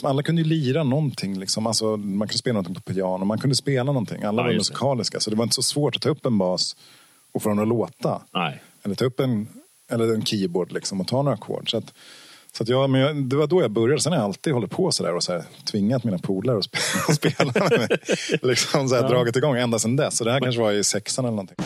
Liksom, 0.00 0.10
alla 0.10 0.22
kunde 0.22 0.42
ju 0.42 0.48
lira 0.48 0.82
någonting. 0.82 1.38
Liksom. 1.38 1.66
Alltså, 1.66 1.96
man 1.96 2.28
kunde 2.28 2.38
spela 2.38 2.52
någonting 2.52 2.74
på 2.74 2.92
piano, 2.92 3.24
man 3.24 3.38
kunde 3.38 3.56
spela 3.56 3.92
någonting. 3.92 4.22
Alla 4.22 4.42
Ja, 4.42 4.46
var 4.46 4.54
musikaliska. 4.54 5.20
Så 5.20 5.30
det 5.30 5.36
var 5.36 5.42
inte 5.42 5.54
så 5.54 5.62
svårt 5.62 5.96
att 5.96 6.02
ta 6.02 6.08
upp 6.08 6.26
en 6.26 6.38
bas 6.38 6.76
och 7.34 7.42
få 7.42 7.48
den 7.48 7.58
att 7.58 7.68
låta. 7.68 8.22
Nej. 8.34 8.62
Eller 8.82 8.94
ta 8.94 9.04
upp 9.04 9.20
en, 9.20 9.48
eller 9.92 10.14
en 10.14 10.24
keyboard 10.24 10.72
liksom, 10.72 11.00
och 11.00 11.06
ta 11.08 11.22
några 11.22 11.34
ackord. 11.34 11.70
Så, 11.70 11.76
att, 11.76 11.92
så 12.52 12.62
att 12.62 12.68
jag, 12.68 12.90
men 12.90 13.00
jag, 13.00 13.16
det 13.16 13.36
var 13.36 13.46
då 13.46 13.62
jag 13.62 13.70
började. 13.70 14.00
Sen 14.00 14.12
har 14.12 14.18
jag 14.18 14.24
alltid 14.24 14.52
hållit 14.52 14.70
på 14.70 14.92
sådär 14.92 15.14
och 15.14 15.22
så 15.22 15.32
här, 15.32 15.44
tvingat 15.70 16.04
mina 16.04 16.18
polare 16.18 16.58
att 16.58 16.64
spela, 16.64 17.14
spela 17.14 17.52
med 17.68 17.78
mig. 17.78 17.88
Liksom 18.42 18.88
så 18.88 18.94
här, 18.94 19.08
dragit 19.08 19.36
igång 19.36 19.56
ända 19.56 19.78
sedan 19.78 19.96
dess. 19.96 20.16
Så 20.16 20.24
det 20.24 20.32
här 20.32 20.40
kanske 20.40 20.60
var 20.60 20.72
i 20.72 20.84
sexan 20.84 21.24
eller 21.24 21.36
någonting. 21.36 21.56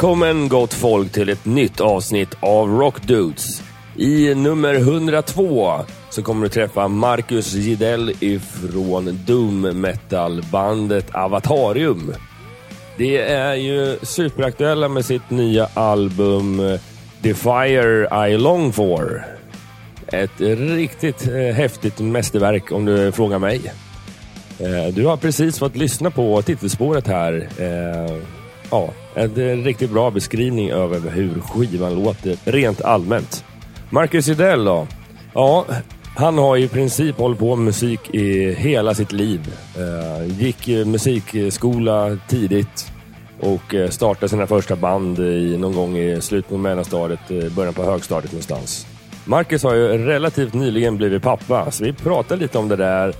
Välkommen 0.00 0.48
gott 0.48 0.74
folk 0.74 1.12
till 1.12 1.28
ett 1.28 1.44
nytt 1.44 1.80
avsnitt 1.80 2.36
av 2.40 2.68
Rock 2.68 3.02
Dudes. 3.02 3.62
I 3.96 4.34
nummer 4.34 4.74
102 4.74 5.74
så 6.10 6.22
kommer 6.22 6.42
du 6.42 6.48
träffa 6.48 6.88
Marcus 6.88 7.54
Gidell 7.54 8.12
ifrån 8.20 9.20
Doom 9.26 9.60
Metal-bandet 9.60 11.14
Avatarium. 11.14 12.14
Det 12.98 13.18
är 13.18 13.54
ju 13.54 13.98
superaktuella 14.02 14.88
med 14.88 15.04
sitt 15.04 15.30
nya 15.30 15.68
album 15.74 16.78
The 17.22 17.34
Fire 17.34 18.28
I 18.28 18.38
Long 18.38 18.72
For. 18.72 19.24
Ett 20.06 20.40
riktigt 20.76 21.28
eh, 21.28 21.54
häftigt 21.54 21.98
mästerverk 21.98 22.72
om 22.72 22.84
du 22.84 23.12
frågar 23.12 23.38
mig. 23.38 23.72
Eh, 24.58 24.94
du 24.94 25.06
har 25.06 25.16
precis 25.16 25.58
fått 25.58 25.76
lyssna 25.76 26.10
på 26.10 26.42
titelspåret 26.42 27.06
här. 27.06 27.48
Eh, 27.58 28.16
ja, 28.70 28.90
det 29.28 29.42
är 29.42 29.52
en 29.52 29.60
eh, 29.60 29.64
riktigt 29.64 29.90
bra 29.90 30.10
beskrivning 30.10 30.70
över 30.70 31.10
hur 31.10 31.40
skivan 31.40 31.94
låter 31.94 32.36
rent 32.44 32.82
allmänt. 32.82 33.44
Marcus 33.90 34.28
Idell 34.28 34.64
då? 34.64 34.86
Ja, 35.34 35.66
han 36.16 36.38
har 36.38 36.56
i 36.56 36.68
princip 36.68 37.18
hållit 37.18 37.38
på 37.38 37.56
med 37.56 37.64
musik 37.64 38.14
i 38.14 38.52
hela 38.52 38.94
sitt 38.94 39.12
liv. 39.12 39.54
Eh, 39.76 40.40
gick 40.40 40.66
musikskola 40.86 42.18
tidigt 42.28 42.92
och 43.40 43.74
eh, 43.74 43.88
startade 43.88 44.28
sina 44.28 44.46
första 44.46 44.76
band 44.76 45.18
i, 45.18 45.56
någon 45.58 45.74
gång 45.74 45.96
i 45.96 46.20
slutet 46.20 46.50
på 46.50 46.56
mellanstadiet, 46.56 47.54
början 47.56 47.74
på 47.74 47.84
högstadiet 47.84 48.32
någonstans. 48.32 48.86
Marcus 49.24 49.62
har 49.62 49.74
ju 49.74 49.88
relativt 50.06 50.54
nyligen 50.54 50.96
blivit 50.96 51.22
pappa, 51.22 51.70
så 51.70 51.84
vi 51.84 51.92
pratar 51.92 52.36
lite 52.36 52.58
om 52.58 52.68
det 52.68 52.76
där 52.76 53.14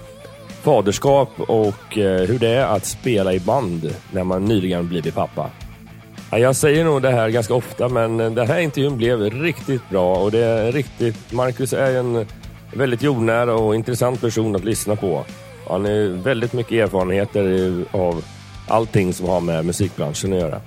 faderskap 0.62 1.30
och 1.36 1.94
hur 1.94 2.38
det 2.38 2.48
är 2.48 2.66
att 2.66 2.86
spela 2.86 3.32
i 3.32 3.40
band 3.40 3.94
när 4.12 4.24
man 4.24 4.44
nyligen 4.44 4.88
blivit 4.88 5.14
pappa. 5.14 5.50
Ja, 6.32 6.38
jag 6.38 6.56
säger 6.56 6.84
nog 6.84 7.02
det 7.02 7.10
här 7.10 7.28
ganska 7.28 7.54
ofta, 7.54 7.88
men 7.88 8.16
den 8.16 8.46
här 8.46 8.58
intervjun 8.58 8.96
blev 8.96 9.20
riktigt 9.20 9.88
bra 9.90 10.16
och 10.16 10.30
det 10.30 10.44
är 10.44 10.72
riktigt... 10.72 11.32
Marcus 11.32 11.72
är 11.72 11.96
en 11.96 12.26
väldigt 12.74 13.02
jordnära 13.02 13.54
och 13.54 13.74
intressant 13.74 14.20
person 14.20 14.56
att 14.56 14.64
lyssna 14.64 14.96
på. 14.96 15.24
Han 15.68 15.84
har 15.84 16.22
väldigt 16.22 16.52
mycket 16.52 16.72
erfarenheter 16.72 17.74
av 17.90 18.24
allting 18.68 19.12
som 19.12 19.28
har 19.28 19.40
med 19.40 19.64
musikbranschen 19.64 20.32
att 20.32 20.38
göra. 20.38 20.60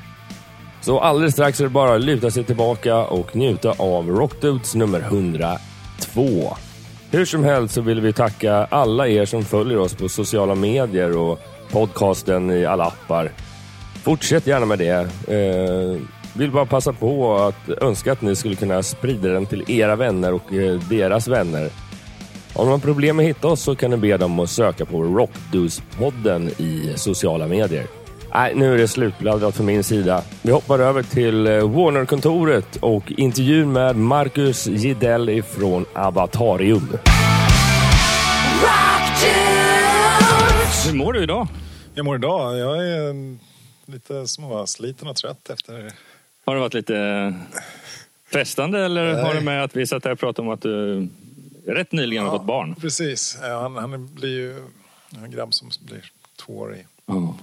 Så 0.81 0.99
alldeles 0.99 1.33
strax 1.33 1.59
är 1.59 1.63
det 1.63 1.69
bara 1.69 1.95
att 1.95 2.01
luta 2.01 2.31
sig 2.31 2.43
tillbaka 2.43 2.97
och 2.97 3.35
njuta 3.35 3.71
av 3.77 4.09
Rockdudes 4.09 4.75
nummer 4.75 4.99
102. 4.99 6.57
Hur 7.11 7.25
som 7.25 7.43
helst 7.43 7.73
så 7.73 7.81
vill 7.81 8.01
vi 8.01 8.13
tacka 8.13 8.53
alla 8.55 9.07
er 9.07 9.25
som 9.25 9.45
följer 9.45 9.77
oss 9.77 9.95
på 9.95 10.09
sociala 10.09 10.55
medier 10.55 11.17
och 11.17 11.39
podcasten 11.71 12.51
i 12.51 12.65
alla 12.65 12.83
appar. 12.83 13.31
Fortsätt 14.03 14.47
gärna 14.47 14.65
med 14.65 14.79
det. 14.79 15.07
Eh, 15.27 16.01
vill 16.33 16.51
bara 16.51 16.65
passa 16.65 16.93
på 16.93 17.35
att 17.35 17.69
önska 17.69 18.11
att 18.11 18.21
ni 18.21 18.35
skulle 18.35 18.55
kunna 18.55 18.83
sprida 18.83 19.29
den 19.29 19.45
till 19.45 19.71
era 19.71 19.95
vänner 19.95 20.33
och 20.33 20.53
eh, 20.53 20.79
deras 20.89 21.27
vänner. 21.27 21.69
Om 22.53 22.65
ni 22.65 22.71
har 22.71 22.79
problem 22.79 23.15
med 23.15 23.23
att 23.23 23.29
hitta 23.29 23.47
oss 23.47 23.61
så 23.61 23.75
kan 23.75 23.91
ni 23.91 23.97
be 23.97 24.17
dem 24.17 24.39
att 24.39 24.49
söka 24.49 24.85
på 24.85 25.03
Rockdudes-podden 25.03 26.61
i 26.61 26.93
sociala 26.95 27.47
medier. 27.47 27.85
Nej, 28.33 28.53
nu 28.55 28.73
är 28.73 28.77
det 28.77 28.87
slutbladdrat 28.87 29.55
från 29.55 29.65
min 29.65 29.83
sida. 29.83 30.23
Vi 30.41 30.51
hoppar 30.51 30.79
över 30.79 31.03
till 31.03 31.47
eh, 31.47 31.53
Warner-kontoret 31.53 32.75
och 32.75 33.11
intervjun 33.11 33.71
med 33.71 33.95
Marcus 33.95 34.67
Gidell 34.67 35.43
från 35.43 35.85
Avatarium. 35.93 36.97
Hur 40.87 40.93
mår 40.93 41.13
du 41.13 41.23
idag? 41.23 41.47
Jag 41.95 42.05
mår 42.05 42.15
idag, 42.15 42.57
jag 42.57 42.87
är 42.87 43.09
mm, 43.09 43.39
lite 43.85 44.27
småsliten 44.27 45.07
och 45.07 45.15
trött 45.15 45.49
efter 45.49 45.93
Har 46.45 46.55
det 46.55 46.61
varit 46.61 46.73
lite 46.73 47.33
frestande 48.25 48.85
eller 48.85 49.21
har 49.23 49.33
det 49.33 49.41
med 49.41 49.63
att 49.63 49.75
vi 49.75 49.87
satt 49.87 50.03
här 50.05 50.11
och 50.11 50.19
pratade 50.19 50.47
om 50.47 50.53
att 50.53 50.61
du 50.61 51.07
rätt 51.67 51.91
nyligen 51.91 52.23
har 52.25 52.37
fått 52.37 52.45
barn? 52.47 52.75
Precis, 52.75 53.37
Ja, 53.41 53.61
han, 53.61 53.75
han 53.75 54.13
blir 54.15 54.29
ju 54.29 54.67
en 55.23 55.31
grabb 55.31 55.53
som 55.53 55.69
blir 55.81 56.11
två 56.45 56.53
år 56.57 56.75
i 56.75 56.85
Ja. 57.05 57.37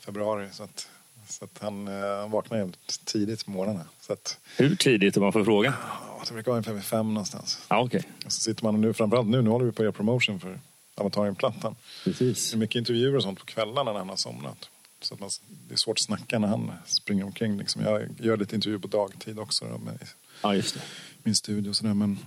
februari. 0.00 0.48
Så 0.52 0.62
att, 0.62 0.88
så 1.28 1.44
att 1.44 1.58
han, 1.60 1.88
eh, 1.88 2.18
han 2.20 2.30
vaknar 2.30 2.58
ju 2.58 2.72
tidigt 3.04 3.44
på 3.44 3.50
morgonen. 3.50 3.84
Så 4.00 4.12
att, 4.12 4.38
Hur 4.56 4.76
tidigt 4.76 5.16
om 5.16 5.22
man 5.22 5.32
får 5.32 5.44
fråga? 5.44 5.74
ja, 5.88 6.22
det 6.28 6.32
brukar 6.34 6.50
vara 6.52 6.58
ungefär 6.66 6.80
fem 6.88 7.14
någonstans. 7.14 7.58
Ja, 7.68 7.80
okej. 7.80 8.02
Och 8.26 8.32
så 8.32 8.40
sitter 8.40 8.64
man 8.64 8.80
nu, 8.80 8.92
framförallt 8.92 9.28
nu, 9.28 9.42
nu 9.42 9.50
håller 9.50 9.66
vi 9.66 9.72
på 9.72 9.82
att 9.82 9.84
göra 9.84 9.92
promotion 9.92 10.40
för 10.40 10.60
Avatarium-plattan. 10.94 11.76
Precis. 12.04 12.50
Det 12.50 12.56
är 12.56 12.58
mycket 12.58 12.76
intervjuer 12.76 13.16
och 13.16 13.22
sånt 13.22 13.38
på 13.38 13.44
kvällarna 13.44 13.92
när 13.92 13.98
han 13.98 14.08
har 14.08 14.16
somnat. 14.16 14.68
Så 15.02 15.14
att 15.14 15.20
man, 15.20 15.30
det 15.68 15.74
är 15.74 15.78
svårt 15.78 15.98
att 15.98 16.02
snacka 16.04 16.38
när 16.38 16.48
han 16.48 16.72
springer 16.86 17.24
omkring. 17.24 17.58
Liksom. 17.58 17.82
Jag 17.82 18.08
gör 18.18 18.36
lite 18.36 18.54
intervjuer 18.54 18.78
på 18.78 18.88
dagtid 18.88 19.38
också 19.38 19.64
då, 19.64 19.78
med 19.78 19.98
Ja, 20.42 20.54
just 20.54 20.74
det. 20.74 20.80
min 21.22 21.34
studio 21.34 21.70
och 21.70 21.76
sådär. 21.76 21.94
Men, 21.94 22.18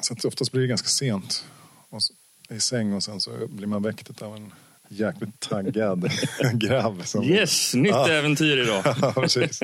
så 0.00 0.12
att 0.14 0.24
oftast 0.24 0.52
blir 0.52 0.62
det 0.62 0.68
ganska 0.68 0.88
sent 0.88 1.44
och 1.88 2.02
så, 2.02 2.14
i 2.50 2.60
säng 2.60 2.92
och 2.92 3.02
sen 3.02 3.20
så 3.20 3.30
blir 3.48 3.66
man 3.66 3.82
väckt 3.82 4.22
av 4.22 4.36
en 4.36 4.52
jäkligt 4.88 5.40
taggad 5.40 6.10
grabb. 6.54 7.02
Som, 7.06 7.24
Yes, 7.24 7.74
nytt 7.74 7.90
Ja. 7.90 8.08
äventyr 8.08 8.56
idag. 8.62 8.82
ja, 9.02 9.12
precis. 9.12 9.60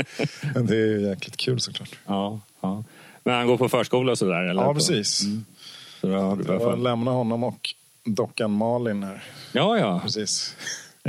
Men 0.54 0.66
det 0.66 0.76
är 0.76 0.86
ju 0.86 1.08
jäkligt 1.08 1.36
kul 1.36 1.60
såklart. 1.60 1.98
Ja, 2.06 2.40
ja. 2.60 2.84
Men 3.24 3.34
han 3.34 3.46
går 3.46 3.58
på 3.58 3.68
förskola 3.68 4.12
och 4.12 4.18
sådär? 4.18 4.42
Eller? 4.42 4.62
Ja, 4.62 4.74
precis. 4.74 5.18
Så 6.00 6.06
då 6.06 6.14
har 6.18 6.36
du 6.36 6.44
Jag 6.44 6.78
lämnar 6.78 7.12
honom 7.12 7.44
och 7.44 7.70
dockan 8.04 8.50
Malin 8.50 9.02
här. 9.02 9.24
Ja, 9.52 9.78
ja. 9.78 10.00
Precis. 10.00 10.54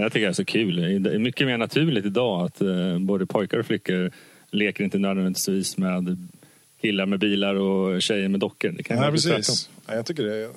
Jag 0.01 0.11
tycker 0.11 0.25
det 0.25 0.31
är 0.31 0.33
så 0.33 0.45
kul. 0.45 1.03
Det 1.03 1.13
är 1.13 1.19
mycket 1.19 1.47
mer 1.47 1.57
naturligt 1.57 2.05
idag 2.05 2.45
att 2.45 2.61
eh, 2.61 2.99
både 2.99 3.25
pojkar 3.25 3.57
och 3.57 3.65
flickor 3.65 4.11
leker 4.51 4.83
inte 4.83 4.97
nödvändigtvis 4.99 5.77
med 5.77 6.27
killar 6.81 7.05
med 7.05 7.19
bilar 7.19 7.55
och 7.55 8.01
tjejer 8.01 8.29
med 8.29 8.39
dockor. 8.39 8.69
Det 8.77 8.83
kan 8.83 8.97
Ja, 8.97 9.11
precis. 9.11 9.69
Ja, 9.87 9.95
jag 9.95 10.05
tycker 10.05 10.23
det 10.23 10.49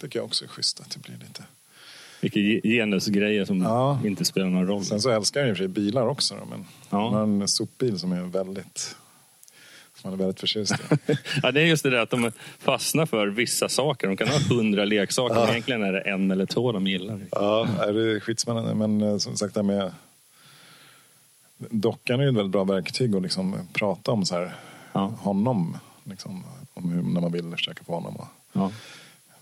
tycker 0.00 0.18
jag 0.18 0.26
också 0.26 0.44
är 0.44 0.48
schysst 0.48 0.80
att 0.80 0.90
det 0.90 0.98
blir 1.02 1.16
lite. 1.28 1.44
Ge- 2.38 2.60
genusgrejer 2.62 3.44
som 3.44 3.62
Ja. 3.62 4.00
inte 4.04 4.24
spelar 4.24 4.46
någon 4.48 4.66
roll. 4.66 4.84
Sen 4.84 5.00
så 5.00 5.10
älskar 5.10 5.40
jag 5.40 5.48
i 5.48 5.52
och 5.52 5.56
för 5.56 5.64
sig 5.64 5.68
bilar 5.68 6.06
också 6.06 6.34
då, 6.34 6.44
men 6.50 6.64
Ja. 6.90 7.08
har 7.10 7.22
en 7.22 7.48
sopbil 7.48 7.98
som 7.98 8.12
är 8.12 8.22
väldigt 8.22 8.96
som 10.00 10.10
han 10.10 10.20
är 10.20 10.24
väldigt 10.24 10.40
förtjust 10.40 10.72
i. 10.72 10.76
Ja, 11.42 11.52
det 11.52 11.60
är 11.60 11.64
just 11.66 11.82
det 11.82 11.90
där 11.90 11.98
att 11.98 12.10
de 12.10 12.32
fastnar 12.58 13.06
för 13.06 13.26
vissa 13.26 13.68
saker. 13.68 14.06
De 14.06 14.16
kan 14.16 14.28
ha 14.28 14.38
hundra 14.38 14.84
leksaker, 14.84 15.34
men 15.34 15.48
egentligen 15.48 15.82
är 15.82 15.92
det 15.92 16.00
en 16.00 16.30
eller 16.30 16.46
två 16.46 16.72
de 16.72 16.86
gillar. 16.86 17.20
Ja, 17.32 17.68
det 17.78 17.82
är 18.16 18.20
skitspännande. 18.20 18.74
Men 18.74 19.00
eh, 19.02 19.18
som 19.18 19.36
sagt, 19.36 19.54
det 19.54 19.62
med 19.62 19.92
dockan 21.70 22.20
är 22.20 22.24
ju 22.24 22.28
ett 22.28 22.34
väldigt 22.36 22.52
bra 22.52 22.64
verktyg 22.64 23.16
att 23.16 23.22
liksom 23.22 23.56
prata 23.72 24.12
om 24.12 24.24
så 24.24 24.34
här, 24.34 24.54
Ja. 24.92 25.06
honom. 25.06 25.76
Liksom, 26.04 26.44
om 26.74 26.92
hur, 26.92 27.02
när 27.02 27.20
man 27.20 27.32
vill 27.32 27.50
försöka 27.50 27.84
få 27.84 27.94
honom 27.94 28.16
att 28.20 28.28
Ja. 28.52 28.70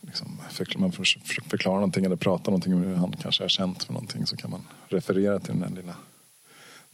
liksom, 0.01 0.39
förklara, 1.49 1.75
man 1.75 1.81
någonting 1.81 2.05
eller 2.05 2.17
prata 2.17 2.51
någonting 2.51 2.75
om 2.75 2.83
hur 2.83 2.95
han 2.95 3.15
kanske 3.23 3.45
är 3.45 3.49
känt 3.49 3.85
för 3.85 3.93
någonting 3.93 4.27
så 4.27 4.37
kan 4.37 4.51
man 4.51 4.61
referera 4.89 5.39
till 5.39 5.55
den 5.55 5.63
här 5.63 5.77
lilla 5.77 5.95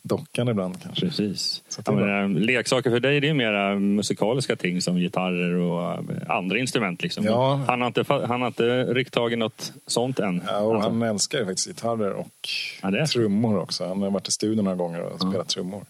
dockan 0.09 0.49
ibland 0.49 0.83
kanske. 0.83 1.06
Precis. 1.06 1.62
Ja, 1.87 1.93
men, 1.93 2.37
eh, 2.37 2.41
leksaker 2.41 2.91
för 2.91 3.01
dig 3.01 3.21
det 3.21 3.29
är 3.29 3.35
mera 3.35 3.75
musikaliska 3.75 4.56
ting 4.56 4.81
som 4.83 4.97
gitarrer 4.97 5.55
och 5.55 5.93
eh, 5.93 6.31
andra 6.31 6.59
instrument. 6.59 7.03
Liksom. 7.03 7.25
Ja. 7.25 7.61
Han, 7.69 7.81
har 7.81 7.87
inte, 7.87 8.05
han 8.09 8.41
har 8.41 8.47
inte 8.47 8.85
ryckt 8.85 9.15
tag 9.15 9.33
i 9.33 9.37
något 9.37 9.73
sånt 9.87 10.19
än. 10.19 10.43
Ja, 10.47 10.59
och 10.59 10.75
Alltså. 10.75 10.91
han 10.91 11.03
älskar 11.03 11.39
ju 11.39 11.45
faktiskt 11.45 11.69
gitarrer 11.69 12.12
och 12.12 12.49
Ja, 12.83 13.06
trummor 13.06 13.59
också. 13.59 13.87
Han 13.87 14.03
har 14.03 14.11
varit 14.11 14.29
i 14.29 14.33
studion 14.33 14.65
några 14.65 14.77
gånger 14.77 15.01
och 15.01 15.21
spelat 15.21 15.49
trummor. 15.49 15.85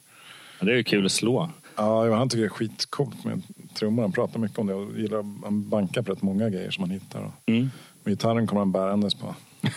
Ja, 0.58 0.66
det 0.66 0.72
är 0.72 0.76
ju 0.76 0.84
kul 0.84 1.06
att 1.06 1.12
slå. 1.12 1.50
Ja, 1.76 2.16
han 2.16 2.28
tycker 2.28 2.40
det 2.42 2.46
är 2.46 2.48
skitcoolt 2.48 3.24
med 3.24 3.42
trummor. 3.74 4.02
Han 4.02 4.12
pratar 4.12 4.38
mycket 4.40 4.58
om 4.58 4.66
det 4.66 4.74
och 4.74 4.98
gillar 4.98 5.42
han 5.44 5.68
bankar 5.68 6.02
på 6.02 6.12
rätt 6.12 6.22
många 6.22 6.50
grejer 6.50 6.70
som 6.70 6.82
han 6.84 6.90
hittar. 6.90 7.32
Mm. 7.46 7.70
och 8.02 8.10
gitarren 8.10 8.46
kommer 8.46 8.60
han 8.60 8.72
bärandes 8.72 9.14
på. 9.14 9.34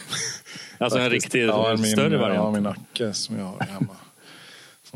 Alltså 0.80 1.00
en 1.00 1.10
riktig 1.10 1.44
ja, 1.44 1.76
min, 1.78 1.86
större 1.86 2.14
Ja, 2.16 2.22
variant. 2.22 2.54
min 2.56 2.68
Acke 2.68 3.14
som 3.14 3.38
jag 3.40 3.46
har 3.46 3.60
hemma. 3.60 3.96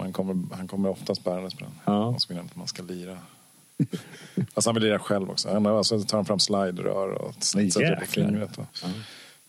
Han, 0.02 0.14
kommer, 0.14 0.56
han 0.56 0.68
kommer 0.68 0.90
oftast 0.90 1.24
bärandes 1.24 1.54
på 1.54 1.60
den. 1.64 1.74
Ja. 1.86 2.06
Och 2.06 2.22
så 2.22 2.28
vill 2.28 2.38
han 2.38 2.46
att 2.46 2.56
man 2.56 2.68
ska 2.68 2.84
lira. 2.84 3.18
Alltså 4.54 4.70
han 4.70 4.76
vill 4.76 4.84
lira 4.84 5.00
själv 5.00 5.30
också. 5.30 5.50
Han, 5.54 5.66
alltså, 5.66 6.00
tar 6.00 6.18
han 6.18 6.26
fram 6.26 6.40
slide-rör 6.40 7.10
och 7.10 7.34
sätter 7.44 7.94
upp 7.94 8.00
på 8.00 8.06
fingret. 8.06 8.58
Och. 8.58 8.66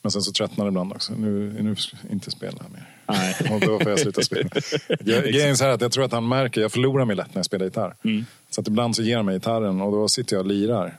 Men 0.03 0.11
sen 0.13 0.23
så 0.23 0.33
tröttnar 0.33 0.65
det 0.65 0.69
ibland 0.69 0.93
också. 0.93 1.13
Nu, 1.15 1.57
nu 1.63 1.77
inte 2.11 2.31
spela 2.31 2.63
mer. 2.73 2.89
Nej. 3.09 3.37
Och 3.55 3.61
då 3.61 3.79
får 3.81 3.91
jag 3.91 4.01
sluta 4.01 4.23
spela. 4.23 4.49
Jag- 4.89 5.25
Grejen 5.25 5.51
är 5.51 5.55
så 5.55 5.65
här 5.65 5.71
att 5.71 5.81
jag 5.81 5.93
tror 5.93 6.05
att 6.05 6.13
han 6.13 6.29
märker, 6.29 6.61
jag 6.61 6.73
förlorar 6.73 7.05
mig 7.05 7.17
lätt 7.17 7.35
när 7.35 7.39
jag 7.39 7.45
spelar 7.47 7.65
gitarr. 7.65 7.95
Mm. 8.05 8.25
Så 8.51 8.61
att 8.61 8.69
ibland 8.69 8.97
så 8.97 9.03
ger 9.03 9.17
han 9.17 9.27
mig 9.27 9.35
gitarren 9.37 9.81
och 9.81 9.93
då 9.93 10.09
sitter 10.09 10.37
jag 10.37 10.41
och 10.41 10.47
lirar. 10.47 10.97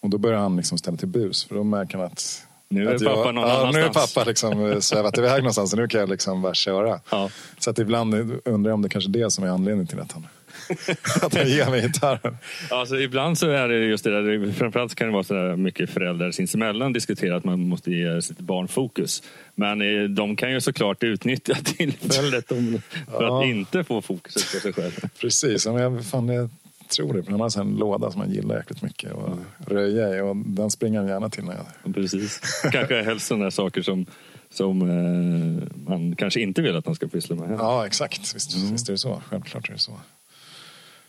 Och 0.00 0.10
då 0.10 0.18
börjar 0.18 0.38
han 0.38 0.56
liksom 0.56 0.78
ställa 0.78 0.96
till 0.96 1.08
bus. 1.08 1.44
För 1.44 1.54
då 1.54 1.64
märker 1.64 1.98
han 1.98 2.06
att 2.06 2.46
Nu 2.74 2.88
är 2.88 2.98
pappa 2.98 3.32
någon 3.32 3.48
ja, 3.48 3.70
Nu 3.72 3.78
är 3.78 3.82
annanstans. 3.82 4.14
pappa 4.14 4.28
liksom 4.28 4.70
eh, 4.70 4.78
svävat 4.78 5.18
iväg 5.18 5.38
någonstans 5.38 5.72
och 5.72 5.78
nu 5.78 5.88
kan 5.88 6.00
jag 6.00 6.08
liksom 6.08 6.42
bara 6.42 6.54
köra. 6.54 7.00
Ja. 7.10 7.30
Så 7.58 7.70
att 7.70 7.78
ibland 7.78 8.14
undrar 8.44 8.70
jag 8.70 8.74
om 8.74 8.82
det 8.82 8.88
kanske 8.88 9.10
är 9.10 9.12
det 9.12 9.30
som 9.30 9.44
är 9.44 9.48
anledningen 9.48 9.86
till 9.86 10.00
att 10.00 10.12
han, 10.12 10.26
att 11.22 11.34
han 11.34 11.48
ger 11.48 11.70
mig 11.70 11.82
gitarren. 11.82 12.36
Alltså, 12.70 12.96
ibland 13.00 13.38
så 13.38 13.50
är 13.50 13.68
det 13.68 13.76
just 13.78 14.04
det 14.04 14.10
där, 14.10 14.52
framförallt 14.52 14.94
kan 14.94 15.06
det 15.06 15.12
vara 15.12 15.24
så 15.24 15.34
där 15.34 15.56
mycket 15.56 15.90
föräldrar 15.90 16.30
sinsemellan 16.30 16.92
diskuterar 16.92 17.36
att 17.36 17.44
man 17.44 17.60
måste 17.68 17.90
ge 17.90 18.22
sitt 18.22 18.38
barn 18.38 18.68
fokus. 18.68 19.22
Men 19.54 19.80
eh, 19.82 20.08
de 20.08 20.36
kan 20.36 20.52
ju 20.52 20.60
såklart 20.60 21.02
utnyttja 21.02 21.54
tillfället 21.64 22.48
för 22.48 22.80
Ja. 23.12 23.40
att 23.40 23.46
inte 23.46 23.84
få 23.84 24.02
fokuset 24.02 24.52
på 24.54 24.60
sig 24.60 24.72
själv. 24.72 25.00
Precis, 25.20 25.66
men 25.66 25.74
jag, 25.76 26.04
fan, 26.06 26.28
jag 26.28 26.50
tror 26.96 27.12
det. 27.14 27.30
Han 27.30 27.40
har 27.40 27.60
en 27.60 27.76
låda 27.76 28.10
som 28.10 28.20
han 28.20 28.30
gillar 28.30 28.56
jäkligt 28.56 28.82
mycket 28.82 29.12
att 29.12 29.38
röja 29.70 30.16
i. 30.16 30.20
Och 30.20 30.36
den 30.36 30.70
springer 30.70 30.98
han 30.98 31.08
gärna 31.08 31.28
till 31.30 31.44
när 31.44 31.54
jag... 31.84 31.94
Precis. 31.94 32.40
Kanske 32.72 33.02
helst 33.02 33.26
sådana 33.26 33.50
saker 33.50 33.82
som, 33.82 34.06
som 34.50 34.82
eh, 34.82 35.68
man 35.92 36.16
kanske 36.16 36.40
inte 36.40 36.62
vill 36.62 36.76
att 36.76 36.86
han 36.86 36.94
ska 36.94 37.06
pyssla 37.08 37.36
med. 37.36 37.50
Ja. 37.50 37.56
Ja, 37.58 37.86
exakt. 37.86 38.34
Visst, 38.34 38.56
visst 38.72 38.88
är 38.88 38.92
det 38.92 38.98
så. 38.98 39.22
Självklart 39.28 39.68
är 39.68 39.72
det 39.72 39.78
så. 39.78 39.92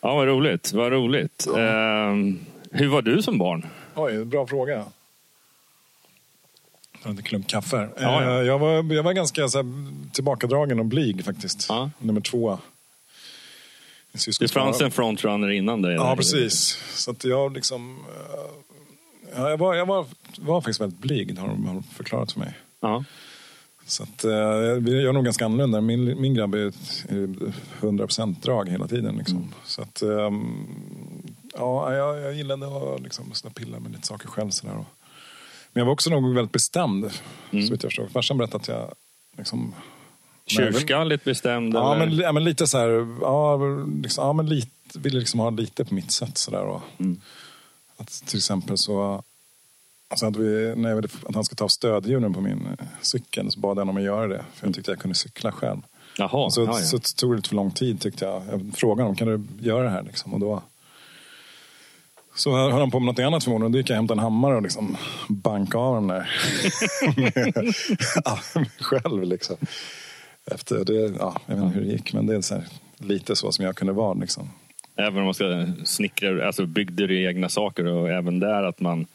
ja, 0.02 0.16
vad 0.16 0.28
roligt. 0.28 0.74
Vad 0.74 0.92
roligt. 0.92 1.48
Ehm, 1.58 2.40
hur 2.72 2.88
var 2.88 3.02
du 3.02 3.22
som 3.22 3.38
barn? 3.38 3.66
Oj, 3.96 4.26
bra 4.26 4.48
fråga. 4.48 4.74
Jag 4.74 4.86
har 7.04 7.12
inte 7.12 7.24
klump 7.24 7.48
kaffe 7.48 7.78
här. 7.78 7.90
Ja, 8.00 8.24
ja. 8.24 8.40
Eh, 8.40 8.46
Jag, 8.48 8.60
var, 8.60 8.94
jag 8.94 9.04
var 9.04 9.14
ganska 9.14 9.48
så 9.48 9.58
här, 9.58 9.66
tillbakadragen 10.12 10.80
och 10.80 10.86
blyg 10.86 11.26
faktiskt. 11.26 11.66
Ja. 11.70 11.90
Nummer 12.00 12.22
två. 12.22 12.58
Det 14.40 14.52
fanns 14.52 14.82
en 14.82 14.92
frontrunner 14.92 15.50
innan 15.50 15.82
dig. 15.82 15.96
Ja, 15.96 16.16
precis. 16.16 16.80
Så 16.96 17.12
att 17.12 17.24
jag 17.24 17.54
liksom... 17.54 17.98
eh, 18.10 18.42
Ja, 19.38 19.50
jag 19.50 19.58
var, 19.58 19.76
jag 19.76 19.86
var, 19.86 20.06
var 20.38 20.62
faktiskt 20.62 20.82
väldigt 20.82 21.00
blyg, 21.00 21.38
har 21.40 21.48
de 21.48 21.84
förklarat 21.94 22.32
för 22.32 22.40
mig. 22.40 22.54
Ja. 22.82 23.04
Så 23.86 24.04
att, 24.04 24.24
eh, 24.24 24.32
jag 24.32 24.90
är 24.90 25.14
nog 25.14 25.26
ganska 25.26 25.46
annorlunda. 25.46 25.82
Min, 25.82 26.22
min 26.22 26.34
grabb 26.34 26.56
är 26.56 26.68
ett- 26.68 27.06
är 27.10 27.28
100% 27.82 28.42
drag 28.42 28.70
hela 28.70 28.88
tiden. 28.88 29.16
Liksom. 29.18 29.54
Så 29.66 29.82
att, 29.82 30.02
ehm, 30.02 30.68
ja, 31.54 31.94
jag, 31.94 32.20
jag 32.22 32.34
gillade 32.34 32.68
att 32.96 33.02
liksom, 33.02 33.32
pilla 33.56 33.80
med 33.80 33.92
lite 33.92 34.08
saker 34.08 34.28
själv. 34.28 34.50
Sådär. 34.50 34.74
Men 34.74 34.86
jag 35.74 35.86
var 35.86 35.94
också 35.94 36.10
nog 36.10 36.36
väldigt 36.36 36.52
bestämd, 36.52 37.12
så 37.52 37.58
vitt 37.58 37.70
jag 37.72 37.82
förstår. 37.82 38.08
Farsan 38.08 38.38
berättade 38.38 38.62
att 38.62 38.68
jag... 38.68 38.94
Liksom, 39.38 39.74
Tjurskalligt 40.48 41.24
bestämd? 41.24 41.74
Ja 41.74 41.96
men, 41.98 42.16
ja, 42.16 42.32
men 42.32 42.44
lite 42.44 42.68
så 42.68 42.78
här... 42.78 43.18
Ja, 43.22 43.58
liksom, 44.04 44.26
ja, 44.26 44.34
men 44.34 44.50
lite, 44.50 45.00
ville 45.00 45.20
liksom 45.20 45.40
ha 45.40 45.50
lite 45.50 45.86
på 45.86 45.94
mitt 45.94 46.12
sätt. 46.12 46.38
Så 46.38 46.52
där, 46.52 46.64
och, 46.66 46.82
att 47.98 48.24
till 48.26 48.38
exempel 48.38 48.78
så... 48.78 49.24
Alltså 50.08 50.26
att, 50.26 50.36
vi, 50.36 50.74
när 50.76 50.90
jag 50.90 50.96
ville 50.96 51.08
att 51.28 51.36
han 51.36 51.44
ska 51.44 51.56
ta 51.56 51.64
av 51.64 51.68
stödhjulen 51.68 52.34
på 52.34 52.42
min 52.42 52.68
eh, 52.80 52.86
cykel 53.02 53.52
så 53.52 53.60
bad 53.60 53.78
jag 53.78 53.82
honom 53.82 53.98
att 53.98 54.04
göra 54.04 54.28
det. 54.28 54.46
För 54.54 54.68
jag 54.68 54.76
tyckte 54.76 54.92
jag 54.92 55.00
kunde 55.00 55.16
cykla 55.16 55.52
själv. 55.52 55.82
Jaha, 56.18 56.50
så, 56.50 56.62
ja, 56.62 56.80
ja. 56.80 56.86
så 56.86 57.00
tog 57.00 57.32
det 57.32 57.36
lite 57.36 57.50
för 57.50 57.56
lång 57.56 57.72
tid 57.72 58.02
tyckte 58.02 58.26
jag. 58.26 58.44
Jag 58.52 58.72
frågade 58.76 59.04
honom, 59.04 59.16
kan 59.16 59.28
du 59.28 59.68
göra 59.68 59.84
det 59.84 59.90
här? 59.90 60.04
Liksom? 60.04 60.34
Och 60.34 60.40
då 60.40 60.64
så 62.36 62.56
höll 62.56 62.72
han 62.72 62.92
på 62.92 63.00
med 63.00 63.06
något 63.06 63.20
annat 63.20 63.44
förmodligen. 63.44 63.72
Då 63.72 63.78
gick 63.78 63.90
jag 63.90 63.94
och 63.94 63.98
hämtade 63.98 64.20
en 64.20 64.24
hammare 64.24 64.56
och 64.56 64.62
liksom 64.62 64.98
bankade 65.28 65.84
av 65.84 65.96
den 65.96 66.08
där. 66.08 66.30
själv 68.84 69.24
liksom. 69.24 69.58
Efter 70.52 70.86
det, 70.86 71.14
ja, 71.20 71.42
jag 71.46 71.56
vet 71.56 71.64
inte 71.66 71.80
hur 71.80 71.86
det 71.86 71.92
gick, 71.92 72.14
men 72.14 72.26
det 72.26 72.36
är 72.36 72.42
så 72.42 72.56
här, 72.56 72.64
lite 72.98 73.36
så 73.36 73.52
som 73.52 73.66
jag 73.66 73.76
kunde 73.76 73.94
vara. 73.94 74.14
Liksom. 74.14 74.50
Även 74.96 75.18
om 75.18 75.26
man 75.26 75.34
ska 75.34 75.68
snickra, 75.84 76.48
alltså 76.48 76.66
byggde 76.66 77.08
du 77.08 77.24
egna 77.26 77.50
saker 77.50 77.86
och 77.86 78.10
även 78.10 78.40
där 78.40 78.64
att 78.64 78.80
man... 78.80 79.06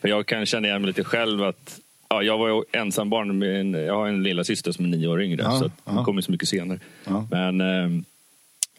För 0.00 0.08
jag 0.08 0.26
kan 0.26 0.46
känna 0.46 0.68
igen 0.68 0.82
mig 0.82 0.86
lite 0.86 1.04
själv 1.04 1.42
att 1.42 1.80
ja, 2.08 2.22
jag 2.22 2.38
var 2.38 2.64
ensambarn 2.72 3.38
med 3.38 3.60
en, 3.60 3.72
jag 3.72 3.94
har 3.94 4.08
en 4.08 4.22
lilla 4.22 4.44
syster 4.44 4.72
som 4.72 4.84
är 4.84 4.88
nio 4.88 5.08
år 5.08 5.22
yngre 5.22 5.42
Ja, 5.42 5.58
så 5.58 5.70
hon 5.84 5.96
ja. 5.96 6.04
kom 6.04 6.16
ju 6.16 6.22
så 6.22 6.32
mycket 6.32 6.48
senare. 6.48 6.78
Ja. 7.04 7.26
Men 7.30 7.60
eh, 7.60 8.02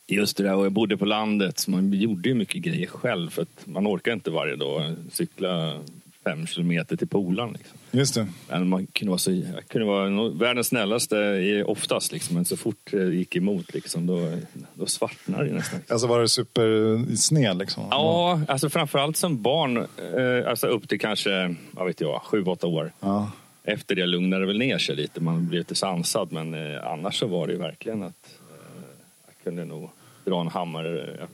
just 0.07 0.38
det 0.38 0.44
där, 0.44 0.56
och 0.56 0.65
jag 0.65 0.71
bodde 0.71 0.97
på 0.97 1.06
landet 1.06 1.59
så 1.59 1.71
man 1.71 1.94
gjorde 1.94 2.30
ju 2.30 2.36
mycket 2.36 2.62
grejer 2.62 2.88
själv 2.88 3.30
för 3.30 3.41
att 3.41 3.68
man 3.68 3.88
orkar 3.88 4.13
inte 4.13 4.31
varje 4.31 4.56
dag 4.56 4.95
cykla 5.12 5.80
fem 6.24 6.48
kilometer 6.48 6.95
till 6.95 7.07
polaren. 7.07 7.54
Liksom. 7.54 7.77
Just 7.92 8.16
det. 8.16 8.27
Men 8.50 8.69
man 8.69 8.88
kunde 8.88 9.10
vara, 9.10 9.18
så, 9.18 9.31
jag 9.31 9.68
kunde 9.68 9.88
vara 9.88 10.30
världens 10.30 10.68
snällaste 10.68 11.63
oftast, 11.63 12.12
liksom. 12.12 12.36
men 12.36 12.45
så 12.45 12.57
fort 12.57 12.92
det 12.92 13.16
gick 13.16 13.36
emot 13.36 13.74
liksom, 13.74 14.07
då, 14.07 14.38
då 14.74 14.86
svartnade 14.86 15.44
det 15.44 15.54
nästan. 15.54 15.80
Alltså 15.88 16.07
var 16.07 16.19
det 16.21 16.30
supersned 16.30 17.57
liksom? 17.57 17.88
Ja, 17.92 18.42
alltså 18.48 18.69
framförallt 18.69 19.18
som 19.18 19.42
barn, 19.42 19.77
eh, 19.77 20.50
alltså 20.50 20.68
upp 20.68 20.89
till 20.89 21.00
kanske, 21.00 21.56
vad 21.71 21.88
vet 21.88 22.01
jag, 22.01 22.22
sju, 22.22 22.44
åtta 22.44 22.68
år. 22.68 22.92
Ja. 23.00 23.31
Efter 23.63 23.95
det 23.95 24.06
lugnade 24.06 24.42
det 24.42 24.48
väl 24.48 24.57
ner 24.57 24.77
sig 24.77 24.95
lite, 24.95 25.22
man 25.22 25.48
blev 25.48 25.60
lite 25.60 25.75
sansad. 25.75 26.31
Men 26.31 26.54
eh, 26.54 26.92
annars 26.92 27.19
så 27.19 27.27
var 27.27 27.48
det 27.48 27.56
verkligen 27.56 28.04
att 28.04 28.39
eh, 28.51 28.86
jag 29.25 29.44
kunde 29.44 29.65
nog 29.65 29.89
dra 30.25 30.42
en 30.42 30.48
hammare. 30.48 31.27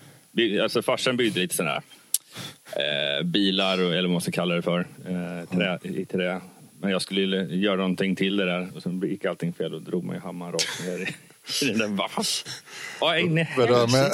Alltså 0.63 0.81
farsan 0.81 1.17
byggde 1.17 1.39
lite 1.39 1.55
sådana 1.55 1.73
här 1.73 1.81
eh, 2.75 3.23
bilar, 3.25 3.77
eller 3.77 4.01
vad 4.01 4.11
man 4.11 4.21
ska 4.21 4.31
kalla 4.31 4.55
det 4.55 4.61
för, 4.61 4.79
eh, 4.79 5.57
trä, 5.57 5.79
i 5.83 6.05
trä. 6.05 6.41
Men 6.79 6.91
jag 6.91 7.01
skulle 7.01 7.37
göra 7.55 7.75
någonting 7.75 8.15
till 8.15 8.37
det 8.37 8.45
där 8.45 8.67
och 8.75 8.83
sen 8.83 8.99
gick 8.99 9.25
allting 9.25 9.53
fel 9.53 9.73
och 9.73 9.81
drog 9.81 10.03
man 10.03 10.15
ju 10.15 10.21
hammaren 10.21 10.51
rakt 10.53 10.85
ner 10.85 10.97
i, 10.97 11.07
i 11.65 11.69
den 11.69 11.79
där 11.79 11.87
vass. 11.87 12.45
Helsike. 13.01 13.29
med, 13.87 14.11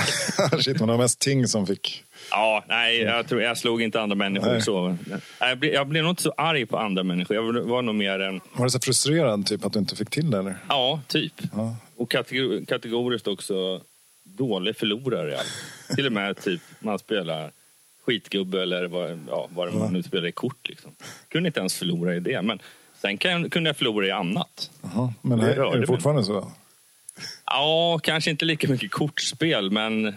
shit, 0.63 0.77
det 0.79 0.86
var 0.86 0.98
mest 0.98 1.19
ting 1.19 1.48
som 1.48 1.67
fick... 1.67 2.03
Ja, 2.31 2.63
nej, 2.67 3.01
jag, 3.01 3.27
tror, 3.27 3.41
jag 3.41 3.57
slog 3.57 3.81
inte 3.81 4.01
andra 4.01 4.15
människor 4.15 4.51
Nej. 4.51 4.62
så. 4.62 4.98
Nej, 5.05 5.19
Jag 5.39 5.57
blev, 5.60 5.74
jag 5.74 5.88
blev 5.88 6.03
nog 6.03 6.12
inte 6.12 6.24
så 6.24 6.34
arg 6.38 6.65
på 6.65 6.77
andra 6.77 7.03
människor. 7.03 7.36
Jag 7.36 7.53
var 7.53 7.81
nog 7.81 7.95
mer 7.95 8.19
en, 8.19 8.41
Var 8.53 8.65
du 8.65 8.69
så 8.69 8.79
frustrerad 8.79 9.45
typ 9.45 9.65
att 9.65 9.74
du 9.74 9.79
inte 9.79 9.95
fick 9.95 10.10
till 10.10 10.31
det 10.31 10.39
eller? 10.39 10.55
ja, 10.69 11.01
typ. 11.07 11.34
Ja. 11.53 11.75
Och 11.95 12.12
kategor, 12.12 12.65
kategoriskt 12.65 13.27
också 13.27 13.81
dålig 14.24 14.77
förlorare. 14.77 15.38
Till 15.95 16.05
och 16.05 16.12
med 16.12 16.41
typ 16.41 16.62
man 16.79 17.00
spelar 17.00 17.51
skitgubbe 18.12 18.62
eller 18.62 18.88
vad, 18.88 19.20
ja, 19.30 19.48
vad 19.56 19.74
man 19.74 19.94
nu 19.94 20.03
spelar 20.03 20.27
i 20.27 20.32
kort. 20.32 20.70
Liksom. 20.70 20.91
Kunde 21.27 21.48
inte 21.48 21.60
ens 21.60 21.74
förlora 21.75 22.15
i 22.15 22.20
det. 22.20 22.41
Men 22.41 22.60
sen 23.01 23.18
kan, 23.18 23.50
kunde 23.50 23.70
jag 23.70 23.77
förlora 23.77 24.08
i 24.08 24.12
annat. 24.12 24.72
Jaha. 24.82 25.13
Men 25.22 25.39
Det 25.39 25.53
är, 25.53 25.72
det 25.72 25.77
mig. 25.77 25.88
fortfarande 25.88 26.24
så? 26.24 26.51
Ja, 27.46 28.00
kanske 28.03 28.32
inte 28.32 28.46
lika 28.46 28.68
mycket 28.70 28.91
kortspel, 28.91 29.72
men 29.72 30.15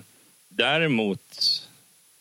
däremot... 0.49 1.21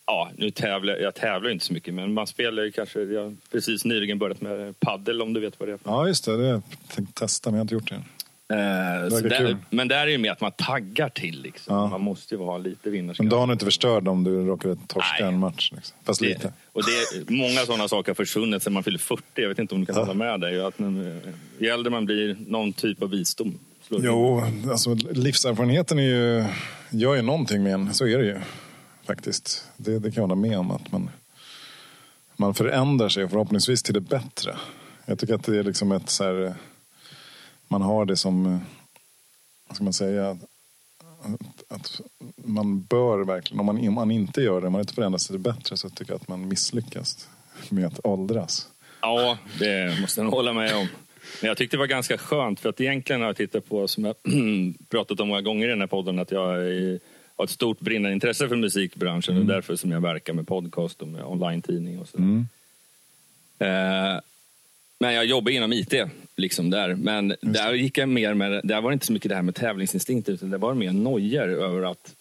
Ja, 0.06 0.32
nu 0.38 0.52
tävlar 0.52 0.96
jag 0.96 1.16
tävlar 1.16 1.50
inte 1.50 1.66
så 1.66 1.74
mycket, 1.74 1.94
men 1.94 2.14
man 2.14 2.28
spelar 2.28 2.64
ju 2.64 2.72
kanske... 2.72 3.00
Jag 3.04 3.24
har 3.24 3.36
precis 3.52 3.86
nyligen 3.86 4.20
börjat 4.20 4.42
med 4.42 4.80
paddel 4.80 5.22
om 5.22 5.34
du 5.34 5.40
vet 5.40 5.60
vad 5.60 5.70
det 5.70 5.74
är. 5.74 5.80
Ja, 5.84 6.08
just 6.08 6.26
det. 6.26 6.38
Det 6.38 6.44
har 6.44 6.50
jag 6.52 6.62
tänkt 6.96 7.16
testa, 7.16 7.50
men 7.52 7.58
jag 7.58 7.60
har 7.60 7.64
inte 7.64 7.74
gjort 7.74 7.90
det 7.90 7.96
än. 7.96 8.04
Eh, 8.54 8.58
där, 9.22 9.58
men 9.70 9.88
där 9.88 9.98
är 10.08 10.12
det 10.12 10.18
mer 10.18 10.32
att 10.32 10.42
man 10.42 10.52
taggar 10.52 11.10
till. 11.10 11.42
Liksom. 11.42 11.76
Ja. 11.76 11.88
Man 11.88 12.02
måste 12.02 12.36
ju 12.36 12.42
ha 12.42 12.58
lite 12.58 12.90
vinnarskalle. 12.90 13.30
Men 13.30 13.38
dagen 13.40 13.50
är 13.50 13.54
inte 13.54 13.66
förstörd 13.66 14.08
om 14.08 14.24
du 14.24 14.46
råkade 14.46 14.76
torska 14.88 15.16
Nej. 15.20 15.28
en 15.30 15.40
match. 15.40 15.72
Liksom. 15.76 15.98
Fast 16.04 16.20
Det, 16.22 16.28
lite. 16.28 16.54
och 16.72 16.82
det 16.84 16.92
är, 17.32 17.32
många 17.38 17.60
sådana 17.66 17.88
saker 17.88 18.10
har 18.10 18.16
försvunnit 18.16 18.64
sedan 18.64 18.74
man 18.74 18.84
fyller 18.84 18.98
40. 18.98 19.24
Jag 19.36 19.50
vet 19.50 19.60
inte 19.60 19.76
om 19.76 19.82
du 19.82 19.86
kan 19.86 19.96
Ja. 19.96 20.02
hålla 20.02 20.14
med 20.14 20.40
dig. 20.42 20.62
Att 20.66 20.80
när, 20.80 21.20
ju 21.58 21.68
äldre 21.68 21.92
man 21.92 22.06
blir, 22.06 22.38
någon 22.48 22.74
typ 22.74 23.02
av 23.04 23.10
visdom 23.10 23.60
slår. 23.88 24.02
Jo, 24.06 24.44
alltså 24.72 24.94
livserfarenheten 25.12 26.00
är 26.00 26.04
ju, 26.04 26.46
gör 26.90 27.16
ju 27.16 27.22
någonting 27.22 27.64
med 27.64 27.74
en. 27.74 27.94
Så 27.94 28.08
är 28.08 28.18
det 28.18 28.26
ju 28.26 28.40
faktiskt. 29.08 29.68
Det, 29.78 30.00
det 30.00 30.12
kan 30.12 30.22
jag 30.24 30.28
hålla 30.30 30.36
med 30.42 30.60
om. 30.60 30.72
att 30.72 30.92
man, 30.92 31.10
man 32.36 32.54
förändrar 32.54 33.10
sig 33.10 33.30
förhoppningsvis 33.30 33.84
till 33.84 33.94
det 33.94 34.02
bättre. 34.02 34.56
Jag 35.06 35.20
tycker 35.20 35.34
att 35.34 35.44
det 35.44 35.58
är 35.60 35.64
liksom 35.64 35.92
ett 35.92 36.10
så 36.10 36.24
här, 36.24 36.54
man 37.74 37.82
har 37.82 38.06
det 38.06 38.18
som, 38.18 38.46
eh, 38.46 38.58
vad 39.68 39.76
ska 39.76 39.84
man 39.84 39.94
säga, 39.94 40.30
att, 40.30 41.64
att 41.68 42.02
man 42.36 42.84
bör 42.84 43.26
verkligen, 43.26 43.60
om 43.60 43.66
man, 43.66 43.88
om 43.88 43.94
man 43.94 44.12
inte 44.12 44.42
gör 44.42 44.62
det, 44.62 44.68
om 44.68 44.74
man 44.74 44.82
inte 44.82 44.94
förändrar 44.94 45.18
sig 45.18 45.28
till 45.28 45.44
det 45.44 45.52
bättre 45.54 45.78
så 45.78 45.90
tycker 45.90 46.12
jag 46.12 46.22
att 46.22 46.28
man 46.28 46.48
misslyckas 46.48 47.30
med 47.70 47.86
att 47.86 48.00
åldras. 48.04 48.68
Ja, 49.02 49.38
det 49.60 50.02
måste 50.02 50.20
jag 50.20 50.26
nog 50.26 50.34
hålla 50.34 50.54
med 50.54 50.76
om. 50.76 50.88
Men 51.42 51.48
jag 51.48 51.58
tyckte 51.58 51.78
det 51.78 51.80
var 51.80 51.88
ganska 51.88 52.18
skönt 52.18 52.60
för 52.60 52.70
att 52.70 52.82
egentligen 52.82 53.22
har 53.22 53.28
jag 53.28 53.36
tittat 53.36 53.70
på, 53.70 53.88
som 53.88 54.06
jag 54.06 54.16
pratat 54.90 55.20
om 55.20 55.28
många 55.28 55.42
gånger 55.42 55.66
i 55.66 55.70
den 55.70 55.80
här 55.80 55.88
podden, 55.88 56.20
att 56.20 56.32
jag 56.32 56.68
är, 56.68 57.00
har 57.36 57.46
ett 57.46 57.52
stort 57.52 57.80
brinnande 57.80 58.14
intresse 58.14 58.48
för 58.48 58.56
musikbranschen 58.56 59.38
och 59.38 59.46
därför 59.46 59.76
som 59.76 59.92
jag 59.92 60.02
verkar 60.02 60.34
med 60.34 60.48
podcast 60.48 61.02
och 61.02 61.08
med 61.08 61.24
online-tidning 61.24 62.00
och 62.00 62.08
så. 62.08 62.18
Eh, 63.60 64.20
men 65.00 65.14
jag 65.14 65.26
jobbar 65.26 65.52
inom 65.52 65.74
IT, 65.74 65.94
liksom 66.36 66.70
där. 66.70 66.96
Men 66.96 67.36
där 67.42 67.74
gick 67.74 67.98
jag 67.98 68.10
mer 68.10 68.34
med, 68.34 68.62
där 68.64 68.82
var 68.82 68.90
det 68.90 68.94
inte 68.94 69.06
så 69.06 69.14
mycket 69.14 69.30
det 69.30 69.36
här 69.36 69.42
med 69.42 69.56
tävlingsinstinkt 69.56 70.30
utan 70.30 70.50
det 70.50 70.58
var 70.58 70.74
mer 70.74 70.92
nojor 70.92 71.48
över 71.48 71.92
att 71.92 72.16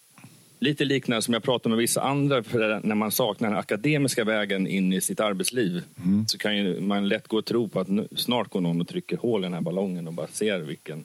Lite 0.62 0.84
liknande 0.84 1.22
som 1.22 1.34
jag 1.34 1.42
pratar 1.42 1.70
med 1.70 1.78
vissa 1.78 2.00
andra, 2.00 2.42
för 2.42 2.80
när 2.82 2.94
man 2.94 3.10
saknar 3.10 3.48
den 3.48 3.58
akademiska 3.58 4.24
vägen 4.24 4.66
in 4.66 4.92
i 4.92 5.00
sitt 5.00 5.20
arbetsliv 5.20 5.82
så 6.26 6.38
kan 6.38 6.56
ju 6.56 6.80
man 6.80 7.08
lätt 7.08 7.28
gå 7.28 7.38
och 7.38 7.44
tro 7.44 7.68
på 7.68 7.80
att 7.80 7.88
snart 8.16 8.48
går 8.48 8.60
någon 8.60 8.80
och 8.80 8.88
trycker 8.88 9.16
hål 9.16 9.40
i 9.40 9.42
den 9.42 9.54
här 9.54 9.60
ballongen 9.60 10.06
och 10.06 10.12
bara 10.12 10.26
ser 10.26 10.58
vilken 10.58 11.04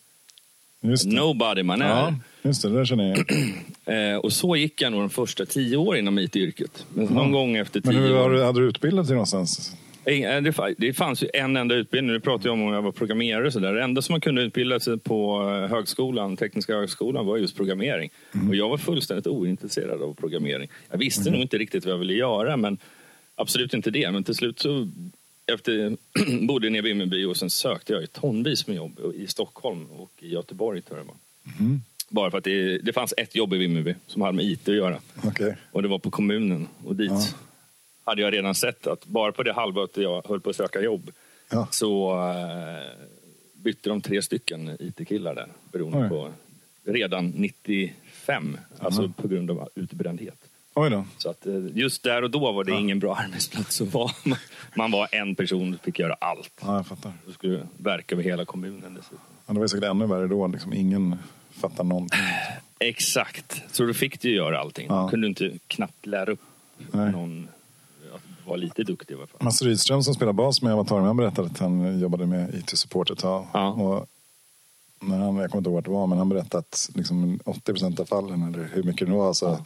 nobody 1.06 1.64
man 1.64 1.82
är. 1.82 1.90
Ja, 1.90 2.16
just 2.42 2.62
det, 2.62 2.70
det 2.70 2.76
där 2.76 2.86
känner 2.86 3.10
jag. 3.10 3.26
Eh, 3.88 4.16
och 4.16 4.34
så 4.34 4.56
gick 4.56 4.82
jag 4.82 4.92
nog 4.92 5.02
de 5.02 5.10
första 5.10 5.46
tio 5.46 5.78
åren 5.78 6.00
inom 6.00 6.20
IT-yrket. 6.20 6.86
Men 6.94 7.06
någon 7.06 7.32
gång 7.32 7.56
efter 7.56 7.82
Men 7.84 7.94
tio 7.94 8.02
hur 8.02 8.16
år... 8.16 8.44
hade 8.44 8.60
du 8.60 8.70
utbildat 8.70 9.08
dig 9.08 9.14
någonstans? 9.14 9.76
Eh, 10.08 10.42
Det, 10.42 10.52
fa- 10.52 10.76
det 10.78 10.94
fanns 10.94 11.24
ju 11.24 11.28
en 11.34 11.58
enda 11.58 11.76
utbildning. 11.76 12.14
Nu 12.14 12.20
pratar 12.20 12.46
jag 12.46 12.54
om 12.54 12.62
om 12.62 12.74
jag 12.74 12.82
var 12.82 12.92
programmerare 12.92 13.48
och 13.48 13.54
sådär. 13.54 13.74
Det 13.74 13.84
enda 13.84 14.02
som 14.02 14.14
man 14.14 14.22
kunde 14.22 14.42
utbilda 14.42 14.80
sig 14.80 14.98
på 15.00 15.42
eh, 15.42 15.70
högskolan, 15.70 16.38
Tekniska 16.38 16.76
högskolan 16.76 17.26
var 17.26 17.38
just 17.38 17.56
programmering. 17.56 18.10
Och 18.50 18.56
jag 18.56 18.70
var 18.70 18.78
fullständigt 18.78 19.28
ointresserad 19.28 20.02
av 20.02 20.14
programmering. 20.14 20.70
Jag 20.92 20.98
visste 20.98 21.32
nog 21.32 21.42
inte 21.42 21.58
riktigt 21.58 21.86
vad 21.86 21.94
jag 21.94 22.00
ville 22.00 22.14
göra, 22.14 22.58
men 22.58 22.78
absolut 23.36 23.74
inte 23.74 23.92
det. 23.92 24.12
Men 24.12 24.24
till 24.24 24.36
slut 24.36 24.60
så 24.60 24.88
efter, 25.54 25.98
bodde 26.48 26.70
nere 26.70 26.80
i 26.80 26.82
Vimmerby 26.82 27.26
och 27.26 27.38
sen 27.38 27.50
sökte 27.50 27.94
jag 27.94 28.12
tonvis 28.14 28.68
med 28.68 28.76
jobb 28.76 29.00
i 29.16 29.28
Stockholm 29.28 29.86
och 29.92 30.12
i 30.20 30.30
Göteborg 30.34 30.82
tror 30.82 31.00
jag 31.00 31.06
var. 31.06 31.16
Bara 32.10 32.32
för 32.32 32.38
att 32.38 32.44
det, 32.44 32.78
det 32.78 32.94
fanns 32.94 33.14
ett 33.18 33.36
jobb 33.36 33.54
i 33.54 33.58
Vimmerby 33.58 33.96
som 34.08 34.22
hade 34.22 34.34
med 34.36 34.46
IT 34.46 34.70
att 34.70 34.76
göra. 34.76 35.00
Okej. 35.24 35.56
Och 35.72 35.82
det 35.82 35.88
var 35.88 36.00
på 36.00 36.12
kommunen. 36.12 36.68
Och 36.86 36.96
dit 36.96 37.36
hade 38.08 38.22
jag 38.22 38.34
redan 38.34 38.56
sett 38.56 38.88
att 38.88 39.06
bara 39.06 39.32
på 39.32 39.44
det 39.44 39.54
halvåret 39.54 39.98
jag 39.98 40.28
höll 40.28 40.40
på 40.42 40.50
att 40.50 40.56
söka 40.56 40.82
jobb 40.82 41.12
Ja. 41.50 41.68
så 41.72 42.20
eh, 42.30 43.06
bytte 43.54 43.90
de 43.90 44.02
tre 44.02 44.22
stycken 44.22 44.78
IT-killar 44.80 45.36
där. 45.36 45.48
Beroende 45.72 45.98
Oj. 45.98 46.10
på 46.10 46.32
redan 46.92 47.30
95, 47.30 48.58
alltså 48.80 49.10
på 49.18 49.28
grund 49.28 49.52
av 49.52 49.70
utbrändhet. 49.76 50.38
Oj 50.74 50.90
då. 50.90 51.06
Så 51.18 51.30
att 51.30 51.46
eh, 51.46 51.54
just 51.74 52.04
där 52.04 52.22
och 52.24 52.32
då 52.32 52.52
var 52.52 52.64
det 52.64 52.72
ingen 52.72 53.00
bra 53.00 53.16
arbetsplats 53.26 53.82
att 53.82 53.94
vara. 53.94 54.12
Man 54.76 54.92
var 54.92 55.08
en 55.12 55.36
person 55.36 55.74
och 55.74 55.86
fick 55.86 56.00
göra 56.00 56.14
allt. 56.14 56.52
Ja, 56.62 56.76
jag 56.76 56.88
fattar. 56.88 57.12
Och 57.28 57.34
skulle 57.34 57.68
verka 57.78 58.16
över 58.16 58.24
hela 58.24 58.46
kommunen 58.46 58.94
dessutom. 58.94 59.20
Ja, 59.48 59.54
det 59.54 59.60
var 59.60 59.68
säkert 59.68 59.90
ännu 59.90 60.06
värre 60.08 60.28
då. 60.28 60.48
Liksom, 60.48 60.74
ingen 60.74 61.16
fattar 61.52 61.84
någonting. 61.84 62.20
Exakt, 62.80 63.62
så 63.76 63.84
då 63.84 63.94
fick 63.94 64.22
du 64.22 64.36
göra 64.36 64.60
allting. 64.60 64.88
Ja. 64.90 65.04
Du 65.04 65.10
kunde 65.10 65.28
inte 65.28 65.52
knappt 65.68 66.06
lära 66.06 66.32
upp 66.32 66.42
Nej. 66.92 67.12
någon 67.12 67.48
vara 68.48 68.58
lite 68.58 68.84
duktig 68.84 69.14
i 69.16 69.18
alla 69.18 69.28
fall. 69.28 69.44
Mats 69.44 69.62
Rydström 69.62 70.04
som 70.04 70.14
spelar 70.14 70.34
bas 70.34 70.62
med 70.62 70.74
Avatar, 70.74 71.00
han 71.00 71.18
berättade 71.18 71.48
att 71.48 71.60
han 71.60 72.00
jobbade 72.00 72.26
med 72.26 72.56
IT-support 72.56 73.10
ett 73.12 73.20
tag. 73.20 73.48
Ja. 73.54 73.70
Och 73.70 74.06
när 75.02 75.18
han, 75.18 75.36
jag 75.36 75.52
kommer 75.52 75.58
inte 75.60 75.70
ihåg 75.70 75.76
vart 75.76 75.86
det 75.86 75.92
var, 75.92 76.08
men 76.08 76.18
han 76.18 76.30
berättade 76.30 76.58
att 76.60 76.90
liksom 76.96 77.40
80 77.46 77.62
procent 77.62 78.00
av 78.00 78.06
fallen, 78.06 78.54
eller 78.54 78.70
hur 78.74 78.84
mycket 78.84 79.08
det 79.08 79.12
nu 79.14 79.18
var, 79.18 79.34
så, 79.34 79.60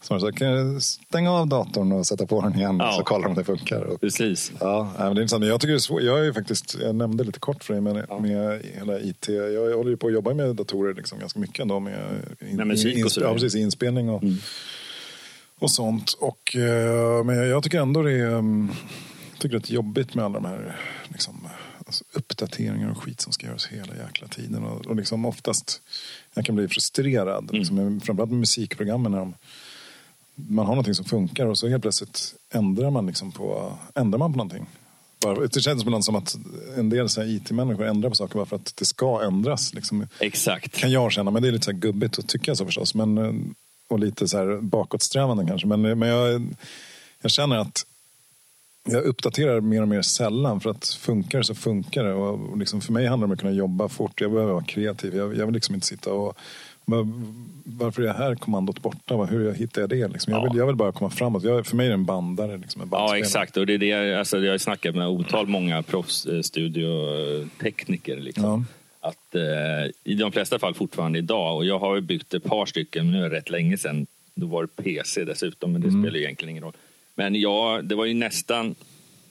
så, 0.00 0.20
så 0.20 0.32
kan 0.32 0.48
jag 0.48 0.82
stänga 0.82 1.32
av 1.32 1.46
datorn 1.46 1.92
och 1.92 2.06
sätta 2.06 2.26
på 2.26 2.40
den 2.40 2.54
igen 2.54 2.76
Ja. 2.80 2.92
så 2.92 3.02
kollar 3.04 3.28
om 3.28 3.34
det 3.34 3.44
funkar. 3.44 3.80
Och, 3.82 4.00
Precis. 4.00 4.52
Ja, 4.60 4.82
nej, 4.98 5.06
men 5.06 5.14
det 5.14 5.20
är 5.20 5.22
intressant. 5.22 5.40
Men 5.40 5.48
Jag 5.48 5.60
tycker 5.60 5.72
det 5.72 5.76
är 5.76 5.78
svårt. 5.78 6.02
Jag 6.02 6.18
är 6.20 6.24
ju 6.24 6.32
faktiskt, 6.32 6.76
jag 6.80 6.94
nämnde 6.94 7.24
lite 7.24 7.40
kort 7.40 7.64
för 7.64 7.72
dig 7.74 7.80
med, 7.80 7.94
med 8.20 8.62
hela 8.74 9.00
IT. 9.00 9.28
Jag 9.28 9.76
håller 9.76 9.90
ju 9.90 9.96
på 9.96 10.06
att 10.06 10.12
jobba 10.12 10.34
med 10.34 10.56
datorer 10.56 10.94
liksom 10.94 11.18
ganska 11.18 11.40
mycket 11.40 11.58
ändå. 11.60 11.80
Med, 11.80 11.94
in, 12.40 12.56
Med 12.56 12.66
musik 12.66 13.04
och 13.06 13.16
in. 13.16 13.22
Ja, 13.22 13.32
precis. 13.32 13.54
Inspelning 13.54 14.10
och, 14.10 14.22
och 15.62 15.70
sånt. 15.70 16.12
Och, 16.12 16.56
eh, 16.56 17.24
men 17.24 17.36
jag, 17.48 17.62
tycker 17.62 17.80
ändå 17.80 18.02
det 18.02 18.12
är, 18.12 18.38
mm, 18.38 18.70
tycker 19.38 19.58
det 19.58 19.70
är 19.70 19.74
jobbigt 19.74 20.14
med 20.14 20.24
alla 20.24 20.40
de 20.40 20.44
här 20.48 20.76
liksom, 21.08 21.48
alltså, 21.86 22.04
uppdateringar 22.12 22.90
och 22.90 23.02
skit 23.02 23.20
som 23.20 23.32
ska 23.32 23.46
göras 23.46 23.66
hela 23.66 23.96
jäkla 23.96 24.28
tiden. 24.28 24.64
Och, 24.64 24.86
och 24.86 24.96
liksom 24.96 25.24
oftast, 25.24 25.80
jag 26.34 26.44
kan 26.44 26.54
bli 26.54 26.68
frustrerad. 26.68 27.48
Liksom, 27.52 27.76
med- 27.76 28.02
framförallt 28.02 28.30
med 28.30 28.40
musikprogrammen 28.40 29.12
när 29.12 29.18
de 29.18 29.34
man 30.34 30.66
har 30.66 30.72
någonting 30.72 30.94
som 30.94 31.04
funkar 31.04 31.46
och 31.46 31.58
så 31.58 31.68
helt 31.68 31.82
plötsligt 31.82 32.34
ändrar 32.52 32.90
man, 32.90 33.06
liksom 33.06 33.32
på, 33.32 33.72
ändrar 33.94 34.18
man 34.18 34.32
på 34.32 34.36
någonting. 34.36 34.66
Bara, 35.20 35.46
det 35.46 35.60
känns 35.60 35.82
ibland 35.82 36.04
som 36.04 36.14
att 36.16 36.36
en 36.76 36.90
del 36.90 37.06
IT-människor 37.18 37.86
ändrar 37.86 38.10
på 38.10 38.16
saker 38.16 38.34
bara 38.34 38.46
för 38.46 38.56
att 38.56 38.76
det 38.76 38.84
ska 38.84 39.22
ändras. 39.22 39.74
Liksom. 39.74 40.06
Exakt. 40.20 40.76
Kan 40.76 40.90
jag 40.90 41.12
känna, 41.12 41.30
men 41.30 41.42
det 41.42 41.48
är 41.48 41.52
lite 41.52 41.64
så 41.64 41.72
gubbigt 41.72 42.18
att 42.18 42.28
tycka 42.28 42.54
så 42.54 42.64
förstås. 42.66 42.94
Men, 42.94 43.18
eh, 43.18 43.32
och 43.92 43.98
lite 43.98 44.28
så 44.28 44.38
här 44.38 44.58
bakåtsträvande 44.60 45.46
kanske. 45.46 45.66
Men, 45.66 45.98
men 45.98 46.08
jag, 46.08 46.42
jag 47.22 47.30
känner 47.30 47.56
att 47.56 47.86
jag 48.84 49.02
uppdaterar 49.04 49.60
mer 49.60 49.82
och 49.82 49.88
mer 49.88 50.02
sällan 50.02 50.60
för 50.60 50.70
att 50.70 50.86
funkar 50.86 51.38
det 51.38 51.44
så 51.44 51.54
funkar 51.54 52.04
det. 52.04 52.14
Och, 52.14 52.50
och 52.50 52.58
liksom 52.58 52.80
för 52.80 52.92
mig 52.92 53.06
handlar 53.06 53.26
det 53.26 53.30
om 53.30 53.34
att 53.34 53.40
kunna 53.40 53.52
jobba 53.52 53.88
fort. 53.88 54.20
Jag 54.20 54.32
behöver 54.32 54.52
vara 54.52 54.64
kreativ. 54.64 55.16
Jag, 55.16 55.36
jag 55.36 55.46
vill 55.46 55.54
liksom 55.54 55.74
inte 55.74 55.86
sitta 55.86 56.12
och 56.12 56.38
men 56.84 57.24
varför 57.64 58.02
är 58.02 58.06
det 58.06 58.12
här 58.12 58.34
kommandot 58.34 58.82
borta? 58.82 59.16
Hur 59.16 59.52
hittar 59.54 59.80
jag 59.80 59.90
det? 59.90 60.08
Liksom? 60.08 60.32
Jag, 60.32 60.42
Ja. 60.42 60.48
vill, 60.50 60.58
jag 60.58 60.66
vill 60.66 60.76
bara 60.76 60.92
komma 60.92 61.10
framåt. 61.10 61.42
Jag, 61.42 61.66
för 61.66 61.76
mig 61.76 61.86
är 61.86 61.90
det 61.90 61.94
en 61.94 62.04
bandare. 62.04 62.56
Liksom, 62.56 62.82
en 62.82 62.88
Ja, 62.90 63.18
exakt. 63.18 63.56
Och 63.56 63.66
det 63.66 63.74
är 63.74 63.78
det, 63.78 64.18
alltså, 64.18 64.38
jag 64.38 64.52
har 64.52 64.58
snackat 64.58 64.94
med 64.94 65.08
otal 65.08 65.46
många 65.46 65.82
proffsstudiotekniker. 65.82 68.16
Liksom. 68.16 68.66
Att, 69.04 69.34
eh, 69.34 69.90
I 70.04 70.14
de 70.14 70.32
flesta 70.32 70.58
fall 70.58 70.74
fortfarande 70.74 71.18
idag. 71.18 71.56
Och 71.56 71.64
jag 71.66 71.78
har 71.78 71.94
ju 71.94 72.00
byggt 72.00 72.34
ett 72.34 72.44
par 72.44 72.66
stycken, 72.66 73.04
men 73.10 73.20
nu 73.20 73.24
är 73.26 73.30
det 73.30 73.36
rätt 73.36 73.50
länge 73.50 73.78
sedan. 73.78 74.06
Då 74.34 74.46
var 74.46 74.62
det 74.62 74.82
PC 74.82 75.24
dessutom, 75.24 75.72
men 75.72 75.80
det 75.80 75.90
spelar 75.90 76.16
ju 76.18 76.22
egentligen 76.22 76.50
ingen 76.50 76.62
roll. 76.64 76.76
Men 77.14 77.34
ja, 77.34 77.80
det 77.82 77.94
var 77.94 78.04
ju 78.04 78.14
nästan... 78.14 78.74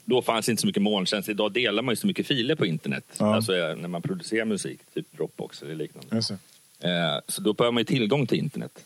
Då 0.06 0.22
fanns 0.22 0.50
inte 0.50 0.62
så 0.62 0.68
mycket 0.68 0.82
molntjänst. 0.84 1.30
Idag 1.30 1.52
delar 1.52 1.84
man 1.84 1.92
ju 1.92 1.96
så 1.96 2.08
mycket 2.08 2.28
filer 2.28 2.56
på 2.56 2.66
internet. 2.66 3.06
Ja. 3.20 3.36
Alltså 3.36 3.56
eh, 3.58 3.76
när 3.76 3.88
man 3.88 4.02
producerar 4.02 4.46
musik, 4.46 4.80
typ 4.94 5.18
Dropbox 5.18 5.62
eller 5.62 5.76
liknande. 5.76 6.08
Eh, 6.84 7.20
Så 7.28 7.42
då 7.42 7.54
behöver 7.54 7.72
man 7.74 7.82
ju 7.82 7.86
tillgång 7.86 8.28
till 8.28 8.38
internet. 8.40 8.86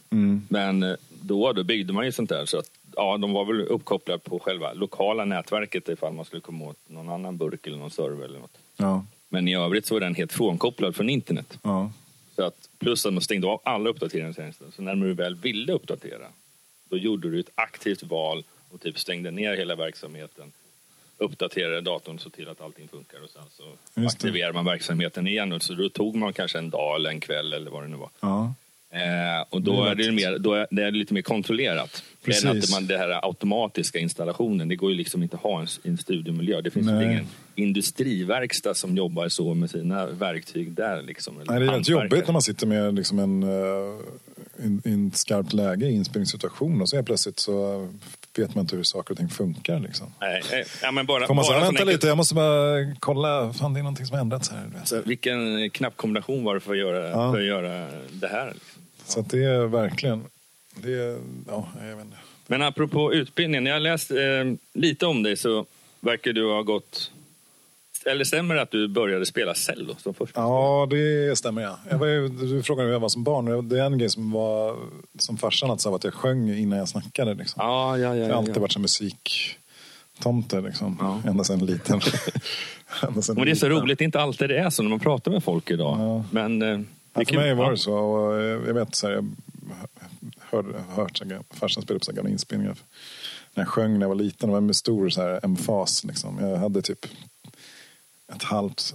Men 0.49 0.83
eh, 0.83 0.95
då, 1.21 1.53
då 1.53 1.63
byggde 1.63 1.93
man 1.93 2.05
ju 2.05 2.11
sånt 2.11 2.29
där 2.29 2.45
så 2.45 2.57
att 2.59 2.71
ja, 2.95 3.17
de 3.17 3.33
var 3.33 3.45
väl 3.45 3.61
uppkopplade 3.61 4.19
på 4.19 4.39
själva 4.39 4.73
lokala 4.73 5.25
nätverket 5.25 5.89
ifall 5.89 6.13
man 6.13 6.25
skulle 6.25 6.41
komma 6.41 6.65
åt 6.65 6.77
någon 6.87 7.09
annan 7.09 7.37
burk 7.37 7.67
eller 7.67 7.77
någon 7.77 7.91
server 7.91 8.25
eller 8.25 8.39
något. 8.39 8.57
Ja, 8.77 9.05
Men 9.35 9.47
i 9.47 9.55
övrigt 9.55 9.85
så 9.85 9.95
var 9.95 9.99
den 9.99 10.15
helt 10.15 10.33
frånkopplad 10.33 10.95
från 10.95 11.09
internet. 11.09 11.57
ja. 11.63 11.91
Så 12.35 12.43
att, 12.43 12.69
plus 12.79 13.05
att 13.05 13.13
man 13.13 13.21
stängde 13.21 13.47
av 13.47 13.61
alla 13.63 13.89
uppdateringstjänster. 13.89 14.65
Så 14.75 14.81
när 14.81 14.95
du 14.95 15.13
väl 15.13 15.35
ville 15.35 15.73
uppdatera, 15.73 16.27
då 16.89 16.97
gjorde 16.97 17.29
du 17.31 17.39
ett 17.39 17.49
aktivt 17.55 18.03
val 18.03 18.43
och 18.71 18.81
typ 18.81 18.99
stängde 18.99 19.31
ner 19.31 19.57
hela 19.57 19.75
verksamheten. 19.75 20.51
Uppdaterade 21.17 21.81
datorn 21.81 22.19
så 22.19 22.29
till 22.29 22.49
att 22.49 22.61
allting 22.61 22.87
funkar 22.87 23.23
och 23.23 23.29
sen 23.29 23.41
så 23.51 23.63
aktiverar 24.07 24.53
man 24.53 24.65
verksamheten 24.65 25.27
igen. 25.27 25.51
Och 25.53 25.61
Så 25.63 25.73
då 25.73 25.89
tog 25.89 26.15
man 26.15 26.33
kanske 26.33 26.57
en 26.57 26.69
dag 26.69 26.95
eller 26.95 27.09
en 27.09 27.19
kväll 27.19 27.53
eller 27.53 27.71
vad 27.71 27.83
det 27.83 27.87
nu 27.87 27.95
var. 27.97 28.09
ja. 28.19 28.53
Eh, 28.93 29.45
och 29.49 29.61
då 29.61 29.83
är 29.83 29.91
är 29.91 29.95
det, 29.95 30.11
mer, 30.11 30.37
då 30.37 30.53
är 30.53 30.67
det 30.71 30.83
är 30.83 30.91
lite 30.91 31.13
mer 31.13 31.21
kontrollerat. 31.21 32.03
Precis. 32.23 32.45
Än 32.45 32.57
att 32.57 32.71
man, 32.71 32.87
det 32.87 32.97
här 32.97 33.25
automatiska 33.27 33.99
installationen, 33.99 34.67
det 34.67 34.75
går 34.75 34.91
ju 34.91 34.97
liksom 34.97 35.23
inte 35.23 35.35
att 35.35 35.41
ha 35.41 35.61
en, 35.61 35.67
i 35.83 35.89
en 35.89 35.97
studiomiljö. 35.97 36.61
Det 36.61 36.71
finns 36.71 36.85
Nej. 36.85 37.05
ingen 37.05 37.27
industriverkstad 37.55 38.73
som 38.73 38.97
jobbar 38.97 39.29
så 39.29 39.53
med 39.53 39.69
sina 39.69 40.05
verktyg 40.05 40.71
där. 40.71 41.01
Liksom, 41.01 41.35
Nej, 41.35 41.45
det 41.45 41.53
är 41.53 41.71
hantverkare. 41.71 42.03
jobbigt 42.03 42.27
när 42.27 42.33
man 42.33 42.41
sitter 42.41 42.67
med 42.67 42.95
liksom 42.95 43.19
en, 43.19 43.43
in, 44.63 44.81
in 44.85 45.07
ett 45.07 45.17
skarpt 45.17 45.53
läge 45.53 45.85
i 45.85 45.91
inspelningssituation 45.91 46.81
och 46.81 46.89
så 46.89 46.95
helt 46.95 47.07
plötsligt 47.07 47.39
så 47.39 47.87
vet 48.39 48.55
man 48.55 48.61
inte 48.61 48.75
hur 48.75 48.83
saker 48.83 49.11
och 49.11 49.17
ting 49.17 49.29
funkar. 49.29 49.79
Liksom. 49.79 50.13
Nej, 50.21 50.41
eh, 50.53 50.67
ja, 50.81 50.91
men 50.91 51.05
bara, 51.05 51.27
Får 51.27 51.33
man 51.33 51.43
bara 51.43 51.53
säga, 51.53 51.65
vänta 51.65 51.83
lite, 51.83 52.07
jag 52.07 52.17
måste 52.17 52.35
bara 52.35 52.95
kolla, 52.99 53.53
fan 53.53 53.73
det 53.73 53.79
är 53.79 53.83
någonting 53.83 54.05
som 54.05 54.13
har 54.13 54.21
ändrats 54.21 54.51
här. 54.51 54.69
Så 54.83 55.01
vilken 55.01 55.69
knappkombination 55.69 56.43
var 56.43 56.53
det 56.53 56.59
för 56.59 56.71
att 56.71 56.77
göra, 56.77 57.09
Ja. 57.09 57.31
för 57.31 57.39
att 57.39 57.45
göra 57.45 57.87
det 58.11 58.27
här? 58.27 58.47
Liksom? 58.53 58.81
Så 59.05 59.19
att 59.19 59.29
det 59.29 59.43
är 59.43 59.65
verkligen, 59.65 60.23
det 60.75 60.93
är, 60.93 61.17
ja, 61.47 61.67
jag 61.89 61.95
vet 61.95 62.05
inte. 62.05 62.17
Men 62.47 62.61
apropå 62.61 63.13
utbildningen, 63.13 63.63
när 63.63 63.71
jag 63.71 63.81
läst 63.81 64.11
eh, 64.11 64.17
lite 64.73 65.05
om 65.05 65.23
dig 65.23 65.37
så 65.37 65.65
verkar 65.99 66.33
du 66.33 66.45
ha 66.51 66.61
gått... 66.61 67.11
Eller 68.11 68.23
stämmer 68.23 68.55
det 68.55 68.61
att 68.61 68.71
du 68.71 68.87
började 68.87 69.25
spela 69.25 69.53
cello 69.53 69.95
som 69.97 70.13
första? 70.13 70.41
Ja, 70.41 70.87
det 70.89 71.37
stämmer 71.37 71.61
ja. 71.61 71.79
Jag 71.89 71.97
var 71.97 72.07
du 72.45 72.63
frågade 72.63 72.85
hur 72.87 72.93
jag 72.93 72.99
var 72.99 73.09
som 73.09 73.23
barn. 73.23 73.69
Det 73.69 73.79
är 73.79 73.85
en 73.85 73.97
grej 73.97 74.09
som 74.09 74.31
var 74.31 74.75
som 75.19 75.37
farsan 75.37 75.71
att 75.71 75.81
sa 75.81 75.95
att 75.95 76.03
jag 76.03 76.13
sjöng 76.13 76.49
innan 76.49 76.79
jag 76.79 76.89
snackade. 76.89 77.33
Liksom. 77.33 77.61
ja, 77.65 77.97
ja. 77.97 78.15
ja, 78.15 78.15
jag 78.15 78.29
har 78.29 78.37
alltid 78.37 78.57
varit 78.57 78.71
som 78.71 78.81
musiktomte 78.81 80.61
liksom. 80.61 80.97
Ja. 80.99 81.29
Ända 81.29 81.43
sedan 81.43 81.65
liten. 81.65 82.01
Ända 83.07 83.21
sedan 83.21 83.35
Men 83.35 83.45
det 83.45 83.51
är 83.51 83.55
så 83.55 83.67
liten. 83.67 83.81
roligt, 83.81 83.97
det 83.97 84.03
är 84.03 84.05
inte 84.05 84.21
alltid 84.21 84.49
det 84.49 84.57
är 84.57 84.69
så 84.69 84.83
när 84.83 84.89
man 84.89 84.99
pratar 84.99 85.31
med 85.31 85.43
folk 85.43 85.71
idag. 85.71 85.97
Ja. 85.99 86.23
Men, 86.31 86.61
eh, 86.61 86.79
Ja, 87.17 87.25
för 87.25 87.35
mig 87.35 87.53
var 87.53 87.71
det 87.71 87.77
så. 87.77 87.93
Och 87.93 88.43
jag 88.43 88.67
jag 88.67 88.73
vet 88.73 88.95
så 88.95 89.07
här, 89.07 89.13
jag 89.13 89.33
hörde, 90.39 90.79
hört 90.95 91.17
så 91.17 91.25
här, 91.25 91.39
farsan 91.53 91.83
så 91.87 91.93
här 92.11 92.13
gamla 92.13 92.29
inspelningar. 92.31 92.75
När 93.53 93.63
jag 93.63 93.67
sjöng 93.67 93.93
när 93.93 94.01
jag 94.01 94.07
var 94.07 94.15
liten, 94.15 94.49
det 94.49 94.53
var 94.53 94.61
med 94.61 94.75
stor 94.75 95.09
så 95.09 95.21
här, 95.21 95.39
emfas. 95.43 96.03
Liksom. 96.03 96.37
Jag 96.41 96.57
hade 96.57 96.81
typ 96.81 97.05
ett 98.35 98.43
halvt 98.43 98.93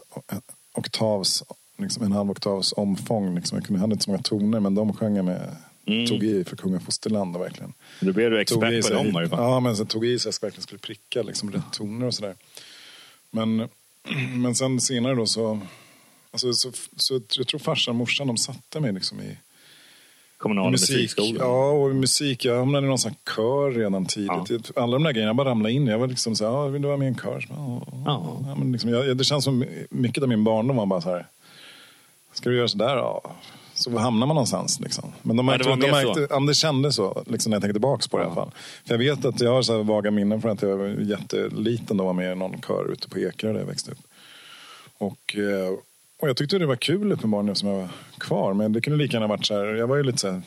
oktavs, 0.73 1.43
liksom 1.79 2.03
en 2.05 2.13
halv 2.13 2.31
oktavs 2.31 2.73
omfång. 2.77 3.35
Liksom. 3.35 3.59
Jag 3.59 3.67
kunde- 3.67 3.81
hade 3.81 3.93
inte 3.93 4.05
så 4.05 4.11
många 4.11 4.23
toner, 4.23 4.61
men 4.61 4.75
de 4.75 4.93
sjöng 4.97 5.17
jag 5.17 5.25
med. 5.25 5.57
Mm. 5.87 6.07
Tog 6.07 6.23
i 6.25 6.45
för 6.45 6.57
kung 6.57 6.75
och 6.75 6.83
fosterland 6.83 7.37
och 7.37 7.43
verkligen. 7.43 7.73
Då 8.01 8.13
blev 8.13 8.31
du 8.31 8.41
expert 8.41 8.83
på 8.83 8.89
sig- 8.89 8.97
dem 8.97 9.07
i 9.07 9.17
alla 9.17 9.29
fall. 9.29 9.39
Ja, 9.39 9.61
men 9.61 9.77
så 9.77 9.85
tog 9.85 10.07
i 10.07 10.19
så 10.19 10.29
jag 10.29 10.35
verkligen 10.43 10.63
skulle 10.63 10.79
pricka 10.79 11.23
liksom, 11.23 11.53
rätt 11.53 11.73
toner 11.73 12.07
och 12.07 12.15
sådär. 12.15 12.35
Men, 13.31 13.57
men 14.43 14.55
sen 14.55 14.81
senare 14.81 15.15
då 15.15 15.27
så, 15.27 15.61
alltså, 16.31 16.53
så, 16.53 16.73
så, 16.97 17.21
jag 17.37 17.47
tror 17.47 17.59
farsan 17.59 17.93
och 17.93 17.97
morsan 17.97 18.27
de 18.27 18.37
satte 18.37 18.81
mig 18.81 18.93
liksom 18.93 19.21
i 19.21 19.39
Kommunala 20.41 20.71
musik. 20.71 20.97
musikskolan. 20.97 21.37
Ja, 21.49 21.71
och 21.71 21.95
musik. 21.95 22.45
Jag 22.45 22.59
hamnade 22.59 22.87
i 22.87 22.89
någon 22.89 22.99
sån 22.99 23.15
kör 23.37 23.71
redan 23.71 24.07
tidigt. 24.07 24.71
Alla 24.77 24.93
de 24.93 25.03
där 25.05 25.13
grejerna 25.13 25.35
bara 25.35 25.49
ramlade 25.51 25.73
in. 25.75 25.87
Jag 25.87 25.99
var 25.99 26.07
liksom 26.07 26.37
så 26.37 26.45
här, 26.45 26.53
ja, 26.53 26.67
vill 26.67 26.83
du 26.83 26.89
vara 26.89 26.99
med 26.99 27.07
i 27.07 27.09
en 27.09 27.15
kör? 27.19 27.47
Ja, 27.51 27.83
Ja. 28.07 28.39
ja. 28.47 28.55
men 28.55 28.73
liksom, 28.73 28.91
jag, 28.91 29.17
det 29.17 29.25
känns 29.25 29.45
som 29.45 29.65
mycket 29.91 30.23
av 30.23 30.29
min 30.29 30.45
barndom 30.45 30.77
var 30.77 30.87
bara 30.87 31.01
så 31.01 31.11
här, 31.11 31.27
ska 32.33 32.51
du 32.51 32.57
göra 32.57 32.69
sådär? 32.69 32.97
Ja. 32.97 33.23
Så 33.75 33.99
hamnar 33.99 34.27
man 34.27 34.35
någonstans. 34.35 34.81
Liksom. 34.81 35.13
Men 35.23 35.37
de 35.37 35.49
Ja, 35.49 35.53
märkte, 35.53 35.65
det 35.69 35.71
var 35.77 35.77
de 35.83 35.91
märkte, 35.91 36.27
så. 36.29 36.35
ja, 36.35 36.41
det 36.41 36.55
kändes 36.55 36.95
så 36.97 37.23
liksom, 37.27 37.51
när 37.51 37.57
jag 37.57 37.63
tänkte 37.63 37.75
tillbaka 37.75 38.03
på 38.11 38.17
det 38.19 38.23
i 38.23 38.27
alla 38.27 38.35
fall. 38.35 38.51
För 38.87 38.95
jag 38.95 38.99
vet 38.99 39.25
att 39.25 39.41
jag 39.41 39.51
har 39.53 39.63
så 39.63 39.83
vaga 39.83 40.11
minnen 40.11 40.41
från 40.43 40.51
att 40.51 40.63
jag 40.63 40.77
var 40.77 40.87
jätteliten 40.87 41.97
då 41.97 42.05
var 42.05 42.13
med 42.13 42.33
i 42.33 42.35
någon 42.35 42.61
kör 42.61 42.93
ute 42.93 43.09
på 43.09 43.19
Ekerö 43.19 43.53
där 43.53 43.61
jag 43.61 43.67
växte 43.67 43.91
upp. 43.91 43.99
Och, 44.99 45.37
eh, 45.37 45.73
och 46.21 46.29
jag 46.29 46.37
tyckte 46.37 46.59
det 46.59 46.67
var 46.67 46.77
kul 46.77 47.13
uppenbarligen 47.13 47.57
som 47.57 47.69
jag 47.69 47.77
var 47.77 47.89
kvar. 48.19 48.55
Men 48.55 48.73
det 48.73 48.81
kunde 48.81 48.99
lika 48.99 49.17
gärna 49.17 49.27
varit 49.27 49.47
så 49.47 49.55
här, 49.55 49.65
jag 49.65 49.87
var 49.87 49.97
ju 49.97 50.03
lite 50.03 50.19
så 50.19 50.31
här 50.31 50.43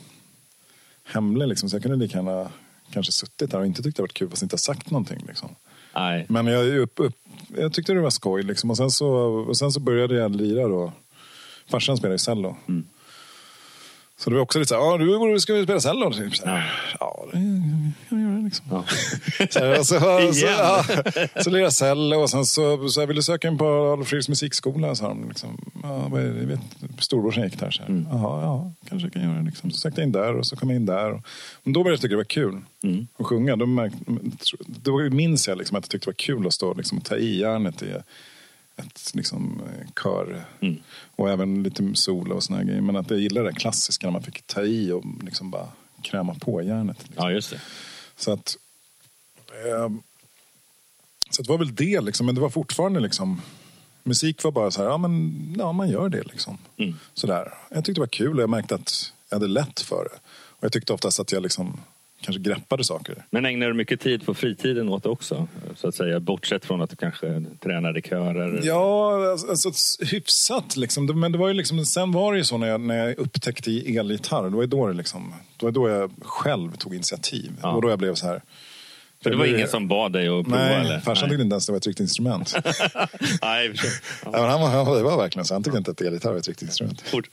hemlig 1.03 1.47
liksom, 1.47 1.69
så 1.69 1.75
jag 1.75 1.83
kunde 1.83 1.97
lika 1.97 2.17
gärna 2.17 2.51
kanske 2.91 3.11
suttit 3.11 3.51
där 3.51 3.59
och 3.59 3.65
inte 3.65 3.83
tyckt 3.83 3.97
det 3.97 4.03
varit 4.03 4.13
kul 4.13 4.29
fast 4.29 4.43
inte 4.43 4.57
sagt 4.57 4.91
någonting. 4.91 5.23
Liksom. 5.27 5.49
Nej. 5.95 6.25
Men 6.29 6.47
jag, 6.47 6.77
upp, 6.77 6.93
upp, 6.95 7.15
jag 7.57 7.73
tyckte 7.73 7.93
det 7.93 8.01
var 8.01 8.09
skoj 8.09 8.43
liksom. 8.43 8.69
och, 8.69 8.77
sen 8.77 8.91
så, 8.91 9.09
och 9.47 9.57
sen 9.57 9.71
så 9.71 9.79
började 9.79 10.15
jag 10.15 10.35
lira 10.35 10.67
då. 10.67 10.93
Farsan 11.67 11.97
spelade 11.97 12.13
ju 12.13 12.19
cello. 12.19 12.55
Mm. 12.67 12.87
Så 14.23 14.29
det 14.29 14.35
var 14.35 14.43
också 14.43 14.59
lite 14.59 14.69
så 14.69 14.75
här, 14.75 14.81
ja 14.81 15.27
du 15.27 15.39
ska 15.39 15.53
vi 15.53 15.63
spela 15.63 15.79
cello? 15.79 16.13
Typ 16.13 16.35
så 16.35 16.45
här, 16.45 16.73
ja, 16.99 17.25
det 17.25 17.31
kan 18.09 18.21
jag 18.21 18.21
göra 18.31 18.41
liksom. 18.41 18.65
Ja. 18.69 18.83
Så, 19.49 19.59
här, 19.59 19.75
så, 19.77 19.83
så, 20.33 20.45
ja, 20.45 20.83
så 21.43 21.49
lirade 21.49 21.63
jag 21.63 21.73
cello 21.73 22.17
och 22.21 22.29
sen 22.29 22.45
så, 22.45 22.89
så 22.89 22.99
jag 23.01 23.07
ville 23.07 23.23
söka 23.23 23.47
in 23.47 23.57
på 23.57 23.65
Adolf 23.65 24.07
Fredriks 24.07 24.29
musikskola. 24.29 24.95
Så 24.95 25.07
de 25.07 25.27
liksom, 25.27 25.57
ja, 25.83 26.05
är 26.05 26.21
det? 26.21 26.39
Jag 26.39 26.47
vet, 26.47 26.59
storebrorsan 26.99 27.43
gick 27.43 27.59
där. 27.59 27.71
Så 27.71 27.81
här, 27.81 27.89
Mm. 27.89 28.07
Jaha, 28.11 28.41
ja, 28.41 28.71
kanske 28.89 29.05
jag 29.05 29.13
kan 29.13 29.23
göra 29.23 29.37
det. 29.39 29.45
Liksom. 29.45 29.71
Så 29.71 29.77
sökte 29.77 30.01
jag 30.01 30.07
in 30.07 30.11
där 30.11 30.35
och 30.35 30.47
så 30.47 30.55
kom 30.55 30.69
jag 30.69 30.75
in 30.75 30.85
där. 30.85 31.11
Och, 31.11 31.21
men 31.63 31.73
då 31.73 31.83
började 31.83 31.93
jag 31.93 32.01
tycka 32.01 32.11
det 32.11 32.17
var 32.17 32.23
kul 32.23 32.61
Mm. 32.83 33.07
att 33.19 33.25
sjunga. 33.25 33.55
Då, 33.55 33.65
märk, 33.65 33.93
då 34.65 34.97
minns 34.97 35.47
jag 35.47 35.57
liksom 35.57 35.77
att 35.77 35.83
jag 35.83 35.89
tyckte 35.89 36.05
det 36.05 36.09
var 36.09 36.37
kul 36.37 36.47
att 36.47 36.53
stå 36.53 36.73
liksom, 36.73 36.97
och 36.97 37.05
ta 37.05 37.15
i 37.15 37.39
järnet 37.39 37.81
i 37.83 37.85
ett 38.75 39.11
liksom, 39.13 39.61
eh, 39.65 39.87
kör. 40.03 40.45
Mm. 40.61 40.79
Och 41.15 41.29
även 41.29 41.63
lite 41.63 41.91
solo 41.95 42.35
och 42.35 42.43
såna 42.43 42.63
grejer. 42.63 42.81
Men 42.81 42.95
att 42.95 43.09
jag 43.09 43.19
gillade 43.19 43.49
det 43.49 43.55
klassiska 43.55 44.07
när 44.07 44.11
man 44.11 44.23
fick 44.23 44.47
ta 44.47 44.61
i 44.61 44.91
och 44.91 45.03
liksom 45.23 45.51
bara 45.51 45.67
kräma 46.01 46.33
på 46.33 46.61
järnet. 46.61 46.97
Liksom. 47.03 47.23
ja, 47.23 47.31
just 47.31 47.49
det. 47.49 47.61
Så 48.15 48.31
att... 48.31 48.57
Eh, 49.65 49.89
så 51.29 51.41
det 51.41 51.49
var 51.49 51.57
väl 51.57 51.75
det 51.75 52.01
liksom. 52.01 52.25
Men 52.25 52.35
det 52.35 52.41
var 52.41 52.49
fortfarande 52.49 52.99
liksom... 52.99 53.41
Musik 54.05 54.43
var 54.43 54.51
bara 54.51 54.71
så 54.71 54.81
här, 54.81 54.89
ja 54.89 54.97
men 54.97 55.55
ja, 55.57 55.71
man 55.71 55.89
gör 55.89 56.09
det 56.09 56.23
liksom. 56.23 56.57
Mm. 56.77 56.95
Sådär. 57.13 57.53
Jag 57.69 57.85
tyckte 57.85 57.99
det 57.99 57.99
var 57.99 58.07
kul 58.07 58.35
och 58.35 58.41
jag 58.41 58.49
märkte 58.49 58.75
att 58.75 59.13
jag 59.29 59.35
hade 59.35 59.47
lätt 59.47 59.79
för 59.79 60.03
det. 60.03 60.19
Och 60.29 60.63
jag 60.63 60.71
tyckte 60.71 60.93
oftast 60.93 61.19
att 61.19 61.31
jag 61.31 61.43
liksom 61.43 61.79
kanske 62.23 62.41
greppade 62.41 62.83
saker. 62.83 63.25
Men 63.29 63.45
ägnar 63.45 63.67
du 63.67 63.73
mycket 63.73 64.01
tid 64.01 64.25
på 64.25 64.33
fritiden 64.33 64.89
åt 64.89 65.03
det 65.03 65.09
också? 65.09 65.47
Så 65.75 65.87
att 65.87 65.95
säga, 65.95 66.19
bortsett 66.19 66.65
från 66.65 66.81
att 66.81 66.89
du 66.89 66.95
kanske 66.95 67.45
tränade 67.63 68.01
körer? 68.01 68.61
Ja, 68.63 69.31
alltså 69.31 69.71
hyfsat 69.99 70.77
liksom. 70.77 71.19
Men 71.19 71.31
det 71.31 71.37
var 71.37 71.47
ju 71.47 71.53
liksom, 71.53 71.85
sen 71.85 72.11
var 72.11 72.33
det 72.33 72.37
ju 72.37 72.43
så 72.43 72.57
när 72.57 72.67
jag, 72.67 72.81
när 72.81 73.07
jag 73.07 73.19
upptäckte 73.19 73.71
elgitarr. 73.71 74.43
Det 74.43 74.55
var 74.55 74.63
ju 74.63 74.67
då 74.67 74.87
det 74.87 74.93
liksom, 74.93 75.33
det 75.57 75.65
var 75.65 75.71
då 75.71 75.89
jag 75.89 76.11
själv 76.21 76.71
tog 76.71 76.95
initiativ. 76.95 77.51
Ja. 77.61 77.67
Det 77.67 77.73
var 77.73 77.81
då 77.81 77.89
jag 77.89 77.99
blev 77.99 78.15
så 78.15 78.25
här. 78.27 78.41
För 79.23 79.29
det 79.29 79.35
var 79.37 79.45
ingen 79.45 79.67
som 79.67 79.87
bad 79.87 80.13
dig 80.13 80.27
att 80.27 80.43
prova? 80.45 80.57
Nej, 80.57 80.75
eller? 80.85 80.99
farsan 80.99 81.29
tyckte 81.29 81.43
inte 81.43 81.53
ens 81.53 81.65
det 81.65 81.71
var 81.71 81.77
ett 81.77 81.87
riktigt 81.87 82.03
instrument. 82.03 82.55
Nej. 83.41 83.73
Ja, 84.25 84.31
men 84.31 84.49
han, 84.49 84.61
var- 84.85 84.97
det 84.97 85.03
var 85.03 85.17
verkligen 85.17 85.45
så. 85.45 85.53
Han 85.55 85.63
tyckte 85.63 85.77
inte 85.77 85.91
att 85.91 86.01
elgitarr 86.01 86.31
var 86.31 86.39
ett 86.39 86.47
riktigt 86.47 86.67
instrument. 86.67 87.01
Fort... 87.01 87.29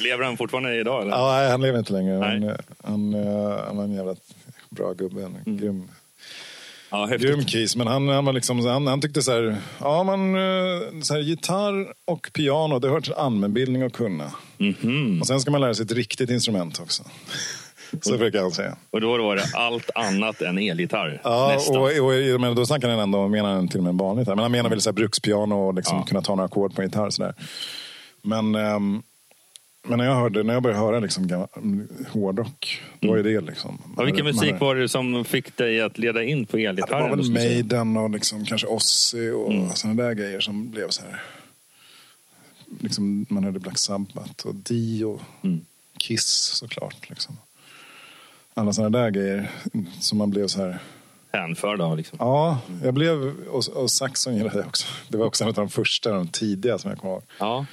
Lever 0.00 0.24
han 0.24 0.36
fortfarande 0.36 0.74
idag? 0.80 1.02
Eller? 1.02 1.10
Ja, 1.12 1.32
nej, 1.36 1.50
han 1.50 1.60
lever 1.62 1.78
inte 1.78 1.92
längre. 1.92 2.18
Nej. 2.18 2.40
Han, 2.40 2.56
han, 2.84 3.14
eh, 3.14 3.64
han 3.66 3.76
var 3.76 3.84
en 3.84 3.92
jävla 3.94 4.14
bra 4.70 4.92
gubbe. 4.92 5.22
En 5.46 5.56
grym, 5.56 5.88
Ja, 6.90 7.06
häftigt. 7.06 7.28
grym 7.30 7.44
kis. 7.44 7.76
Men 7.76 7.86
han, 7.86 8.08
han, 8.08 8.24
var 8.24 8.32
liksom, 8.32 8.66
han, 8.66 8.86
han 8.86 9.00
tyckte 9.00 9.22
så 9.22 9.32
här, 9.32 9.56
ja 9.80 10.02
man, 10.02 10.34
eh, 10.34 11.00
så 11.02 11.14
här, 11.14 11.20
gitarr 11.20 11.92
och 12.04 12.30
piano, 12.32 12.78
det 12.78 12.88
hör 12.88 13.00
till 13.00 13.12
allmänbildning 13.12 13.82
att 13.82 13.92
kunna. 13.92 14.30
Mhm. 14.58 15.20
Och 15.20 15.26
sen 15.26 15.40
ska 15.40 15.50
man 15.50 15.60
lära 15.60 15.74
sig 15.74 15.84
ett 15.84 15.92
riktigt 15.92 16.30
instrument 16.30 16.80
också. 16.80 17.02
Så 18.00 18.18
brukar 18.18 18.42
han 18.42 18.50
säga. 18.52 18.76
Och 18.90 19.00
då 19.00 19.22
var 19.22 19.36
det 19.36 19.44
allt 19.54 19.90
annat 19.94 20.42
än 20.42 20.58
elgitarr? 20.58 21.20
Ja, 21.24 21.52
nästan. 21.54 21.76
och, 21.76 21.82
och, 22.34 22.40
men 22.40 22.54
då 22.54 22.66
snackar 22.66 22.88
han 22.88 22.98
ändå, 22.98 23.28
menar 23.28 23.54
han 23.54 23.68
till 23.68 23.78
och 23.78 23.84
med 23.84 23.90
en 23.90 23.96
vanlig 23.96 24.22
gitarr. 24.22 24.34
Men 24.34 24.42
han 24.42 24.52
menar 24.52 24.70
väl 24.70 24.80
så 24.80 24.90
här 24.90 24.94
brukspiano 24.94 25.54
och 25.54 25.74
liksom 25.74 25.96
Ja. 25.98 26.04
kunna 26.04 26.22
ta 26.22 26.34
några 26.34 26.44
ackord 26.46 26.74
på 26.74 26.82
en 26.82 26.88
gitarr. 26.88 27.10
Så 27.10 27.22
där. 27.22 27.34
Men, 28.22 28.54
ehm, 28.54 29.02
men 29.86 29.98
när 29.98 30.04
jag, 30.04 30.14
hörde, 30.14 30.42
när 30.42 30.54
jag 30.54 30.62
började 30.62 30.80
höra 30.80 31.00
liksom, 31.00 31.46
hårdrock, 32.08 32.80
då 33.00 33.08
var 33.08 33.16
ju 33.16 33.22
det 33.22 33.40
liksom. 33.40 33.78
ja, 33.96 34.02
vilken 34.04 34.24
musik 34.24 34.54
var 34.60 34.74
det 34.74 34.88
som 34.88 35.24
fick 35.24 35.56
dig 35.56 35.80
att 35.80 35.98
leda 35.98 36.22
in 36.24 36.46
på 36.46 36.58
Ja, 36.58 36.68
elgitarren? 36.70 37.02
det 37.04 37.10
var 37.10 37.16
väl? 37.16 37.30
Maiden 37.32 37.96
och 37.96 38.10
liksom, 38.10 38.44
kanske 38.44 38.66
Ozzy 38.66 39.30
och 39.30 39.52
Mm. 39.52 39.70
sådana 39.74 40.02
där 40.02 40.12
grejer 40.14 40.40
som 40.40 40.70
blev 40.70 40.88
så 40.88 41.02
här. 41.02 41.22
Liksom, 42.80 43.26
man 43.28 43.44
hörde 43.44 43.58
Black 43.58 43.78
Sabbath 43.78 44.46
och 44.46 44.54
Dio, 44.54 45.20
Mm. 45.42 45.60
Kiss 45.98 46.26
såklart. 46.54 47.10
Liksom. 47.10 47.36
Alla 48.54 48.72
sådana 48.72 48.98
där 48.98 49.10
grejer 49.10 49.50
som 50.00 50.18
man 50.18 50.30
blev 50.30 50.46
så 50.46 50.62
här. 50.62 50.78
Hänförd 51.32 51.80
av 51.80 51.96
liksom. 51.96 52.16
Ja, 52.20 52.58
jag 52.84 52.94
blev, 52.94 53.46
och, 53.48 53.68
och 53.68 53.90
Saxon 53.90 54.36
gillade 54.36 54.58
jag 54.58 54.66
också. 54.66 54.86
Det 55.08 55.18
var 55.18 55.26
också 55.26 55.44
en 55.44 55.48
av 55.48 55.54
de 55.54 55.68
första, 55.68 56.12
de 56.12 56.28
tidiga 56.28 56.78
som 56.78 56.90
jag 56.90 56.98
kommer 56.98 57.14
ihåg. 57.14 57.22
Ja. 57.38 57.66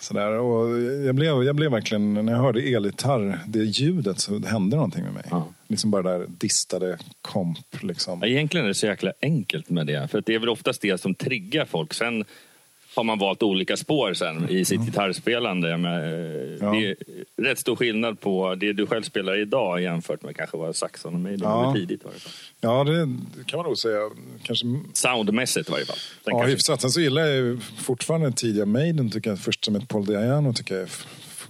Sådär, 0.00 0.30
och 0.32 0.80
jag, 0.80 1.14
blev, 1.14 1.42
jag 1.44 1.56
blev 1.56 1.70
verkligen, 1.70 2.14
när 2.14 2.32
jag 2.32 2.40
hörde 2.40 2.60
elgitarr, 2.60 3.38
det 3.46 3.58
ljudet, 3.58 4.20
så 4.20 4.38
hände 4.38 4.76
någonting 4.76 5.04
med 5.04 5.12
mig. 5.12 5.24
Ja. 5.30 5.48
Liksom 5.68 5.90
bara 5.90 6.02
där 6.02 6.26
distade 6.28 6.98
komp. 7.22 7.82
Liksom. 7.82 8.24
Egentligen 8.24 8.64
är 8.64 8.68
det 8.68 8.74
så 8.74 8.86
jäkla 8.86 9.12
enkelt 9.22 9.70
med 9.70 9.86
det. 9.86 10.10
För 10.10 10.22
det 10.26 10.34
är 10.34 10.38
väl 10.38 10.48
oftast 10.48 10.82
det 10.82 11.00
som 11.00 11.14
triggar 11.14 11.64
folk. 11.64 11.94
Sen 11.94 12.24
har 12.96 13.04
man 13.04 13.18
valt 13.18 13.42
olika 13.42 13.76
spår 13.76 14.14
sen 14.14 14.48
i 14.50 14.64
sitt 14.64 14.80
gitarrspelande. 14.86 15.76
Men, 15.76 15.94
eh, 16.02 16.38
Ja. 16.60 16.70
Det 16.72 16.86
är 16.86 16.96
rätt 17.42 17.58
stor 17.58 17.76
skillnad 17.76 18.20
på 18.20 18.54
det 18.54 18.72
du 18.72 18.86
själv 18.86 19.02
spelar 19.02 19.40
idag 19.40 19.82
jämfört 19.82 20.22
med 20.22 20.36
kanske 20.36 20.56
vad 20.56 20.76
Saxon 20.76 21.26
och 21.26 21.32
Ja. 21.40 21.72
tidigt. 21.76 22.02
Ja, 22.60 22.84
det 22.84 23.08
kan 23.46 23.56
man 23.58 23.66
nog 23.66 23.78
säga. 23.78 24.00
Kanske 24.42 24.66
Soundmässigt 24.92 25.68
i 25.68 25.72
varje 25.72 25.84
fall. 25.84 25.96
Sen 25.96 26.04
Ja, 26.24 26.30
kanske- 26.30 26.50
hyfsat. 26.50 26.80
Sen 26.80 26.90
så 26.90 27.00
gillar 27.00 27.22
jag 27.26 27.62
fortfarande 27.62 28.32
tidiga 28.32 28.66
Maiden. 28.66 29.10
Tycker 29.10 29.30
jag, 29.30 29.38
först 29.38 29.64
som 29.64 29.76
ett 29.76 29.88
Paul 29.88 30.06
Diano 30.06 30.52
tycker 30.52 30.74
jag 30.78 30.88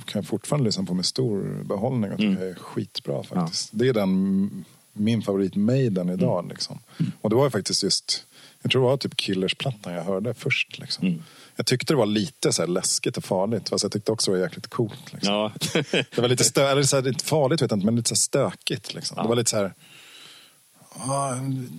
kan 0.05 0.21
jag 0.23 0.27
fortfarande 0.27 0.65
lyssna 0.69 0.85
på 0.85 0.95
med 0.95 1.05
stor 1.07 1.65
behållning 1.65 2.11
och 2.13 2.17
tycker 2.19 2.31
Mm. 2.31 2.49
är 2.51 2.55
skitbra 2.55 3.23
faktiskt. 3.23 3.71
Det 3.73 3.89
är 3.89 3.93
den, 3.93 4.65
min 4.93 5.23
favorit 5.23 5.57
Maiden 5.57 6.09
idag. 6.11 6.39
Mm. 6.39 6.51
Liksom. 6.51 6.79
Och 7.21 7.31
det 7.31 7.37
var 7.37 7.45
ju 7.45 7.51
faktiskt 7.51 7.83
just, 7.83 8.25
jag 8.69 8.73
tror 8.73 8.83
det 8.83 8.89
var 8.89 8.97
typ 8.97 9.17
Killers-plattan 9.17 9.93
jag 9.93 10.05
hörde 10.05 10.35
först. 10.35 10.79
Liksom. 10.79 11.07
Mm. 11.07 11.23
Jag 11.57 11.67
tyckte 11.67 11.93
det 11.93 11.97
var 11.97 12.07
lite 12.07 12.53
så 12.53 12.67
läskigt 12.67 13.17
och 13.17 13.25
farligt. 13.25 13.69
Fast 13.69 13.83
jag 13.83 13.93
tyckte 13.93 14.13
också 14.13 14.31
det 14.31 14.37
var 14.37 14.45
jäkligt 14.45 14.67
coolt. 14.67 15.13
Liksom. 15.13 15.35
Ja. 15.35 15.53
Det 15.91 16.19
var 16.19 16.29
lite 16.29 16.45
stö- 16.45 16.71
eller 16.71 16.83
så 16.83 16.97
här, 16.97 17.09
inte 17.09 17.25
farligt 17.25 17.63
vet 17.63 17.71
jag 17.71 17.77
inte, 17.77 17.87
men 17.87 17.97
lite 17.97 18.09
så 18.09 18.17
stökigt. 18.17 18.95
Liksom. 18.95 19.15
Ja. 19.17 19.23
Det 19.23 19.29
var 19.29 19.37
lite 19.37 19.51
så 19.51 19.57
här... 19.57 19.75
Ja, 21.07 21.37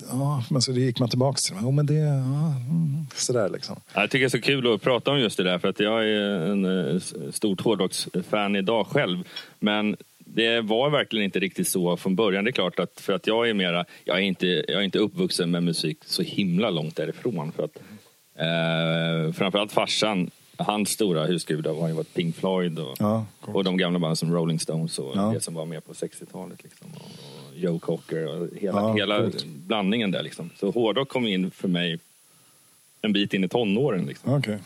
ja, 0.10 0.44
men 0.50 0.62
så 0.62 0.72
det 0.72 0.80
gick 0.80 1.00
man 1.00 1.10
tillbaka 1.10 1.38
till. 1.38 1.56
Ja, 1.62 1.72
men 1.72 1.86
det... 1.86 1.94
Ja, 1.94 2.56
mm, 2.56 3.08
sådär 3.16 3.50
liksom. 3.50 3.82
Ja, 3.94 4.02
Jag 4.02 4.10
tycker 4.12 4.20
det 4.20 4.28
är 4.28 4.40
så 4.40 4.42
kul 4.42 4.74
att 4.74 4.82
prata 4.82 5.12
om 5.12 5.20
just 5.20 5.38
det 5.38 5.44
där 5.44 5.60
för 5.60 5.68
att 5.68 5.80
jag 5.80 6.04
är 6.04 6.52
en 6.52 6.66
eh, 6.94 7.02
stort 7.32 7.62
hårdrocksfan 7.62 8.56
idag 8.56 8.88
själv. 8.88 9.24
Men 9.60 9.98
det 10.34 10.62
var 10.62 10.90
verkligen 10.90 11.26
inte 11.26 11.40
riktigt 11.40 11.68
så 11.68 11.98
från 11.98 12.16
början. 12.16 12.44
Det 12.44 12.50
är 12.50 12.52
klart 12.52 12.80
att 12.80 13.02
för 13.02 13.14
att 13.14 13.28
jag 13.28 13.50
är 13.50 13.54
mera, 13.54 13.86
jag 14.04 14.18
är 14.18 14.22
inte, 14.22 14.48
jag 14.48 14.70
är 14.80 14.82
inte 14.82 15.00
uppvuxen 15.00 15.52
med 15.52 15.64
musik 15.64 15.98
så 16.06 16.22
himla 16.22 16.70
långt 16.70 16.96
därifrån. 16.96 17.52
För 17.52 17.64
att, 17.64 17.76
eh, 18.36 19.34
framförallt 19.34 19.72
farsan, 19.72 20.30
hans 20.58 20.90
stora 20.90 21.26
husgudar 21.26 21.74
var 21.74 21.88
ju 21.88 21.94
varit 21.94 22.14
Pink 22.14 22.36
Floyd 22.36 22.80
och, 22.80 22.96
Ja, 23.00 23.26
och 23.42 23.64
de 23.64 23.78
gamla 23.78 24.00
banden 24.00 24.16
som 24.16 24.34
Rolling 24.34 24.60
Stones 24.60 25.00
och 25.00 25.12
Ja. 25.16 25.32
det 25.34 25.42
som 25.42 25.54
var 25.54 25.66
med 25.66 25.86
på 25.86 25.94
60-talet. 25.94 26.64
Liksom. 26.64 26.88
Och, 26.96 27.58
Joe 27.58 27.80
Cocker 27.80 28.28
och 28.28 28.48
hela, 28.58 28.80
Ja, 28.82 28.94
hela 28.94 29.18
coolt. 29.20 29.46
blandningen 29.46 30.12
där. 30.12 30.24
Liksom. 30.24 30.50
Så 30.60 30.72
hårdrock 30.72 31.10
kom 31.10 31.28
in 31.28 31.52
för 31.52 31.68
mig 31.68 32.00
en 33.02 33.14
bit 33.14 33.34
in 33.34 33.44
i 33.44 33.48
tonåren. 33.48 34.06
Liksom. 34.06 34.34
Okej. 34.34 34.58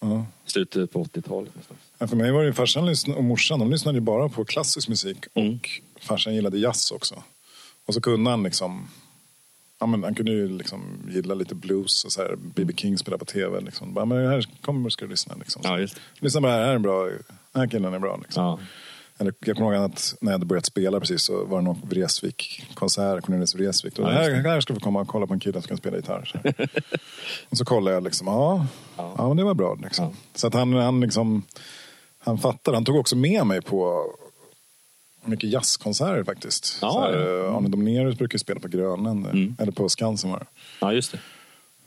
Ja. 0.00 0.26
Slutet 0.46 0.92
på 0.92 1.04
80-talet 1.04 1.54
någonstans. 1.54 1.80
Ja, 1.98 2.06
för 2.06 2.16
mig 2.16 2.32
var 2.32 2.44
det 2.44 2.52
farsan 2.52 2.94
och 3.16 3.24
morsan, 3.24 3.58
de 3.58 3.70
lyssnade 3.70 3.96
ju 3.96 4.00
bara 4.00 4.28
på 4.28 4.44
klassisk 4.44 4.88
musik 4.88 5.18
och 5.32 5.70
farsan 6.00 6.34
gillade 6.34 6.58
jazz 6.58 6.90
också. 6.90 7.22
Och 7.86 7.94
så 7.94 8.00
kunde 8.00 8.30
han 8.30 8.42
liksom, 8.42 8.88
ja 9.80 9.86
men 9.86 10.04
han 10.04 10.14
kunde 10.14 10.32
ju 10.32 10.58
liksom 10.58 11.10
gilla 11.10 11.34
lite 11.34 11.54
blues 11.54 12.04
och 12.04 12.12
så 12.12 12.22
här, 12.22 12.36
B.B. 12.36 12.72
King 12.76 12.98
spelade 12.98 13.18
på 13.18 13.24
tv 13.24 13.60
liksom. 13.60 13.94
Bara, 13.94 14.04
men 14.04 14.26
här 14.26 14.46
kommer 14.60 14.90
ska 14.90 15.04
du 15.04 15.10
lyssna 15.10 15.34
liksom. 15.38 15.62
Ja, 15.64 15.78
just. 15.78 16.00
Lyssna 16.18 16.40
på 16.40 16.46
det 16.46 16.52
här, 16.52 16.64
här 16.64 16.74
är 16.74 16.78
bra, 16.78 17.04
den 17.52 17.60
här 17.60 17.66
killen 17.66 17.94
är 17.94 17.98
bra 17.98 18.20
liksom. 18.22 18.42
Ja. 18.42 18.58
Eller, 19.18 19.34
jag 19.40 19.56
kommer 19.56 19.74
ihåg 19.74 19.84
att 19.84 20.14
när 20.20 20.30
jag 20.32 20.34
hade 20.34 20.46
börjat 20.46 20.66
spela 20.66 21.00
precis 21.00 21.22
så 21.22 21.44
var 21.44 21.58
det 21.58 21.64
någon 21.64 21.80
Vreeswijk-konsert, 21.88 23.24
Cornelis 23.24 23.54
Vreeswijk. 23.54 23.98
Och 23.98 24.04
Ja, 24.04 24.10
här, 24.10 24.30
det. 24.30 24.48
här 24.50 24.60
ska 24.60 24.74
vi 24.74 24.80
komma 24.80 25.00
och 25.00 25.08
kolla 25.08 25.26
på 25.26 25.34
en 25.34 25.40
kille 25.40 25.60
som 25.62 25.68
kan 25.68 25.76
spela 25.76 25.96
gitarr. 25.96 26.24
Så. 26.24 26.38
och 27.50 27.56
så 27.58 27.64
kollade 27.64 27.94
jag 27.96 28.02
liksom, 28.04 28.26
ja, 28.26 28.66
ja. 28.96 29.28
men 29.28 29.36
det 29.36 29.44
var 29.44 29.54
bra. 29.54 29.74
Liksom. 29.82 30.04
Ja. 30.04 30.12
Så 30.34 30.46
att 30.46 30.54
han, 30.54 30.72
han, 30.72 31.00
liksom, 31.00 31.42
han 32.18 32.38
fattade, 32.38 32.76
han 32.76 32.84
tog 32.84 32.96
också 32.96 33.16
med 33.16 33.46
mig 33.46 33.62
på 33.62 34.04
mycket 35.24 35.50
jazzkonserter 35.50 36.24
faktiskt. 36.24 36.78
Ja, 36.82 36.90
så 36.92 37.00
här, 37.00 37.12
ja. 37.18 37.42
Mm. 37.44 37.56
Arne 37.56 37.68
Domnerus 37.68 38.18
brukar 38.18 38.38
spela 38.38 38.60
på 38.60 38.68
Grönan, 38.68 39.56
eller 39.58 39.72
på 39.72 39.88
Skansen 39.88 40.30
var 40.30 40.38
det. 40.38 40.46
ja, 40.80 40.92
just 40.92 41.12
det. 41.12 41.18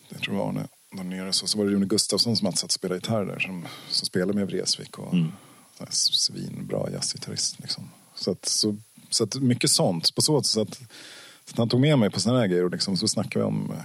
Jag 0.09 0.21
tror 0.21 0.33
det 0.33 0.39
var 0.39 0.49
Arne 0.49 0.67
Domnerus. 0.97 1.43
Och 1.43 1.49
så 1.49 1.57
var 1.57 1.65
det 1.65 1.71
Rune 1.71 1.85
Gustafsson 1.85 2.35
som 2.37 2.45
hade 2.45 2.57
satt 2.57 2.67
och 2.67 2.71
spelade 2.71 2.97
gitarr 2.97 3.25
där, 3.25 3.39
som, 3.39 3.65
som 3.89 4.05
spelade 4.05 4.33
med 4.33 4.47
Vreeswijk. 4.47 4.99
Och, 4.99 5.13
Mm. 5.13 5.31
Svinbra 5.89 6.89
jazzgitarrist. 6.91 7.59
Liksom. 7.59 7.89
Så, 8.15 8.31
att, 8.31 8.45
så, 8.45 8.77
så 9.09 9.23
att 9.23 9.35
mycket 9.35 9.69
sånt. 9.69 10.15
På 10.15 10.21
så, 10.21 10.43
så, 10.43 10.61
att, 10.61 10.75
så 10.75 11.51
att 11.51 11.57
han 11.57 11.69
tog 11.69 11.79
med 11.79 11.99
mig 11.99 12.09
på 12.09 12.19
sådana 12.19 12.39
här 12.39 12.47
grejer 12.47 12.63
och 12.63 12.71
liksom, 12.71 12.97
så 12.97 13.07
snackade 13.07 13.45
vi 13.45 13.51
om, 13.51 13.71
eh, 13.71 13.83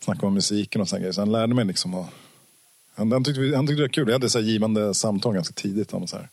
snackade 0.00 0.26
om 0.26 0.34
musiken 0.34 0.80
och 0.80 0.88
sådana 0.88 1.00
grejer. 1.00 1.12
Så 1.12 1.20
han 1.20 1.32
lärde 1.32 1.54
mig 1.54 1.64
liksom 1.64 1.94
att 1.94 2.10
han, 2.94 3.12
han, 3.12 3.24
tyckte, 3.24 3.56
han 3.56 3.66
tyckte 3.66 3.80
det 3.80 3.84
var 3.84 3.88
kul. 3.88 4.06
Vi 4.06 4.12
hade 4.12 4.30
så 4.30 4.38
här 4.38 4.46
givande 4.46 4.94
samtal 4.94 5.34
ganska 5.34 5.54
tidigt 5.54 5.92
om, 5.92 6.06
så 6.06 6.16
här, 6.16 6.28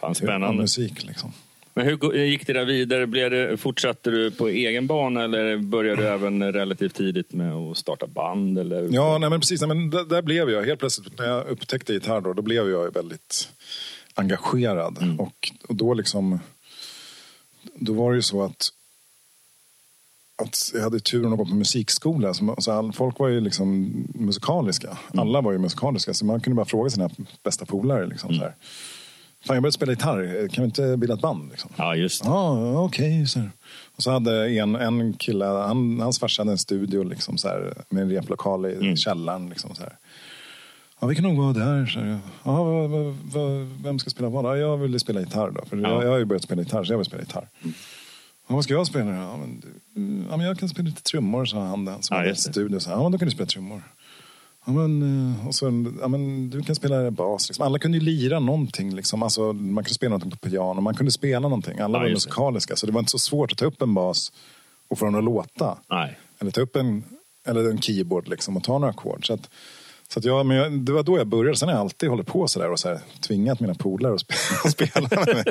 Fan, 0.00 0.08
om 0.08 0.14
spännande. 0.14 0.62
musik. 0.62 1.04
Liksom. 1.04 1.32
Men 1.74 1.86
hur 1.86 2.14
gick 2.14 2.46
det 2.46 2.52
där 2.52 2.64
vidare? 2.64 3.06
Blev 3.06 3.30
det, 3.30 3.56
fortsatte 3.56 4.10
du 4.10 4.30
på 4.30 4.48
egen 4.48 4.86
bana 4.86 5.24
eller 5.24 5.56
började 5.56 6.02
du 6.02 6.08
även 6.08 6.52
relativt 6.52 6.94
tidigt 6.94 7.32
med 7.32 7.52
att 7.52 7.76
starta 7.76 8.06
band? 8.06 8.58
Eller? 8.58 8.88
Ja, 8.92 9.18
nej, 9.18 9.30
men 9.30 9.40
precis. 9.40 9.60
Nej, 9.60 9.68
men 9.68 9.90
där, 9.90 10.04
där 10.04 10.22
blev 10.22 10.50
jag. 10.50 10.64
Helt 10.64 10.80
plötsligt 10.80 11.18
när 11.18 11.26
jag 11.26 11.46
upptäckte 11.46 11.92
gitarr 11.92 12.20
då, 12.20 12.32
då 12.32 12.42
blev 12.42 12.70
jag 12.70 12.94
väldigt 12.94 13.48
engagerad. 14.16 15.16
Och, 15.18 15.52
och 15.68 15.74
då 15.74 15.94
liksom... 15.94 16.38
Då 17.74 17.92
var 17.92 18.10
det 18.10 18.16
ju 18.16 18.22
så 18.22 18.42
att 18.42 18.72
att 20.42 20.70
jag 20.74 20.82
hade 20.82 21.00
turen 21.00 21.32
att 21.32 21.38
gå 21.38 21.44
på 21.44 21.54
musikskola. 21.54 22.34
Så, 22.34 22.54
så 22.58 22.72
all, 22.72 22.92
folk 22.92 23.18
var 23.18 23.28
ju 23.28 23.40
liksom 23.40 23.92
musikaliska. 24.14 24.98
Alla 25.14 25.40
var 25.40 25.52
ju 25.52 25.58
musikaliska. 25.58 26.14
Så 26.14 26.24
man 26.24 26.40
kunde 26.40 26.54
bara 26.54 26.66
fråga 26.66 26.90
sina 26.90 27.10
bästa 27.42 27.64
polare. 27.64 28.06
Liksom, 28.06 28.34
så 28.34 28.40
här. 28.40 28.54
Fan, 29.44 29.56
jag 29.56 29.62
började 29.62 29.72
spela 29.72 29.92
gitarr. 29.92 30.48
Kan 30.48 30.62
vi 30.62 30.66
inte 30.66 30.96
bilda 30.96 31.14
ett 31.14 31.20
band? 31.20 31.50
Liksom? 31.50 31.70
Ja, 31.76 31.94
just 31.94 32.22
det. 32.22 32.28
Ja, 32.28 32.80
okej. 32.82 33.26
här. 33.34 33.50
Och 33.96 34.02
så 34.02 34.10
hade 34.10 34.50
en, 34.50 34.74
en 34.74 35.12
kille, 35.12 35.44
han, 35.44 36.00
hans 36.00 36.18
farsa 36.18 36.42
hade 36.42 36.52
en 36.52 36.58
studio 36.58 37.02
liksom, 37.02 37.38
så 37.38 37.48
här, 37.48 37.74
med 37.88 38.02
en 38.02 38.10
replokal 38.10 38.66
i 38.66 38.96
källaren. 38.96 39.48
Liksom, 39.48 39.74
så 39.74 39.82
här. 39.82 39.96
Ja, 41.00 41.06
vi 41.06 41.14
kan 41.14 41.24
nog 41.24 41.36
gå 41.36 41.52
där. 41.52 41.86
Så. 41.86 42.18
Ja, 42.44 42.64
vad, 43.24 43.66
vem 43.82 43.98
ska 43.98 44.10
spela 44.10 44.28
vad? 44.28 44.44
Ja, 44.44 44.56
jag 44.56 44.76
ville 44.76 44.98
spela 44.98 45.20
gitarr 45.20 45.50
då. 45.50 45.64
För 45.64 45.76
Ja. 45.76 45.88
jag, 45.88 46.04
jag 46.04 46.10
har 46.10 46.18
ju 46.18 46.24
börjat 46.24 46.42
spela 46.42 46.62
gitarr, 46.62 46.84
så 46.84 46.92
jag 46.92 46.98
vill 46.98 47.06
spela 47.06 47.22
gitarr. 47.22 47.48
Ja, 48.48 48.54
vad 48.54 48.64
ska 48.64 48.74
jag 48.74 48.86
spela 48.86 49.04
då? 49.10 49.16
Ja, 49.16 49.36
men, 49.36 49.60
du- 49.60 50.24
ja, 50.30 50.36
men 50.36 50.46
jag 50.46 50.58
kan 50.58 50.68
spela 50.68 50.88
lite 50.88 51.02
trummor, 51.02 51.44
sa 51.44 51.66
han 51.66 51.84
den 51.84 52.02
som 52.02 52.16
Ja, 52.16 52.22
hade 52.22 52.36
studio. 52.36 52.80
Så 52.80 52.90
ja, 52.90 53.02
men 53.02 53.12
då 53.12 53.18
kan 53.18 53.28
du 53.28 53.32
spela 53.32 53.46
trummor. 53.46 53.82
Ja, 54.66 54.72
men, 54.72 55.02
eh, 55.32 55.46
och 55.46 55.54
så, 55.54 55.84
ja, 56.00 56.08
men 56.08 56.50
du 56.50 56.62
kan 56.62 56.74
spela 56.76 57.10
bas. 57.10 57.48
Liksom. 57.48 57.66
Alla 57.66 57.78
kunde 57.78 57.98
ju 57.98 58.04
lira 58.04 58.38
någonting. 58.40 58.94
Liksom. 58.94 59.22
Alltså, 59.22 59.52
man 59.52 59.84
kunde 59.84 59.94
spela 59.94 60.10
någonting 60.10 60.30
på 60.30 60.48
piano, 60.48 60.80
man 60.80 60.94
kunde 60.94 61.12
spela 61.12 61.40
någonting. 61.48 61.78
Alla 61.78 61.98
Ja, 61.98 62.02
var 62.02 62.08
just 62.08 62.24
det. 62.24 62.28
musikaliska, 62.28 62.76
så 62.76 62.86
det 62.86 62.92
var 62.92 63.00
inte 63.00 63.10
så 63.10 63.18
svårt 63.18 63.52
att 63.52 63.58
ta 63.58 63.64
upp 63.64 63.82
en 63.82 63.94
bas 63.94 64.32
och 64.88 64.98
få 64.98 65.04
den 65.04 65.14
att 65.14 65.24
låta. 65.24 65.78
Nej. 65.90 66.18
Eller 66.38 66.50
ta 66.50 66.60
upp 66.60 66.76
en, 66.76 67.04
eller 67.46 67.70
en 67.70 67.80
keyboard 67.80 68.28
liksom, 68.28 68.56
och 68.56 68.64
ta 68.64 68.78
några 68.78 68.90
ackord. 68.90 69.26
Så 69.26 69.32
att, 69.34 69.50
så 70.08 70.20
jag, 70.22 70.46
men 70.46 70.56
jag, 70.56 70.72
det 70.72 70.92
var 70.92 71.02
då 71.02 71.18
jag 71.18 71.26
började. 71.26 71.56
Sen 71.56 71.68
har 71.68 71.74
jag 71.74 71.80
alltid 71.80 72.08
hållit 72.08 72.26
på 72.26 72.48
sådär 72.48 72.70
och 72.70 72.78
så 72.78 72.88
här, 72.88 72.98
tvingat 73.20 73.60
mina 73.60 73.74
polare 73.74 74.14
att 74.14 74.20
spela, 74.20 74.70
spela 74.70 75.08
med 75.24 75.34
mig. 75.34 75.44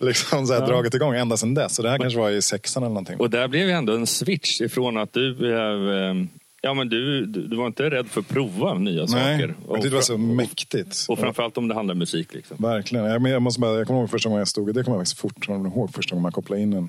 Liksom 0.00 0.46
så 0.46 0.52
här, 0.52 0.66
Dragit 0.66 0.94
igång 0.94 1.14
ända 1.14 1.36
sedan 1.36 1.54
dess. 1.54 1.74
Så 1.74 1.82
det 1.82 1.90
här 1.90 1.98
kanske 1.98 2.18
var 2.18 2.30
i 2.30 2.42
sexan 2.42 2.82
eller 2.82 2.90
någonting. 2.90 3.16
Och 3.18 3.30
där 3.30 3.48
blev 3.48 3.66
ju 3.66 3.72
ändå 3.72 3.94
en 3.94 4.06
switch 4.06 4.60
ifrån 4.60 4.96
att 4.96 5.12
du 5.12 5.54
eh, 5.54 6.14
Ja, 6.60 6.74
men 6.74 6.88
du, 6.88 7.26
du, 7.26 7.46
du 7.46 7.56
var 7.56 7.66
inte 7.66 7.90
rädd 7.90 8.08
för 8.08 8.20
att 8.20 8.28
prova 8.28 8.74
nya 8.74 9.00
Nej, 9.00 9.08
saker. 9.08 9.54
tyckte 9.74 9.88
det 9.88 9.94
var 9.94 10.02
så 10.02 10.14
och, 10.14 10.20
mäktigt. 10.20 11.06
och 11.08 11.18
framförallt 11.18 11.58
om 11.58 11.68
det 11.68 11.74
handlar 11.74 11.92
om 11.92 11.98
musik. 11.98 12.34
Liksom. 12.34 12.56
Verkligen. 12.60 13.04
Jag, 13.04 13.22
men 13.22 13.32
jag, 13.32 13.42
måste 13.42 13.60
bara, 13.60 13.78
jag 13.78 13.86
kommer 13.86 14.00
ihåg 14.00 14.10
första 14.10 14.28
gången 14.28 14.38
jag 14.38 14.48
stod, 14.48 14.74
det 14.74 14.84
kommer 14.84 14.96
jag 14.96 15.00
faktiskt 15.00 15.20
fortfarande 15.20 15.68
ihåg, 15.68 15.94
första 15.94 16.10
gången 16.14 16.22
man 16.22 16.32
kopplade 16.32 16.62
in 16.62 16.72
en 16.72 16.88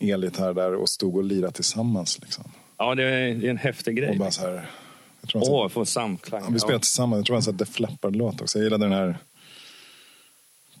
elgitarr 0.00 0.54
där 0.54 0.74
och 0.74 0.88
stod 0.88 1.16
och 1.16 1.24
lirade 1.24 1.52
tillsammans. 1.52 2.18
Liksom. 2.22 2.44
Ja, 2.78 2.94
det 2.94 3.02
är, 3.04 3.34
det 3.34 3.46
är 3.46 3.50
en 3.50 3.56
häftig 3.56 3.96
grej. 3.96 4.10
Och 4.10 4.16
bara 4.16 4.30
så 4.30 4.42
här, 4.42 4.70
Åh, 5.34 5.42
sa- 5.44 5.68
få 5.68 5.84
samklang. 5.84 6.42
Ja, 6.44 6.50
vi 6.52 6.58
spelade 6.60 6.80
tillsammans. 6.84 7.18
Jag 7.18 7.26
tror 7.26 7.36
han 7.36 7.42
sa 7.42 7.52
Def 7.52 7.80
Leppard-låt 7.80 8.40
också. 8.40 8.58
Jag 8.58 8.64
gillade 8.64 8.84
den 8.84 8.92
här 8.92 9.18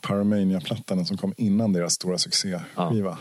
Paramania-plattan 0.00 1.06
som 1.06 1.16
kom 1.16 1.34
innan 1.36 1.72
deras 1.72 1.94
stora 1.94 2.18
succéskiva. 2.18 3.18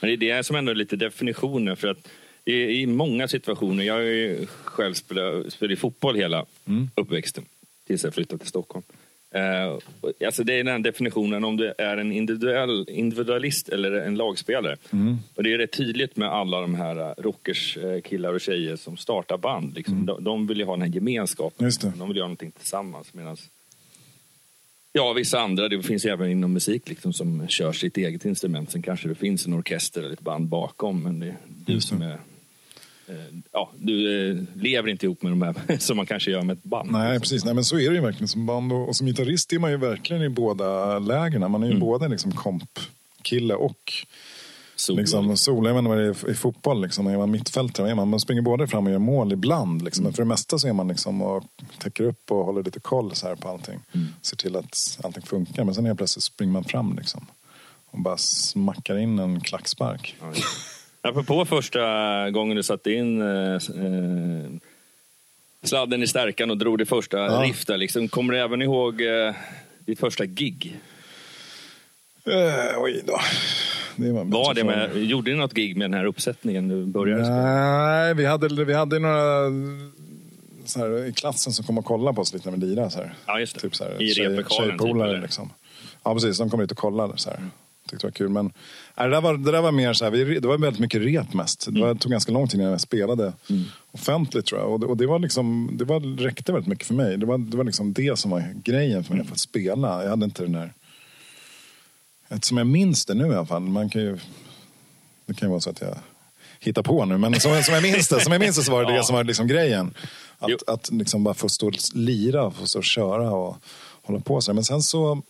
Men 0.00 0.08
det 0.10 0.12
är 0.12 0.36
det 0.36 0.44
som 0.44 0.56
ändå 0.56 0.70
är 0.70 0.74
lite 0.74 0.96
definitionen. 0.96 1.76
För 1.76 1.88
att 1.88 2.08
i, 2.44 2.54
i 2.54 2.86
många 2.86 3.28
situationer, 3.28 3.84
jag 3.84 3.94
har 3.94 4.00
ju 4.00 4.46
själv 4.64 4.94
spelat, 4.94 5.52
spelat 5.52 5.78
fotboll 5.78 6.16
hela 6.16 6.46
Mm. 6.66 6.90
uppväxten 6.94 7.44
tills 7.86 8.04
jag 8.04 8.14
flyttade 8.14 8.38
till 8.38 8.48
Stockholm. 8.48 8.84
Eh, 9.34 9.78
alltså 10.26 10.44
det 10.44 10.54
är 10.54 10.64
den 10.64 10.82
definitionen 10.82 11.44
om 11.44 11.56
du 11.56 11.74
är 11.78 11.96
en 11.96 12.12
individuell, 12.12 12.86
individualist 12.88 13.68
eller 13.68 13.92
en 13.92 14.14
lagspelare. 14.14 14.76
Mm. 14.92 15.18
Och 15.34 15.42
det 15.42 15.52
är 15.52 15.58
rätt 15.58 15.72
tydligt 15.72 16.16
med 16.16 16.28
alla 16.28 16.60
de 16.60 16.74
här 16.74 16.96
eh, 16.96 17.22
rockers, 17.22 17.76
eh, 17.76 18.00
killar 18.00 18.34
och 18.34 18.40
tjejer 18.40 18.76
som 18.76 18.96
startar 18.96 19.38
band. 19.38 19.74
Liksom. 19.74 20.06
De, 20.06 20.24
de 20.24 20.46
vill 20.46 20.58
ju 20.58 20.64
ha 20.64 20.72
den 20.72 20.82
här 20.82 20.94
gemenskapen. 20.94 21.70
Mm. 21.82 21.98
De 21.98 22.08
vill 22.08 22.16
göra 22.16 22.26
någonting 22.26 22.50
tillsammans. 22.50 23.14
Medan 23.14 23.36
Ja, 24.96 25.12
vissa 25.12 25.40
andra. 25.40 25.68
Det 25.68 25.82
finns 25.82 26.06
ju 26.06 26.10
även 26.10 26.30
inom 26.30 26.52
musik 26.52 26.88
liksom, 26.88 27.12
som 27.12 27.48
kör 27.48 27.72
sitt 27.72 27.96
eget 27.96 28.24
instrument. 28.24 28.70
Sen 28.70 28.82
kanske 28.82 29.08
det 29.08 29.14
finns 29.14 29.46
en 29.46 29.54
orkester 29.54 30.02
eller 30.02 30.12
ett 30.12 30.20
band 30.20 30.48
bakom. 30.48 31.02
Men 31.02 31.20
det 31.20 31.26
är 31.26 31.36
du 31.46 31.80
som 31.80 32.02
är... 32.02 32.18
Eh, 33.08 33.14
ja, 33.52 33.70
du 33.78 34.30
eh, 34.30 34.42
lever 34.62 34.88
inte 34.88 35.06
ihop 35.06 35.22
med 35.22 35.32
de 35.32 35.42
här 35.42 35.78
som 35.78 35.96
man 35.96 36.06
kanske 36.06 36.30
gör 36.30 36.42
med 36.42 36.56
ett 36.58 36.64
band. 36.64 36.90
Nej, 36.92 37.20
precis. 37.20 37.44
Nej, 37.44 37.54
men 37.54 37.64
så 37.64 37.78
är 37.78 37.88
det 37.90 37.94
ju 37.96 38.00
verkligen 38.00 38.28
som 38.28 38.46
band. 38.46 38.72
Och, 38.72 38.88
och 38.88 38.96
som 38.96 39.06
gitarrist 39.06 39.52
är 39.52 39.58
man 39.58 39.70
ju 39.70 39.76
verkligen 39.76 40.22
i 40.22 40.28
båda 40.28 40.98
lägena. 40.98 41.48
Man 41.48 41.62
är 41.62 41.66
ju 41.66 41.72
Mm. 41.72 41.80
både 41.80 42.08
liksom 42.08 42.32
komp-kille 42.32 43.54
och 43.54 43.92
Solo. 44.76 44.98
liksom 45.00 45.36
solo. 45.36 45.68
Jag 45.68 45.74
vet 45.74 45.78
inte 45.78 45.88
vad 45.88 45.98
det 45.98 46.04
är 46.04 46.30
i, 46.30 46.34
fotboll. 46.34 46.82
Liksom. 46.82 47.06
Är 47.06 47.16
man 47.16 47.30
mittfältare, 47.30 47.90
är 47.90 47.94
man, 47.94 48.08
man 48.08 48.20
springer 48.20 48.42
både 48.42 48.66
fram 48.66 48.86
och 48.86 48.92
gör 48.92 48.98
mål 48.98 49.32
ibland. 49.32 49.82
Liksom. 49.84 50.02
Mm. 50.02 50.08
Men 50.08 50.14
för 50.14 50.22
det 50.22 50.28
mesta 50.28 50.58
så 50.58 50.68
är 50.68 50.72
man 50.72 50.88
liksom 50.88 51.22
och 51.22 51.44
täcker 51.78 52.04
upp 52.04 52.30
och 52.30 52.44
håller 52.44 52.62
lite 52.62 52.80
koll 52.80 53.14
så 53.14 53.26
här 53.28 53.36
på 53.36 53.48
allting. 53.48 53.80
Mm. 53.92 54.06
Ser 54.22 54.36
till 54.36 54.56
att 54.56 54.98
allting 55.04 55.22
funkar. 55.22 55.64
Men 55.64 55.74
sen 55.74 55.84
helt 55.86 55.98
plötsligt 55.98 56.22
springer 56.24 56.52
man 56.52 56.64
fram 56.64 56.96
liksom. 56.96 57.26
Och 57.90 58.00
bara 58.00 58.16
smackar 58.16 58.98
in 58.98 59.18
en 59.18 59.40
klackspark. 59.40 60.16
Ja, 60.20 60.26
det. 60.26 60.40
Apropå 61.04 61.44
första 61.44 61.80
gången 62.30 62.56
du 62.56 62.62
satte 62.62 62.92
in 62.92 63.22
eh, 63.22 63.54
eh, 63.54 64.50
sladden 65.62 66.02
i 66.02 66.06
stärkan 66.06 66.50
och 66.50 66.58
drog 66.58 66.78
det 66.78 66.86
första 66.86 67.18
Ja. 67.18 67.52
där, 67.66 67.76
liksom. 67.76 68.08
Kommer 68.08 68.32
du 68.32 68.40
även 68.40 68.62
ihåg 68.62 69.00
eh, 69.02 69.34
ditt 69.86 70.00
första 70.00 70.26
gig? 70.26 70.76
Eh, 72.26 72.82
oj 72.82 73.02
då. 73.06 73.18
Det 73.96 74.12
var, 74.12 74.24
Var 74.24 74.54
det 74.54 74.64
med, 74.64 74.96
gjorde 74.96 75.30
ni 75.30 75.36
något 75.36 75.52
gig 75.54 75.76
med 75.76 75.84
den 75.90 75.94
här 75.98 76.04
uppsättningen 76.04 76.68
du 76.68 76.84
började? 76.86 77.28
Nej, 77.30 78.14
vi 78.14 78.24
hade, 78.26 78.64
vi 78.64 78.74
hade 78.74 78.98
några 78.98 79.50
så 80.64 80.78
här, 80.78 81.04
i 81.06 81.12
klassen 81.12 81.52
som 81.52 81.64
kom 81.64 81.78
och 81.78 81.84
kollade 81.84 82.14
på 82.14 82.20
oss 82.22 82.34
lite 82.34 82.50
när 82.50 82.58
vi 82.58 82.66
lirade. 82.66 82.90
Så 82.90 82.98
här. 82.98 83.14
Ja, 83.26 83.40
just 83.40 83.54
det. 83.54 83.60
Typ 83.60 83.76
så 83.76 83.84
här, 83.84 84.02
I 84.02 84.14
tjej- 84.14 84.28
replokalen, 84.28 84.70
typ, 84.70 84.80
tjejpolare, 84.80 85.10
eller? 85.10 85.20
liksom. 85.22 85.50
Ja, 86.02 86.14
precis. 86.14 86.38
De 86.38 86.50
kom 86.50 86.60
dit 86.60 86.70
och 86.70 86.76
kollade. 86.78 87.12
Så 87.18 87.30
här. 87.30 87.38
Tyckte 87.94 88.06
det 88.06 88.10
var 88.10 88.12
kul. 88.12 88.28
Men 88.28 88.52
nej, 88.96 89.08
det, 89.08 89.14
där 89.14 89.20
var, 89.20 89.36
det 89.36 89.52
där 89.52 89.62
var 89.62 89.72
mer 89.72 89.92
så 89.92 90.04
här, 90.04 90.10
vi, 90.12 90.40
det 90.40 90.48
var 90.48 90.58
väldigt 90.58 90.80
mycket 90.80 91.02
rep 91.02 91.34
mest. 91.34 91.66
Det, 91.70 91.80
var, 91.80 91.94
det 91.94 92.00
tog 92.00 92.12
ganska 92.12 92.32
lång 92.32 92.48
tid 92.48 92.60
innan 92.60 92.72
jag 92.72 92.80
spelade 92.80 93.32
offentligt 93.92 94.46
tror 94.46 94.60
jag. 94.60 94.72
Och 94.72 94.80
det, 94.80 94.86
och 94.86 94.96
det, 94.96 95.06
var 95.06 95.18
liksom, 95.18 95.70
det 95.72 95.84
var, 95.84 96.00
räckte 96.00 96.52
väldigt 96.52 96.68
mycket 96.68 96.86
för 96.86 96.94
mig. 96.94 97.16
Det 97.16 97.26
var, 97.26 97.38
det 97.38 97.56
var 97.56 97.64
liksom 97.64 97.92
det 97.92 98.18
som 98.18 98.30
var 98.30 98.54
grejen 98.64 99.04
för 99.04 99.14
mig, 99.14 99.24
för 99.24 99.32
att 99.32 99.40
spela. 99.40 100.02
Jag 100.02 100.10
hade 100.10 100.24
inte 100.24 100.42
den 100.42 100.52
där... 100.52 100.72
Som 102.40 102.56
jag 102.56 102.66
minns 102.66 103.06
det 103.06 103.14
nu 103.14 103.26
i 103.26 103.34
alla 103.34 103.46
fall. 103.46 103.62
Man 103.62 103.90
kan 103.90 104.02
ju, 104.02 104.18
det 105.26 105.34
kan 105.34 105.48
ju 105.48 105.50
vara 105.50 105.60
så 105.60 105.70
att 105.70 105.80
jag 105.80 105.96
hittar 106.60 106.82
på 106.82 107.04
nu, 107.04 107.18
men 107.18 107.40
som, 107.40 107.62
som 107.62 107.74
jag 107.74 107.82
minns 107.82 108.08
det, 108.08 108.20
som 108.20 108.32
jag 108.32 108.40
minns 108.40 108.56
det 108.56 108.62
så 108.62 108.72
var 108.72 108.84
det 108.84 108.90
Ja. 108.92 108.98
det 108.98 109.04
som 109.04 109.16
var 109.16 109.24
liksom 109.24 109.46
grejen. 109.46 109.94
Jo. 110.46 110.56
Att, 110.66 110.68
att 110.68 110.90
liksom 110.92 111.24
bara 111.24 111.34
få 111.34 111.48
stå 111.48 111.66
och 111.66 111.74
lira, 111.94 112.50
få 112.50 112.66
stå 112.66 112.78
och 112.78 112.84
köra 112.84 113.30
och 113.30 113.56
hålla 114.02 114.20
på 114.20 114.40
så. 114.40 114.54
Men 114.54 114.64
sen 114.64 114.82
så... 114.82 115.22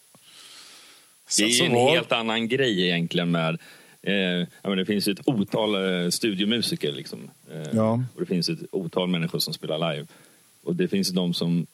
Det 1.39 1.45
är 1.45 1.49
ju 1.61 1.65
en 1.67 1.73
var- 1.75 1.91
helt 1.91 2.13
annan 2.13 2.49
grej 2.49 2.83
egentligen 2.87 3.31
med 3.31 3.59
Eh, 4.07 4.47
men 4.63 4.77
det 4.79 4.85
finns 4.87 5.09
ett 5.09 5.21
otal 5.29 5.75
eh, 5.75 6.09
studiomusiker. 6.11 6.93
Liksom. 6.93 7.31
Eh, 7.53 7.69
Ja. 7.73 8.03
Och 8.15 8.21
det 8.21 8.27
finns 8.27 8.49
ett 8.49 8.59
otal 8.73 9.09
människor 9.09 9.39
som 9.39 9.55
spelar 9.55 9.93
live. 9.93 10.07
Och 10.65 10.77
det 10.77 10.89
finns 10.89 11.11
de 11.11 11.35
som 11.35 11.67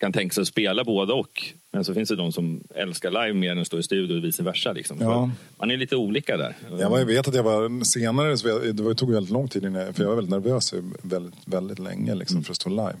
kan 0.00 0.12
tänka 0.12 0.34
sig 0.34 0.42
att 0.42 0.48
spela 0.48 0.84
båda 0.84 1.14
och. 1.14 1.44
Men 1.72 1.84
så 1.84 1.94
finns 1.94 2.08
det 2.08 2.16
de 2.16 2.32
som 2.32 2.60
älskar 2.74 3.10
live 3.10 3.32
mer 3.32 3.50
än 3.52 3.58
att 3.58 3.66
stå 3.66 3.78
i 3.78 3.82
studio 3.82 4.16
och 4.16 4.24
vice 4.24 4.42
versa. 4.42 4.72
Liksom. 4.72 4.96
Ja. 5.00 5.30
Man 5.58 5.70
är 5.70 5.76
lite 5.76 5.96
olika 5.96 6.36
där. 6.36 6.56
Jag 6.78 6.90
var, 6.90 6.98
jag 6.98 7.06
vet 7.06 7.28
att 7.28 7.34
jag 7.34 7.42
var 7.42 7.84
senare, 7.84 8.36
så 8.36 8.48
jag- 8.48 8.76
det 8.76 8.94
tog 8.94 9.12
väldigt 9.12 9.32
lång 9.32 9.48
tid 9.48 9.64
innan 9.64 9.94
för 9.94 10.02
jag 10.02 10.08
var 10.08 10.16
väldigt 10.16 10.30
nervös 10.30 10.74
väldigt, 11.02 11.34
väldigt 11.46 11.78
länge 11.78 12.14
liksom, 12.14 12.44
för 12.44 12.52
att 12.52 12.56
stå 12.56 12.70
live 12.70 12.96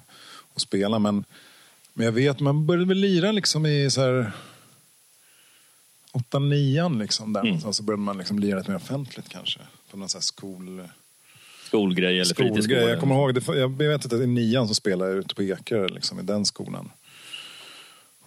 och 0.54 0.60
spela. 0.60 0.98
Men, 0.98 1.24
men 1.94 2.04
jag 2.04 2.12
vet, 2.12 2.40
man 2.40 2.66
började 2.66 2.88
väl 2.88 2.98
lira 2.98 3.32
liksom 3.32 3.66
i 3.66 3.90
så 3.90 4.00
här 4.00 4.32
8 6.12 6.38
9 6.38 6.88
liksom 6.88 7.32
där 7.32 7.42
någonstans. 7.42 7.76
Så 7.76 7.82
började 7.82 8.02
man 8.02 8.18
liksom 8.18 8.38
lira 8.38 8.58
lite 8.58 8.70
mer 8.70 8.76
offentligt 8.76 9.28
kanske. 9.28 9.60
På 9.90 9.96
någon 9.96 10.08
sån 10.08 10.18
här 10.18 10.22
skol... 10.22 10.82
Skolgrej 11.66 12.14
eller 12.14 12.24
skolgrej. 12.24 12.48
fritidsgård. 12.54 12.90
Jag 12.90 13.00
kommer 13.00 13.14
ihåg, 13.14 13.34
det, 13.34 13.56
jag 13.58 13.68
vet 13.78 14.06
att 14.06 14.12
i 14.12 14.26
nian 14.26 14.68
så 14.68 14.74
spelade 14.74 15.10
jag 15.10 15.18
ute 15.18 15.34
på 15.34 15.42
Ekerö, 15.42 15.88
liksom, 15.88 16.20
i 16.20 16.22
den 16.22 16.44
skolan. 16.44 16.90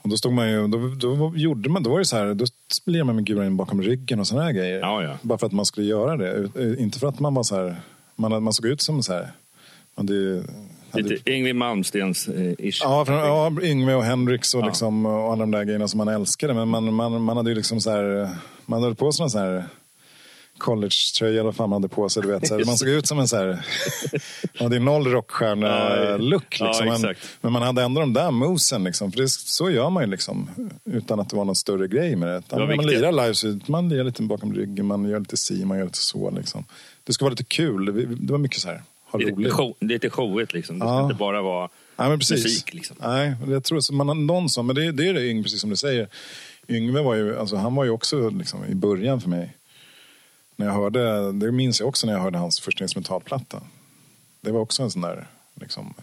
Och 0.01 0.09
då 0.09 0.17
stod 0.17 0.33
man 0.33 0.49
ju, 0.51 0.67
då, 0.67 0.87
då 0.87 1.33
gjorde 1.35 1.69
man, 1.69 1.83
då 1.83 1.89
var 1.89 1.99
det 1.99 2.05
så 2.05 2.17
här, 2.17 2.33
då 2.33 2.45
lirade 2.85 3.03
man 3.03 3.15
med 3.15 3.25
guran 3.25 3.45
in 3.45 3.57
bakom 3.57 3.81
ryggen 3.81 4.19
och 4.19 4.27
såna 4.27 4.43
här 4.43 4.51
grejer. 4.51 4.79
Ja, 4.79 5.03
ja. 5.03 5.17
Bara 5.21 5.37
för 5.37 5.45
att 5.47 5.51
man 5.53 5.65
skulle 5.65 5.87
göra 5.87 6.17
det. 6.17 6.49
Eh, 6.55 6.83
Inte 6.83 6.99
för 6.99 7.07
att 7.07 7.19
man 7.19 7.33
var 7.33 7.43
så 7.43 7.55
här, 7.55 7.81
man, 8.15 8.43
man 8.43 8.53
såg 8.53 8.65
ut 8.65 8.81
som 8.81 9.03
så 9.03 9.13
här, 9.13 9.31
man 9.95 10.07
hade, 10.07 10.13
ju- 10.13 10.37
hade, 10.37 10.53
Lite 10.93 11.31
Yngwie 11.31 11.53
Malmstens-ish. 11.53 12.79
Ja, 12.83 13.05
från, 13.05 13.15
ja, 13.17 13.51
Yngve 13.61 13.95
och 13.95 14.03
Henriks 14.03 14.53
och, 14.53 14.61
Ja. 14.61 14.65
liksom, 14.65 15.05
och 15.05 15.31
alla 15.31 15.35
de 15.39 15.51
där 15.51 15.63
grejerna 15.63 15.87
som 15.87 15.97
man 15.97 16.07
älskade. 16.07 16.53
Men 16.53 16.67
man, 16.67 16.93
man, 16.93 17.21
man 17.21 17.37
hade 17.37 17.49
ju 17.49 17.55
liksom 17.55 17.81
så 17.81 17.91
här, 17.91 18.29
man 18.65 18.83
hade 18.83 18.95
på 18.95 19.11
sig 19.11 19.23
någon 19.23 19.29
sån 19.29 19.41
här 19.41 19.65
college-tröja 20.57 21.33
eller 21.33 21.43
vad 21.43 21.55
fan 21.55 21.69
man 21.69 21.81
hade 21.83 21.95
på 21.95 22.09
sig. 22.09 22.23
Du 22.23 22.27
vet, 22.29 22.47
så 22.47 22.57
här, 22.57 22.65
man 22.65 22.77
såg 22.77 22.87
ut 22.89 23.07
som 23.07 23.19
en 23.19 23.27
så 23.27 23.37
här, 23.37 23.45
man 24.59 24.63
hade 24.63 24.75
ju 24.75 24.81
noll 24.81 25.07
rockstjärna-look. 25.07 26.57
Ja, 26.59 26.67
Liksom. 26.67 26.85
men, 26.85 26.95
exakt. 26.95 27.27
men 27.41 27.51
man 27.53 27.61
hade 27.61 27.81
ändå 27.81 28.01
de 28.01 28.13
där 28.13 28.31
movesen. 28.31 28.83
Liksom, 28.83 29.11
för 29.11 29.19
det, 29.21 29.29
så 29.29 29.69
gör 29.69 29.89
man 29.89 30.03
ju 30.03 30.09
liksom, 30.09 30.49
utan 30.85 31.19
att 31.19 31.29
det 31.29 31.35
var 31.35 31.45
någon 31.45 31.55
större 31.55 31.87
grej 31.87 32.15
med 32.15 32.29
det. 32.29 32.43
När 32.57 32.75
man 32.75 32.85
lirar 32.85 33.11
live 33.11 33.33
så 33.33 33.59
man 33.71 33.89
lirar 33.89 34.03
lite 34.03 34.23
bakom 34.23 34.53
ryggen, 34.53 34.85
man 34.85 35.09
gör 35.09 35.19
lite 35.19 35.37
si, 35.37 35.65
man 35.65 35.77
gör 35.77 35.85
lite 35.85 35.97
så. 35.97 36.31
Liksom. 36.31 36.65
Det 37.03 37.13
ska 37.13 37.25
vara 37.25 37.31
lite 37.31 37.43
kul. 37.43 37.85
Det, 37.85 38.05
det 38.05 38.31
var 38.31 38.39
mycket 38.39 38.59
så 38.59 38.67
här, 38.67 38.81
ha 39.11 39.19
Lite, 39.19 39.31
roligt. 39.31 39.53
show, 39.53 39.75
lite 39.79 40.09
showigt 40.09 40.53
liksom. 40.53 40.79
Det 40.79 40.85
ska 40.85 41.03
inte 41.03 41.15
bara 41.15 41.41
vara 41.41 41.69
Nej, 41.95 42.09
men 42.09 42.19
precis. 42.19 42.43
musik. 42.43 42.73
Liksom. 42.73 42.97
Nej, 42.99 43.35
jag 43.47 43.63
tror 43.63 43.79
så 43.79 43.93
man 43.93 44.07
har 44.07 44.15
någon 44.15 44.49
som, 44.49 44.67
men 44.67 44.75
det, 44.75 44.91
det 44.91 45.07
är 45.07 45.13
det 45.13 45.27
Yngve, 45.27 45.43
precis 45.43 45.61
som 45.61 45.69
du 45.69 45.75
säger. 45.75 46.07
Yngve 46.67 47.01
var 47.01 47.15
ju, 47.15 47.39
alltså, 47.39 47.55
han 47.55 47.75
var 47.75 47.83
ju 47.83 47.89
också 47.89 48.29
liksom, 48.29 48.65
i 48.65 48.75
början 48.75 49.21
för 49.21 49.29
mig. 49.29 49.57
När 50.55 50.65
jag 50.65 50.73
hörde, 50.73 51.31
det 51.31 51.51
minns 51.51 51.79
jag 51.79 51.89
också 51.89 52.07
när 52.07 52.13
jag 52.13 52.21
hörde 52.21 52.37
hans 52.37 52.59
första 52.59 52.83
instrumentalplatta. 52.83 53.61
Det 54.41 54.51
var 54.51 54.59
också 54.59 54.83
en 54.83 54.91
sån 54.91 55.01
där, 55.01 55.27
liksom, 55.53 55.93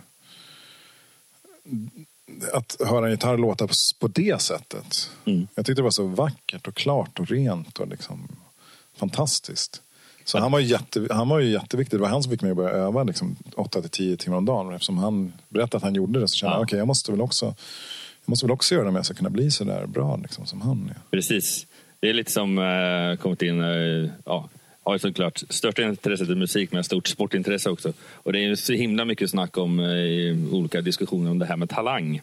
att 2.53 2.77
höra 2.81 3.07
en 3.07 3.11
gitarr 3.11 3.39
låta 3.39 3.67
på, 3.67 3.75
på 3.99 4.09
det 4.09 4.43
sättet. 4.43 5.11
Mm. 5.25 5.49
Jag 5.55 5.67
tyckte 5.67 5.81
det 5.81 5.85
var 5.85 5.91
så 5.91 6.07
vackert 6.07 6.69
och 6.69 6.75
klart 6.75 7.19
och 7.21 7.29
rent 7.29 7.79
och 7.79 7.89
liksom 7.89 8.29
fantastiskt. 8.97 9.83
Så 10.29 10.39
han 10.39 10.53
var, 10.53 10.61
jätte, 10.61 11.07
han 11.11 11.29
var 11.29 11.39
ju 11.41 11.51
jätteviktig. 11.51 11.99
Det 11.99 12.03
var 12.03 12.09
han 12.09 12.23
som 12.23 12.33
fick 12.33 12.43
mig 12.43 12.51
att 12.51 12.57
börja 12.57 12.71
öva 12.71 13.03
liksom, 13.05 13.37
8-10 13.57 14.17
timmar 14.17 14.37
om 14.37 14.45
dagen. 14.45 14.73
Eftersom 14.75 14.99
han 14.99 15.33
berättade 15.49 15.77
att 15.77 15.83
han 15.83 15.95
gjorde 15.95 16.21
det 16.21 16.29
så 16.29 16.37
kände 16.37 16.53
Ja. 16.55 16.59
jag 16.59 16.63
okej, 16.63 16.79
jag 16.79 16.87
måste 16.87 17.11
väl 17.11 17.21
också 17.21 17.45
jag 18.25 18.31
måste 18.31 18.47
väl 18.47 18.53
också 18.53 18.75
göra 18.75 18.85
det 18.85 18.89
om 18.91 18.97
jag 18.97 19.05
ska 19.05 19.15
kunna 19.15 19.31
bli 19.31 19.51
så 19.51 19.65
där 19.65 19.87
bra 19.87 20.17
liksom, 20.17 20.47
som 20.47 20.61
han 20.61 20.89
är. 20.91 20.97
Precis. 21.11 21.67
Det 22.01 22.09
är 22.09 22.15
lite 22.15 22.31
som 22.33 22.59
eh, 22.59 23.17
kommit 23.23 23.43
in, 23.43 23.61
eh, 23.61 24.11
ja, 24.25 24.49
har 24.83 24.93
ju 24.93 24.99
såklart 24.99 25.43
största 25.49 25.83
intresset 25.83 26.29
i 26.29 26.35
musik 26.35 26.73
men 26.73 26.85
stort 26.85 27.07
sportintresse 27.09 27.71
också. 27.71 27.93
Och 28.13 28.33
det 28.33 28.39
är 28.39 28.43
ju 28.43 28.57
så 28.57 28.73
himla 28.73 29.05
mycket 29.05 29.31
snack 29.31 29.57
om 29.59 29.81
eh, 29.81 30.55
olika 30.55 30.81
diskussioner 30.81 31.31
om 31.31 31.39
det 31.39 31.47
här 31.47 31.57
med 31.57 31.71
talang. 31.71 32.21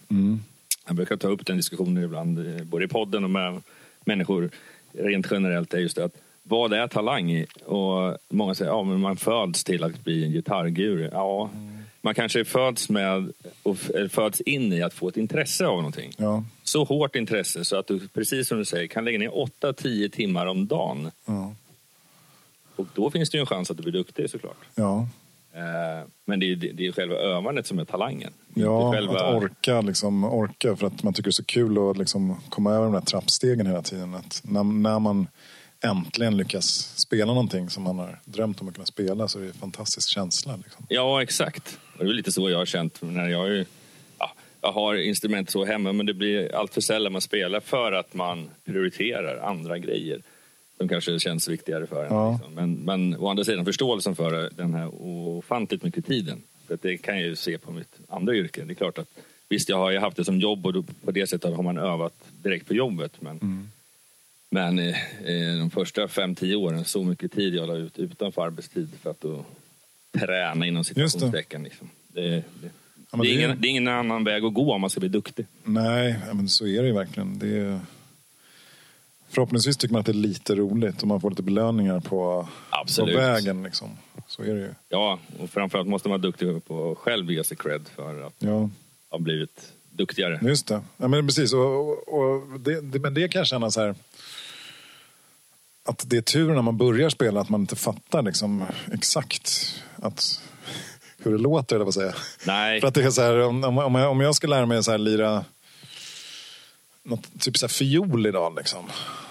Jag 0.88 0.96
brukar 0.96 1.18
ta 1.18 1.28
upp 1.28 1.46
den 1.46 1.58
diskussionen 1.58 2.04
ibland, 2.04 2.40
eh, 2.40 2.64
både 2.64 2.86
i 2.86 2.88
podden 2.88 3.24
och 3.24 3.30
med 3.30 3.62
människor 4.06 4.50
rent 4.94 5.28
generellt. 5.32 5.74
är 5.74 5.78
just 5.78 5.96
det 5.96 6.06
att 6.06 6.16
vad 6.48 6.74
är 6.74 6.88
talang? 6.88 7.46
Och 7.66 8.18
många 8.30 8.56
säger 8.56 8.72
att 8.72 8.78
ja, 8.78 8.84
men 8.84 9.00
man 9.00 9.18
föds 9.18 9.64
till 9.64 9.84
att 9.84 10.04
bli 10.04 10.24
en 10.26 10.32
gitarrguru. 10.32 11.10
Ja, 11.12 11.50
man 12.02 12.16
kanske 12.16 12.46
föds 12.46 12.90
med 12.90 13.32
och 13.64 13.78
föds 14.10 14.42
in 14.42 14.74
i 14.74 14.82
att 14.82 14.94
få 14.94 15.08
ett 15.10 15.18
intresse 15.18 15.66
av 15.66 15.78
någonting 15.78 16.12
Ja, 16.18 16.44
så 16.64 16.84
hårt 16.84 17.16
intresse 17.16 17.66
så 17.66 17.76
att 17.80 17.88
du, 17.88 18.08
precis 18.08 18.48
som 18.48 18.58
du 18.58 18.66
säger, 18.66 18.88
kan 18.88 19.06
lägga 19.06 19.20
ner 19.20 19.30
8-10 19.62 20.10
timmar 20.10 20.46
om 20.46 20.68
dagen. 20.68 21.12
ja, 21.26 21.54
Och 22.76 22.88
då 22.96 23.12
finns 23.12 23.30
det 23.30 23.38
ju 23.38 23.40
en 23.40 23.46
chans 23.46 23.72
att 23.72 23.78
du 23.78 23.84
blir 23.84 23.94
duktig 23.94 24.30
såklart. 24.30 24.58
ja. 24.76 25.08
Eh, 25.54 26.08
men 26.26 26.40
det 26.40 26.52
är, 26.52 26.56
det 26.56 26.88
är 26.88 26.92
själva 26.92 27.16
övandet 27.16 27.68
som 27.68 27.80
är 27.80 27.86
talangen. 27.86 28.34
Ja, 28.54 28.92
själva... 28.92 29.20
att 29.20 29.36
orka, 29.44 29.82
liksom, 29.82 30.24
orka 30.24 30.76
för 30.76 30.88
att 30.88 31.04
man 31.04 31.14
tycker 31.14 31.24
det 31.24 31.30
är 31.30 31.32
så 31.32 31.44
kul 31.44 31.90
att 31.90 31.98
liksom, 31.98 32.38
komma 32.50 32.74
över 32.74 32.84
de 32.84 32.94
där 32.94 33.02
trappstegen 33.02 33.66
hela 33.68 33.82
tiden. 33.82 34.16
Att 34.16 34.42
när, 34.46 34.64
när 34.64 35.00
man 35.00 35.28
äntligen 35.86 36.38
lyckas 36.38 36.94
spela 36.96 37.34
någonting 37.34 37.70
som 37.70 37.84
man 37.84 38.00
har 38.00 38.20
drömt 38.26 38.62
om 38.62 38.68
att 38.68 38.74
kunna 38.74 38.86
spela 38.86 39.28
så 39.28 39.40
är 39.40 39.44
det 39.44 39.50
en 39.50 39.54
fantastisk 39.54 40.10
känsla. 40.10 40.56
Liksom. 40.56 40.86
Ja, 40.90 41.22
exakt. 41.22 41.80
Det 41.98 42.04
är 42.04 42.08
lite 42.08 42.32
så 42.32 42.50
jag 42.50 42.58
har 42.58 42.66
känt 42.66 43.02
när 43.02 43.30
jag 43.30 43.48
är, 43.48 43.66
ja, 44.20 44.32
jag 44.62 44.72
har 44.72 44.96
instrument 44.96 45.50
så 45.50 45.66
hemma 45.66 45.94
men 45.94 46.06
det 46.06 46.14
blir 46.14 46.56
allt 46.56 46.74
för 46.74 46.82
sällan 46.82 47.12
man 47.12 47.22
spelar 47.22 47.60
för 47.60 47.92
att 47.92 48.14
man 48.14 48.50
prioriterar 48.66 49.38
andra 49.38 49.78
grejer 49.78 50.22
som 50.78 50.90
kanske 50.90 51.20
känns 51.20 51.48
viktigare 51.48 51.88
för 51.88 52.06
en. 52.06 52.14
Ja. 52.14 52.32
Liksom. 52.32 52.54
Men, 52.54 52.74
men 52.74 53.20
å 53.20 53.30
andra 53.30 53.44
sidan 53.44 53.66
förståelsen 53.66 54.16
för 54.16 54.50
den 54.56 54.74
här 54.74 54.90
ofantligt 55.04 55.84
mycket 55.84 56.06
tiden. 56.06 56.42
För 56.68 56.78
det 56.82 56.98
kan 56.98 57.16
jag 57.16 57.28
ju 57.28 57.36
se 57.36 57.58
på 57.58 57.72
mitt 57.72 58.00
andra 58.10 58.36
yrke. 58.36 58.64
Det 58.66 58.74
är 58.74 58.76
klart 58.76 58.98
att 58.98 59.10
visst, 59.50 59.70
jag 59.70 59.78
har 59.78 59.92
ju 59.92 60.00
haft 60.00 60.18
det 60.18 60.26
som 60.26 60.40
jobb 60.40 60.66
och 60.66 60.86
på 61.06 61.12
det 61.12 61.28
sättet 61.28 61.56
har 61.56 61.64
man 61.64 61.78
övat 61.78 62.14
direkt 62.44 62.68
på 62.68 62.74
jobbet. 62.74 63.12
Men, 63.20 63.70
men 64.56 64.80
eh, 64.80 65.58
de 65.60 65.70
första 65.70 66.08
fem, 66.08 66.36
tio 66.36 66.56
åren, 66.56 66.86
så 66.86 67.04
mycket 67.04 67.32
tid 67.32 67.56
jag 67.56 67.68
la 67.68 67.76
ut 67.76 68.00
utanför 68.00 68.42
arbetstid 68.46 68.90
för 69.02 69.12
att 69.12 69.22
då 69.22 69.46
träna 70.12 70.66
inom 70.66 70.84
situationstecken. 70.84 71.64
Liksom. 71.64 71.90
Det, 72.08 72.30
det, 72.30 72.70
men 73.12 73.20
det, 73.20 73.28
är 73.28 73.34
ingen, 73.34 73.62
det 73.62 73.68
är 73.68 73.70
ingen 73.70 73.88
annan 73.88 74.24
väg 74.24 74.46
att 74.46 74.54
gå 74.54 74.74
om 74.74 74.82
man 74.82 74.90
ska 74.90 75.00
bli 75.00 75.10
duktig. 75.10 75.46
Nej, 75.64 76.16
ja, 76.28 76.34
men 76.34 76.50
så 76.50 76.68
är 76.68 76.82
det 76.82 76.88
ju 76.88 76.94
verkligen. 76.94 77.40
Det 77.40 77.58
är... 77.58 77.80
Förhoppningsvis 79.30 79.78
tycker 79.78 79.94
man 79.94 80.00
att 80.00 80.06
det 80.06 80.12
är 80.12 80.14
lite 80.14 80.56
roligt 80.56 81.02
och 81.02 81.08
man 81.08 81.22
får 81.22 81.30
lite 81.30 81.44
belöningar 81.44 82.00
på, 82.00 82.48
på 82.98 83.06
vägen. 83.06 83.64
Liksom. 83.64 83.90
Så 84.28 84.44
är 84.44 84.54
det 84.54 84.62
ju. 84.62 84.74
Ja, 84.90 85.20
och 85.40 85.50
framförallt 85.50 85.88
måste 85.88 86.10
man 86.10 86.22
vara 86.22 86.28
duktig 86.28 86.66
på 86.66 86.92
att 86.92 86.98
själv 86.98 87.32
ge 87.32 87.44
sig 87.44 87.58
cred 87.58 87.82
för 87.96 88.28
att 88.28 88.36
Ja. 88.40 88.70
ha 89.10 89.20
blivit 89.20 89.74
duktigare. 89.92 90.40
Just 90.42 90.68
det. 90.68 90.82
Ja, 90.98 91.08
men 91.08 91.28
precis. 91.28 91.54
Och, 91.54 91.90
och 92.14 92.60
det, 92.60 92.82
det, 92.82 93.00
men 93.00 93.14
det 93.14 93.28
kan 93.28 93.40
jag 93.40 93.48
känna 93.48 93.72
så 93.72 93.82
här. 93.82 93.96
Att 95.86 96.04
det 96.10 96.18
är 96.18 96.22
tur 96.22 96.54
när 96.54 96.62
man 96.62 96.78
börjar 96.78 97.10
spela 97.10 97.42
att 97.42 97.50
man 97.50 97.62
inte 97.62 97.76
fattar 97.76 98.22
liksom, 98.22 98.66
exakt 98.94 99.76
att, 99.96 100.42
hur 101.24 101.32
det 101.32 101.38
låter, 101.38 101.76
eller 101.76 101.86
vad 101.86 101.94
säga. 101.94 102.14
Nej, 102.46 102.82
För 102.82 102.88
att 102.88 102.94
det 102.94 103.04
är 103.04 103.12
så 103.12 103.22
här, 103.22 103.40
om, 103.40 103.64
om, 103.64 103.96
jag, 103.96 104.12
om 104.12 104.22
jag 104.22 104.36
ska 104.36 104.48
lära 104.48 104.66
mig 104.66 104.84
så 104.84 104.92
här, 104.92 104.98
lira 104.98 105.46
något, 107.04 107.40
typ 107.40 107.58
så 107.58 107.66
här 107.66 107.72
fiol 107.72 108.28
idag. 108.28 108.56
Liksom. 108.58 108.86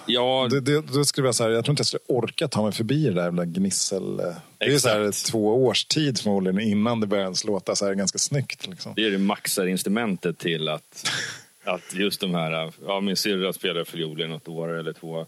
ja, 0.05 0.47
Det, 0.51 0.61
det, 0.61 0.81
då 0.81 1.05
skulle 1.05 1.27
jag, 1.27 1.35
så 1.35 1.43
här, 1.43 1.49
jag 1.49 1.65
tror 1.65 1.73
inte 1.73 1.81
jag 1.81 1.87
skulle 1.87 2.03
orka 2.07 2.47
ta 2.47 2.63
mig 2.63 2.71
förbi 2.71 3.03
det 3.05 3.13
där 3.13 3.23
jävla 3.23 3.45
gnissel. 3.45 4.19
eh. 4.19 4.25
Det 4.57 4.65
är 4.65 4.79
så 4.79 4.89
här, 4.89 5.01
Exakt. 5.07 5.31
två 5.31 5.65
års 5.65 5.85
tid 5.85 6.19
förmodligen 6.19 6.59
innan 6.59 6.99
det 6.99 7.07
börjar 7.07 7.23
ens 7.23 7.43
låta 7.43 7.75
så 7.75 7.85
här 7.85 7.93
ganska 7.93 8.17
snyggt. 8.17 8.67
Liksom. 8.67 8.93
det 8.95 9.05
är 9.05 9.11
det 9.11 9.17
maxar 9.17 9.65
instrumentet 9.67 10.37
till 10.37 10.69
att, 10.69 11.09
att 11.65 11.93
just 11.95 12.21
de 12.21 12.35
här... 12.35 12.71
Ja, 12.85 12.99
min 12.99 13.15
syrra 13.15 13.53
spelade 13.53 13.85
fiol 13.85 14.21
i 14.21 14.27
något 14.27 14.47
år 14.47 14.79
eller 14.79 14.93
två. 14.93 15.25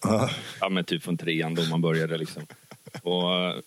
Ja, 0.61 0.69
men 0.69 0.83
typ 0.83 1.03
från 1.03 1.17
trean 1.17 1.55
då 1.55 1.63
man 1.63 1.81
började 1.81 2.17
liksom. 2.17 2.47
Och, 3.01 3.23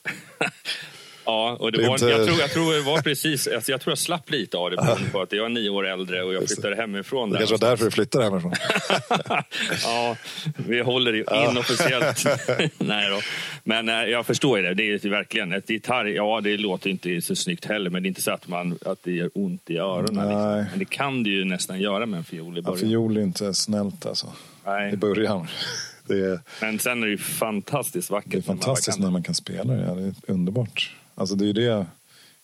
ja, 1.31 1.57
och 1.61 1.73
det 1.73 1.87
var, 1.87 1.93
inte- 1.95 2.07
jag, 2.07 2.27
tror, 2.27 2.41
jag 2.41 2.51
tror 2.51 2.73
det 2.75 2.81
var 2.81 3.03
precis... 3.03 3.47
Alltså 3.47 3.71
jag 3.71 3.81
tror 3.81 3.91
jag 3.91 3.99
slapp 3.99 4.31
lite 4.31 4.57
av 4.57 4.71
det 4.71 4.77
beroende 4.77 5.11
på 5.11 5.21
att 5.23 5.33
jag 5.33 5.45
är 5.45 5.49
nio 5.49 5.71
år 5.71 5.87
äldre 5.87 6.23
och 6.23 6.35
jag 6.35 6.47
flyttade 6.47 6.77
hemifrån. 6.77 7.31
Det 7.31 7.35
där 7.35 7.47
kanske 7.47 7.65
var 7.65 7.71
därför 7.71 7.85
du 7.85 7.91
flyttade 7.91 8.25
hemifrån. 8.25 8.53
ja, 9.85 10.17
vi 10.57 10.81
håller 10.81 11.45
inofficiellt. 11.51 12.25
Nej 12.79 13.11
då. 13.11 13.21
Men 13.65 13.89
eh, 13.89 13.95
jag 13.95 14.27
förstår 14.27 14.59
ju 14.59 14.65
det. 14.65 14.75
Det 14.75 15.05
är 15.05 15.09
verkligen 15.09 15.53
ett 15.53 15.71
gitarr. 15.71 16.05
Ja, 16.05 16.41
det 16.41 16.57
låter 16.57 16.91
inte 16.91 17.21
så 17.21 17.37
snyggt 17.37 17.65
heller, 17.65 17.91
men 17.91 18.03
det 18.03 18.07
är 18.07 18.09
inte 18.09 18.23
så 18.23 18.31
att, 18.31 18.49
man, 18.49 18.79
att 18.87 18.99
det 19.03 19.13
gör 19.13 19.31
ont 19.35 19.71
i 19.71 19.77
öronen. 19.79 20.29
Liksom. 20.29 20.67
Men 20.71 20.79
det 20.79 20.85
kan 20.85 21.23
det 21.23 21.31
ju 21.31 21.45
nästan 21.45 21.81
göra 21.81 22.07
med 22.07 22.19
en 22.19 22.25
fiol 22.25 22.59
i 22.59 22.61
Ja, 22.61 22.63
början. 22.71 22.79
fiol 22.79 23.17
är 23.17 23.23
inte 23.23 23.55
snällt 23.55 24.07
alltså. 24.07 24.33
Nej. 24.67 24.93
I 24.93 24.97
början. 24.97 25.47
Det 26.07 26.15
är, 26.19 26.41
Men 26.61 26.79
sen 26.79 27.03
är 27.03 27.07
det 27.07 27.11
ju 27.13 27.19
fantastiskt 27.19 28.11
vackert. 28.11 28.31
det 28.33 28.37
är 28.39 28.41
när 28.41 28.47
man 28.49 28.59
fantastiskt 28.59 28.97
kan. 28.97 29.05
när 29.05 29.11
man 29.11 29.23
kan 29.23 29.35
spela 29.35 29.75
det. 29.75 29.85
Ja, 29.89 29.95
det 29.95 30.03
är 30.03 30.15
underbart. 30.27 30.95
Alltså 31.21 31.35
det 31.37 31.45
är 31.45 31.47
ju 31.47 31.53
det. 31.53 31.87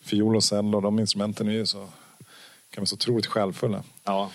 Fiol 0.01 0.37
och 0.37 0.45
cello, 0.45 0.81
de 0.81 0.99
instrumenten 0.99 1.49
är 1.49 1.53
ju 1.53 1.67
så, 1.67 1.79
kan 2.71 2.81
vara 2.83 2.87
så 2.87 2.95
otroligt 2.95 3.27
självfulla. 3.27 3.83
Ja, 4.05 4.31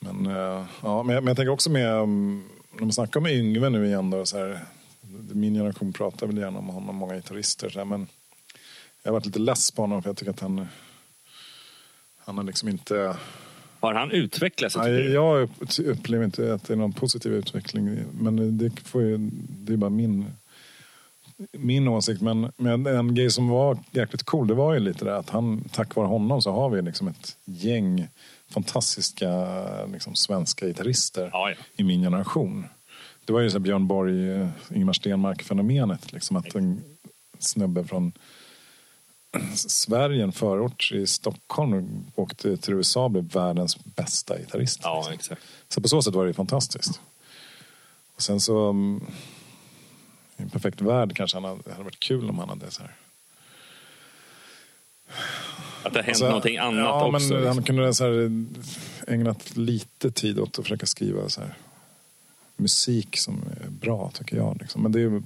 Men, 0.00 0.26
eh, 0.26 0.64
ja, 0.82 1.02
men, 1.02 1.14
jag, 1.14 1.24
men 1.24 1.26
jag 1.30 1.36
tänker 1.36 1.48
också 1.52 1.70
med, 1.70 1.94
um, 1.94 2.48
när 2.72 2.80
man 2.80 2.92
snackar 2.92 3.20
med 3.20 3.32
Yngve 3.32 3.70
nu 3.70 3.86
igen 3.86 4.10
då, 4.10 4.26
så 4.26 4.38
här, 4.38 4.60
min 5.32 5.54
generation 5.54 5.92
pratar 5.92 6.26
väl 6.26 6.38
gärna 6.38 6.58
om 6.58 6.68
honom, 6.68 6.96
många 6.96 7.14
gitarrister, 7.14 7.70
så 7.70 7.78
här, 7.78 7.86
men 7.86 8.06
jag 9.02 9.10
har 9.10 9.12
varit 9.12 9.26
lite 9.26 9.38
less 9.38 9.70
på 9.70 9.82
honom 9.82 10.02
för 10.02 10.08
jag 10.10 10.16
tycker 10.16 10.30
att 10.30 10.40
han, 10.40 10.66
han 12.18 12.36
har 12.38 12.44
liksom 12.44 12.68
inte, 12.68 13.16
Har 13.80 13.94
han 13.94 14.10
utvecklat 14.10 14.72
sig? 14.72 14.82
Nej, 14.82 14.90
tycker 14.98 15.08
du? 15.08 15.14
jag 15.14 15.42
upp- 15.42 15.78
upplever 15.78 16.24
inte 16.24 16.54
att 16.54 16.64
det 16.64 16.72
är 16.74 16.76
någon 16.76 16.92
positiv 16.92 17.32
utveckling. 17.34 17.98
Men 18.20 18.58
det, 18.58 18.70
får 18.80 19.02
ju, 19.02 19.18
det 19.48 19.72
är 19.72 19.76
bara 19.76 19.90
min, 19.90 20.26
min 21.52 21.88
åsikt. 21.88 22.20
Men, 22.20 22.52
men 22.56 22.86
en 22.86 23.14
grej 23.14 23.30
som 23.30 23.48
var 23.48 23.78
jäkligt 23.90 24.22
cool, 24.22 24.46
det 24.46 24.54
var 24.54 24.74
ju 24.74 24.80
lite 24.80 25.04
det 25.04 25.16
att 25.16 25.30
han, 25.30 25.68
tack 25.72 25.94
vare 25.94 26.06
honom 26.06 26.42
så 26.42 26.52
har 26.52 26.70
vi 26.70 26.82
liksom 26.82 27.08
ett 27.08 27.36
gäng 27.44 28.08
fantastiska 28.50 29.28
liksom, 29.86 30.14
svenska 30.14 30.66
gitarrister 30.66 31.30
Ja, 31.32 31.50
ja. 31.50 31.56
i 31.76 31.84
min 31.84 32.02
generation. 32.02 32.66
Det 33.24 33.32
var 33.32 33.40
ju 33.40 33.50
så 33.50 33.58
Björn 33.58 33.86
Borg, 33.86 34.30
eh, 34.30 34.48
Ingemar 34.74 34.92
Stenmark-fenomenet. 34.92 36.12
Liksom 36.12 36.36
att 36.36 36.54
en 36.54 36.82
snubbe 37.38 37.84
från 37.84 38.12
Sverige, 39.54 40.22
en 40.22 40.32
förort 40.32 40.92
i 40.92 41.06
Stockholm, 41.06 42.04
åkte 42.14 42.56
till 42.56 42.74
USA 42.74 43.04
och 43.04 43.10
blev 43.10 43.32
världens 43.32 43.84
bästa 43.84 44.38
gitarrist. 44.38 44.80
Ja, 44.82 45.08
liksom. 45.10 45.36
Så 45.68 45.80
på 45.80 45.88
så 45.88 46.02
sätt 46.02 46.14
var 46.14 46.24
det 46.24 46.28
ju 46.28 46.34
fantastiskt. 46.34 47.00
Och 48.14 48.22
sen 48.22 48.40
så... 48.40 48.74
I 50.40 50.42
en 50.42 50.50
perfekt 50.50 50.80
värld 50.80 51.16
kanske 51.16 51.36
han 51.36 51.44
hade, 51.44 51.60
det 51.64 51.70
hade 51.72 51.84
varit 51.84 52.00
kul 52.00 52.30
om 52.30 52.38
han 52.38 52.48
hade 52.48 52.70
så 52.70 52.82
här. 52.82 52.92
Att 55.82 55.92
det 55.92 55.98
har 55.98 56.02
hänt 56.02 56.08
Alltså, 56.08 56.26
någonting 56.26 56.56
annat 56.56 56.84
ja, 56.84 57.06
också. 57.06 57.10
Men 57.12 57.40
liksom. 57.42 57.46
han 57.56 57.62
kunde 57.62 57.94
så 57.94 58.04
här, 58.04 58.44
ägnat 59.06 59.56
lite 59.56 60.10
tid 60.10 60.38
åt 60.38 60.58
att 60.58 60.64
försöka 60.64 60.86
skriva 60.86 61.28
så 61.28 61.40
här, 61.40 61.54
musik 62.56 63.16
som 63.16 63.42
är 63.64 63.70
bra, 63.70 64.10
tycker 64.14 64.36
jag. 64.36 64.58
Liksom. 64.60 64.82
Men 64.82 64.92
det 64.92 65.00
är, 65.02 65.22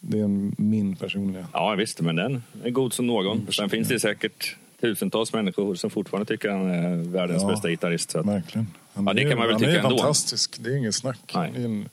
det 0.00 0.20
är 0.20 0.50
min 0.62 0.96
personliga... 0.96 1.46
Ja, 1.52 1.74
visst, 1.74 2.00
men 2.00 2.16
den 2.16 2.42
är 2.64 2.70
god 2.70 2.92
som 2.92 3.06
någon. 3.06 3.52
Sen 3.52 3.70
finns 3.70 3.88
det 3.88 4.00
säkert 4.00 4.56
tusentals 4.80 5.32
människor 5.32 5.74
som 5.74 5.90
fortfarande 5.90 6.26
tycker 6.26 6.48
han 6.50 6.70
är 6.70 6.96
världens 6.96 7.42
Ja. 7.42 7.48
bästa 7.48 7.68
gitarrist. 7.70 8.10
Så 8.10 8.18
att, 8.20 8.26
Verkligen. 8.26 8.66
Han 8.94 9.06
Ja, 9.06 9.12
det 9.12 9.22
är, 9.22 9.28
kan 9.30 9.38
man 9.38 9.46
väl 9.46 9.54
han 9.54 9.60
tycka 9.60 9.72
är 9.72 9.76
ändå. 9.78 9.98
fantastisk, 9.98 10.56
det 10.60 10.70
är 10.70 10.76
inget 10.76 10.94
snack. 10.94 11.18
Nej. 11.34 11.50
Han 11.52 11.60
är, 11.62 11.64
en, 11.64 11.88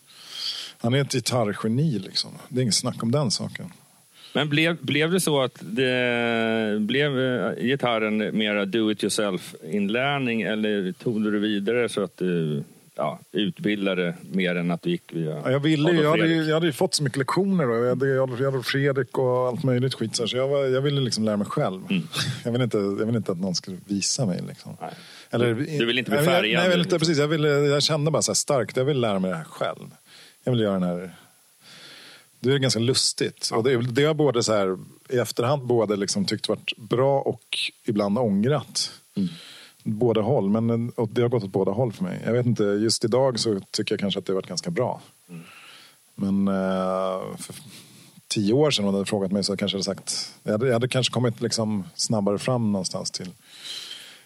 han 0.85 0.93
är 0.93 1.01
ett 1.01 1.11
gitarrgeni, 1.11 1.99
liksom. 1.99 2.31
Det 2.49 2.59
är 2.59 2.61
inget 2.61 2.75
snack 2.75 3.03
om 3.03 3.11
den 3.11 3.31
saken. 3.31 3.65
Men 4.33 4.49
blev, 4.49 4.77
blev 4.81 5.11
det 5.11 5.19
så 5.19 5.41
att 5.41 5.57
det 5.61 6.77
blev 6.79 7.19
eh, 7.19 7.51
gitarren 7.63 8.37
mera 8.37 8.65
do 8.65 8.91
it 8.91 9.03
yourself-inlärning 9.03 10.41
eller 10.41 10.91
tog 10.91 11.23
du 11.23 11.31
det 11.31 11.39
vidare 11.39 11.89
så 11.89 12.03
att 12.03 12.17
du 12.17 12.63
ja, 12.95 13.19
utbildade 13.31 14.13
mer 14.31 14.55
än 14.55 14.71
att 14.71 14.81
du 14.81 14.89
gick 14.89 15.13
via 15.13 15.29
Ja, 15.43 15.51
jag, 15.51 15.59
ville, 15.59 15.91
jag, 15.91 16.09
hade, 16.11 16.27
jag 16.27 16.53
hade 16.53 16.65
ju 16.65 16.71
fått 16.73 16.93
så 16.93 17.03
mycket 17.03 17.17
lektioner. 17.17 17.65
Då. 17.67 17.75
Jag 17.75 17.89
hade 17.89 18.07
jag 18.07 18.29
Adolf 18.47 18.65
Fredrik 18.65 19.17
och 19.17 19.47
allt 19.47 19.63
möjligt 19.63 19.93
skit. 19.93 20.15
Så 20.15 20.37
jag, 20.37 20.47
var, 20.47 20.65
jag 20.65 20.81
ville 20.81 21.01
liksom 21.01 21.23
lära 21.23 21.37
mig 21.37 21.47
själv. 21.47 21.81
Jag, 22.43 22.51
ville 22.51 22.63
inte, 22.63 22.77
jag 22.77 23.05
ville 23.05 23.17
inte 23.17 23.31
att 23.31 23.39
någon 23.39 23.55
skulle 23.55 23.77
visa 23.85 24.25
mig. 24.25 24.41
Liksom. 24.47 24.77
Nej. 24.81 24.89
Eller, 25.29 25.53
Du 25.79 25.85
vill 25.85 25.99
inte 25.99 26.11
bli 26.11 26.17
Nej, 26.19 26.25
jag- 26.25 26.33
färgad, 26.35 26.43
Nej, 26.43 26.53
jag, 26.53 26.65
inte, 26.65 26.77
liksom. 26.77 26.99
precis, 26.99 27.17
jag, 27.17 27.27
ville, 27.27 27.47
jag 27.49 27.83
kände 27.83 28.11
bara 28.11 28.21
så 28.21 28.31
här 28.31 28.35
starkt, 28.35 28.77
jag 28.77 28.85
vill 28.85 28.99
lära 29.01 29.19
mig 29.19 29.31
det 29.31 29.37
här 29.37 29.43
själv. 29.43 29.87
Jag 30.45 30.51
vill 30.51 30.61
göra 30.61 30.73
den 30.73 30.83
här... 30.83 31.15
Det 32.39 32.53
är 32.53 32.57
ganska 32.57 32.79
lustigt. 32.79 33.49
Och 33.53 33.63
det, 33.63 33.77
det 33.77 34.05
har 34.05 34.13
både 34.13 34.43
så 34.43 34.53
här, 34.53 34.77
i 35.09 35.17
efterhand 35.17 35.65
både 35.65 35.95
liksom 35.95 36.25
tyckt 36.25 36.49
varit 36.49 36.77
bra 36.77 37.21
och 37.21 37.57
ibland 37.85 38.17
ångrat. 38.17 38.91
Båda 39.83 40.21
håll, 40.21 40.49
men 40.49 40.91
det 41.09 41.21
har 41.21 41.29
gått 41.29 41.43
åt 41.43 41.51
båda 41.51 41.71
håll 41.71 41.93
för 41.93 42.03
mig. 42.03 42.21
Jag 42.25 42.33
vet 42.33 42.45
inte, 42.45 42.63
just 42.63 43.05
idag 43.05 43.39
så 43.39 43.59
tycker 43.71 43.93
jag 43.93 43.99
kanske 43.99 44.19
att 44.19 44.25
det 44.25 44.31
har 44.33 44.35
varit 44.35 44.47
ganska 44.47 44.71
bra. 44.71 45.01
Men 46.15 46.47
eh, 46.47 47.37
för 47.37 47.55
tio 48.27 48.53
år 48.53 48.71
sedan 48.71 48.85
om 48.85 48.91
du 48.91 48.97
hade 48.97 49.09
frågat 49.09 49.31
mig 49.31 49.43
så 49.43 49.57
kanske 49.57 49.77
jag 49.77 49.85
hade 49.85 49.99
sagt, 49.99 50.33
jag 50.43 50.51
hade, 50.51 50.65
jag 50.65 50.73
hade 50.73 50.87
kanske 50.87 51.13
kommit 51.13 51.41
liksom 51.41 51.83
snabbare 51.95 52.39
fram 52.39 52.71
någonstans 52.71 53.11
till 53.11 53.29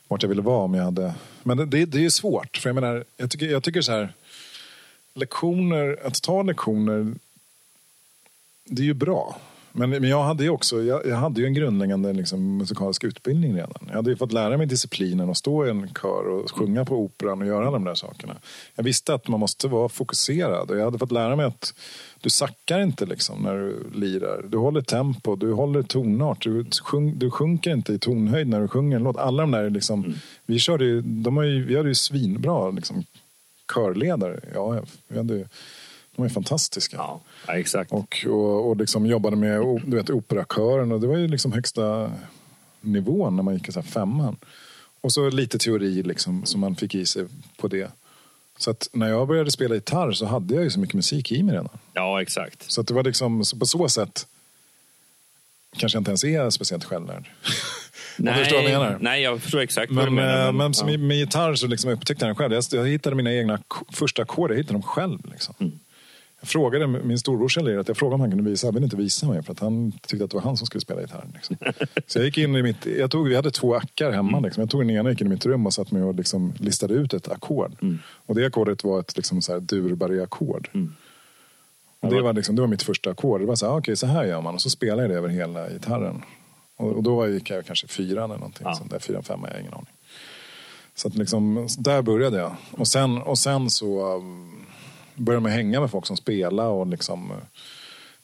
vart 0.08 0.23
jag 0.23 0.29
ville 0.29 0.41
vara 0.41 0.63
om 0.63 0.73
jag 0.73 0.84
hade... 0.84 1.13
Men 1.43 1.58
det, 1.58 1.65
det, 1.65 1.86
det 1.86 1.97
är 1.97 2.01
ju 2.01 2.12
svårt. 2.12 2.58
För 2.58 2.69
jag 2.69 2.75
menar, 2.75 3.03
jag 3.17 3.32
tycker, 3.32 3.45
jag 3.45 3.63
tycker 3.63 3.82
så 3.82 3.91
här, 3.91 4.13
lektioner, 5.19 5.99
att 6.03 6.21
ta 6.21 6.43
lektioner, 6.43 7.13
det 8.65 8.82
är 8.82 8.86
ju 8.86 8.93
bra. 8.93 9.38
Men, 9.71 9.89
men 9.89 10.03
jag 10.03 10.23
hade 10.23 10.43
ju 10.43 10.49
också 10.49 10.84
jag, 10.84 11.05
jag 11.05 11.15
hade 11.15 11.41
ju 11.41 11.47
en 11.47 11.53
grundläggande 11.53 12.13
liksom, 12.13 12.58
musikalisk 12.58 13.03
utbildning 13.03 13.55
redan. 13.55 13.86
Jag 13.88 13.95
hade 13.95 14.10
ju 14.10 14.15
fått 14.15 14.32
lära 14.32 14.58
mig 14.58 14.67
disciplinen 14.67 15.29
och 15.29 15.38
stå 15.38 15.65
i 15.65 15.69
en 15.69 15.93
kör 16.01 16.27
och 16.27 16.51
sjunga 16.51 16.86
på 16.86 16.95
operan 16.95 17.41
och 17.41 17.47
göra 17.47 17.67
alla 17.67 17.71
de 17.71 17.84
där 17.84 17.95
sakerna. 17.95 18.36
Jag 18.75 18.84
visste 18.84 19.13
att 19.13 19.27
man 19.27 19.39
måste 19.39 19.67
vara 19.67 19.89
fokuserad 19.89 20.71
och 20.71 20.77
jag 20.77 20.86
hade 20.86 20.97
fått 20.97 21.12
lära 21.12 21.36
mig 21.36 21.45
att 21.45 21.73
du 22.21 22.29
sackar 22.29 22.79
inte 22.79 23.05
liksom 23.05 23.41
när 23.41 23.55
du 23.55 23.89
lirar. 23.93 24.45
Du 24.47 24.58
håller 24.58 24.82
tempo, 24.82 25.36
du 25.36 25.53
håller 25.53 25.84
tonart, 25.84 26.43
du, 26.43 26.65
sjung, 26.84 27.19
du 27.19 27.32
sjunker 27.32 27.71
inte 27.71 27.93
i 27.93 27.99
tonhöjd 27.99 28.47
när 28.47 28.62
du 28.62 28.67
sjunger 28.67 28.97
en 28.97 29.03
låt. 29.03 29.17
Alla 29.17 29.43
de 29.43 29.51
där 29.51 29.69
liksom, 29.69 30.15
vi 30.45 30.60
körde 30.60 30.86
ju, 30.86 31.01
de 31.01 31.38
har 31.38 31.43
ju, 31.43 31.65
vi 31.65 31.77
hade 31.77 31.89
ju 31.89 31.95
svinbra 31.95 32.71
liksom, 32.71 33.03
körledare. 33.73 34.39
Ja, 34.53 34.84
vi 35.08 35.17
hade 35.17 35.47
de 36.15 36.23
ju 36.23 36.29
fantastiska. 36.29 36.97
Ja, 36.97 37.21
ja, 37.47 37.53
exakt. 37.53 37.91
Och, 37.91 38.25
och, 38.27 38.69
och 38.69 38.77
liksom 38.77 39.05
jobbade 39.05 39.36
med 39.36 39.82
du 39.86 39.97
vet, 39.97 40.10
operakören 40.10 40.91
och 40.91 41.01
det 41.01 41.08
var 41.08 41.17
ju 41.17 41.27
liksom 41.27 41.51
högsta 41.51 42.12
nivån 42.82 43.36
när 43.36 43.43
man 43.43 43.53
gick 43.53 43.69
i 43.69 43.71
så 43.71 43.82
här 43.82 43.88
femman. 43.88 44.38
Och 45.01 45.13
så 45.13 45.29
lite 45.29 45.58
teori 45.58 46.03
liksom 46.03 46.45
som 46.45 46.62
man 46.62 46.75
fick 46.75 46.95
i 46.95 47.05
sig 47.05 47.25
på 47.58 47.67
det. 47.67 47.91
Så 48.58 48.71
att 48.71 48.89
när 48.93 49.10
jag 49.10 49.27
började 49.27 49.51
spela 49.51 49.75
gitarr 49.75 50.12
så 50.12 50.25
hade 50.25 50.55
jag 50.55 50.63
ju 50.63 50.69
så 50.69 50.79
mycket 50.79 50.95
musik 50.95 51.32
i 51.32 51.43
mig 51.43 51.55
redan. 51.55 51.69
Ja, 51.93 52.21
exakt. 52.21 52.71
Så 52.71 52.82
att 52.82 52.88
det 52.88 52.93
var 52.93 53.03
liksom, 53.03 53.45
så 53.45 53.58
på 53.58 53.65
så 53.65 53.89
sätt 53.89 54.27
kanske 55.77 55.95
jag 55.95 56.01
inte 56.01 56.12
ens 56.12 56.23
är 56.23 56.49
speciellt 56.49 56.84
självlärd. 56.84 57.29
Du 58.19 58.34
förstår 58.34 58.62
vad 58.62 58.71
jag 58.71 58.82
menar? 58.82 58.97
Nej, 59.01 59.21
jag 59.21 59.41
förstår 59.41 59.60
exakt 59.60 59.91
vad 59.91 60.05
du 60.05 60.12
Men, 60.12 60.25
menar. 60.25 60.45
men, 60.45 60.55
men 60.55 60.73
som 60.73 60.89
ja. 60.89 60.97
med 60.97 61.17
gitarr 61.17 61.55
så 61.55 61.67
liksom 61.67 61.91
upptäckte 61.91 62.25
jag 62.25 62.29
den 62.29 62.36
själv. 62.36 62.53
Jag, 62.53 62.63
jag 62.71 62.88
hittade 62.88 63.15
mina 63.15 63.34
egna 63.34 63.60
första 63.91 64.21
ackord, 64.21 64.51
jag 64.51 64.58
hittade 64.58 64.73
dem 64.73 64.84
själv. 64.84 65.19
Liksom. 65.32 65.55
Mm. 65.60 65.79
Jag 66.39 66.49
frågade 66.49 66.88
min 66.88 67.19
storbrorsa 67.19 67.62
Lirat, 67.62 67.88
jag 67.88 67.97
frågade 67.97 68.15
om 68.15 68.21
han 68.21 68.32
kunde 68.32 68.49
visa, 68.49 68.67
han 68.67 68.73
ville 68.73 68.84
inte 68.84 68.95
visa 68.95 69.27
mig 69.27 69.43
för 69.43 69.51
att 69.51 69.60
han 69.60 69.91
tyckte 69.91 70.23
att 70.23 70.32
det 70.32 70.38
var 70.38 70.43
han 70.43 70.58
som 70.58 70.67
skulle 70.67 70.82
spela 70.82 71.01
gitarr. 71.01 71.25
Liksom. 71.34 71.58
Så 72.08 72.19
jag 72.19 72.25
gick 72.25 72.38
in 72.38 72.55
i 72.55 72.63
mitt, 72.63 72.86
jag 72.86 73.12
tog, 73.12 73.27
vi 73.27 73.36
hade 73.36 73.51
två 73.51 73.75
ackar 73.75 74.12
hemma. 74.12 74.38
Mm. 74.38 74.43
Liksom. 74.43 74.62
Jag 74.62 74.69
tog 74.69 74.82
den 74.82 74.89
ena, 74.89 75.10
gick 75.10 75.21
in 75.21 75.27
i 75.27 75.29
mitt 75.29 75.45
rum 75.45 75.65
och 75.65 75.73
satt 75.73 75.91
mig 75.91 76.03
och 76.03 76.15
liksom 76.15 76.53
listade 76.60 76.93
ut 76.93 77.13
ett 77.13 77.27
ackord. 77.27 77.75
Mm. 77.82 77.99
Och 78.25 78.36
det 78.36 78.45
ackordet 78.45 78.84
var 78.84 78.99
ett 78.99 79.17
liksom 79.17 79.41
Durberg-ackord. 79.62 80.69
Mm. 80.73 80.93
Det, 82.01 82.21
var 82.21 82.34
liksom, 82.34 82.55
det 82.55 82.62
var 82.62 82.67
mitt 82.67 82.84
första 82.84 83.10
ackord. 83.10 83.41
Det 83.41 83.45
var 83.45 83.55
så 83.55 83.65
här, 83.65 83.73
ah, 83.73 83.77
okej 83.77 83.95
så 83.95 84.08
här 84.08 84.23
gör 84.23 84.41
man. 84.41 84.53
Och 84.55 84.62
så 84.62 84.69
spelade 84.69 85.01
jag 85.01 85.12
det 85.12 85.17
över 85.17 85.29
hela 85.29 85.69
gitarren. 85.69 86.21
Och, 86.79 86.91
och 86.91 87.03
då 87.03 87.15
var- 87.15 87.27
gick 87.27 87.49
jag 87.49 87.65
kanske 87.65 87.87
fyra 87.87 88.23
eller 88.23 88.35
någonting. 88.35 88.61
Ja. 88.67 88.73
Sånt 88.75 88.91
där, 88.91 88.99
fyra, 88.99 89.21
femma, 89.21 89.47
jag 89.47 89.53
har 89.53 89.59
ingen 89.61 89.73
aning. 89.73 89.93
Så 90.95 91.07
att 91.07 91.15
liksom, 91.15 91.67
där 91.77 92.01
började 92.01 92.37
jag. 92.37 92.55
Och 92.71 92.87
sen, 92.87 93.17
och 93.17 93.37
sen 93.37 93.69
så 93.69 94.15
um, 94.15 94.65
började 95.15 95.43
man 95.43 95.51
hänga 95.51 95.79
med 95.79 95.91
folk 95.91 96.05
som 96.05 96.17
spelade. 96.17 96.69
Och 96.69 96.87
liksom, 96.87 97.31
uh, 97.31 97.37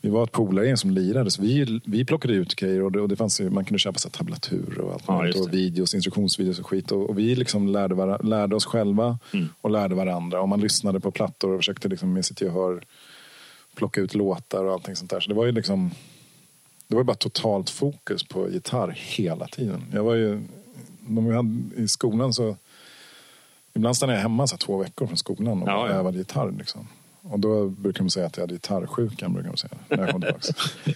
vi 0.01 0.09
var 0.09 0.23
ett 0.23 0.31
polargäng 0.31 0.77
som 0.77 0.91
lirade, 0.91 1.31
så 1.31 1.41
vi, 1.41 1.81
vi 1.85 2.05
plockade 2.05 2.33
ut 2.33 2.55
grejer. 2.55 2.81
Och 2.83 2.91
det, 2.91 3.01
och 3.01 3.09
det 3.09 3.15
fanns 3.15 3.41
ju, 3.41 3.49
man 3.49 3.65
kunde 3.65 3.79
köpa 3.79 3.99
så 3.99 4.09
tablatur 4.09 4.79
och 4.79 4.93
allt 4.93 5.03
Ja, 5.07 5.17
möjligt. 5.17 5.41
och 5.41 5.53
videos, 5.53 5.93
instruktionsvideos 5.95 6.59
och 6.59 6.67
skit. 6.67 6.91
Och, 6.91 7.09
och 7.09 7.19
vi 7.19 7.35
liksom 7.35 7.67
lärde, 7.67 7.95
vara, 7.95 8.17
lärde 8.17 8.55
oss 8.55 8.65
själva 8.65 9.19
Mm. 9.33 9.47
och 9.61 9.69
lärde 9.71 9.95
varandra. 9.95 10.41
Och 10.41 10.49
man 10.49 10.59
lyssnade 10.61 10.99
på 10.99 11.11
plattor 11.11 11.51
och 11.51 11.59
försökte 11.59 11.87
liksom 11.87 12.13
med 12.13 12.25
sitt 12.25 12.41
gehör 12.41 12.83
plocka 13.75 14.01
ut 14.01 14.15
låtar 14.15 14.63
och 14.65 14.73
allting 14.73 14.95
sånt 14.95 15.11
där. 15.11 15.19
Så 15.19 15.29
det 15.29 15.35
var 15.35 15.45
ju 15.45 15.51
liksom 15.51 15.91
det 16.87 16.95
var 16.95 17.03
bara 17.03 17.15
totalt 17.15 17.69
fokus 17.69 18.23
på 18.23 18.49
gitarr 18.49 18.93
hela 18.97 19.47
tiden. 19.47 19.85
Jag 19.93 20.03
var 20.03 20.15
ju, 20.15 20.41
de 20.99 21.25
vi 21.27 21.35
hade, 21.35 21.83
I 21.83 21.87
skolan 21.87 22.33
så... 22.33 22.57
Ibland 23.73 23.97
stannade 23.97 24.17
jag 24.17 24.23
hemma 24.23 24.47
så 24.47 24.57
två 24.57 24.77
veckor 24.77 25.07
från 25.07 25.17
skolan 25.17 25.61
och 25.61 25.69
Ja, 25.69 25.87
ja. 25.87 25.93
övade 25.93 26.17
gitarr. 26.17 26.51
Liksom. 26.57 26.87
Och 27.21 27.39
då 27.39 27.67
brukar 27.69 28.03
de 28.03 28.09
säga 28.09 28.25
att 28.25 28.37
jag 28.37 28.43
hade 28.43 28.53
gitarrsjukan. 28.53 29.33
Brukar 29.33 29.49
de 29.49 29.57
säga, 29.57 29.73
när 29.89 29.97
jag 29.97 30.09
kom 30.11 30.21
tillbaka. 30.21 30.53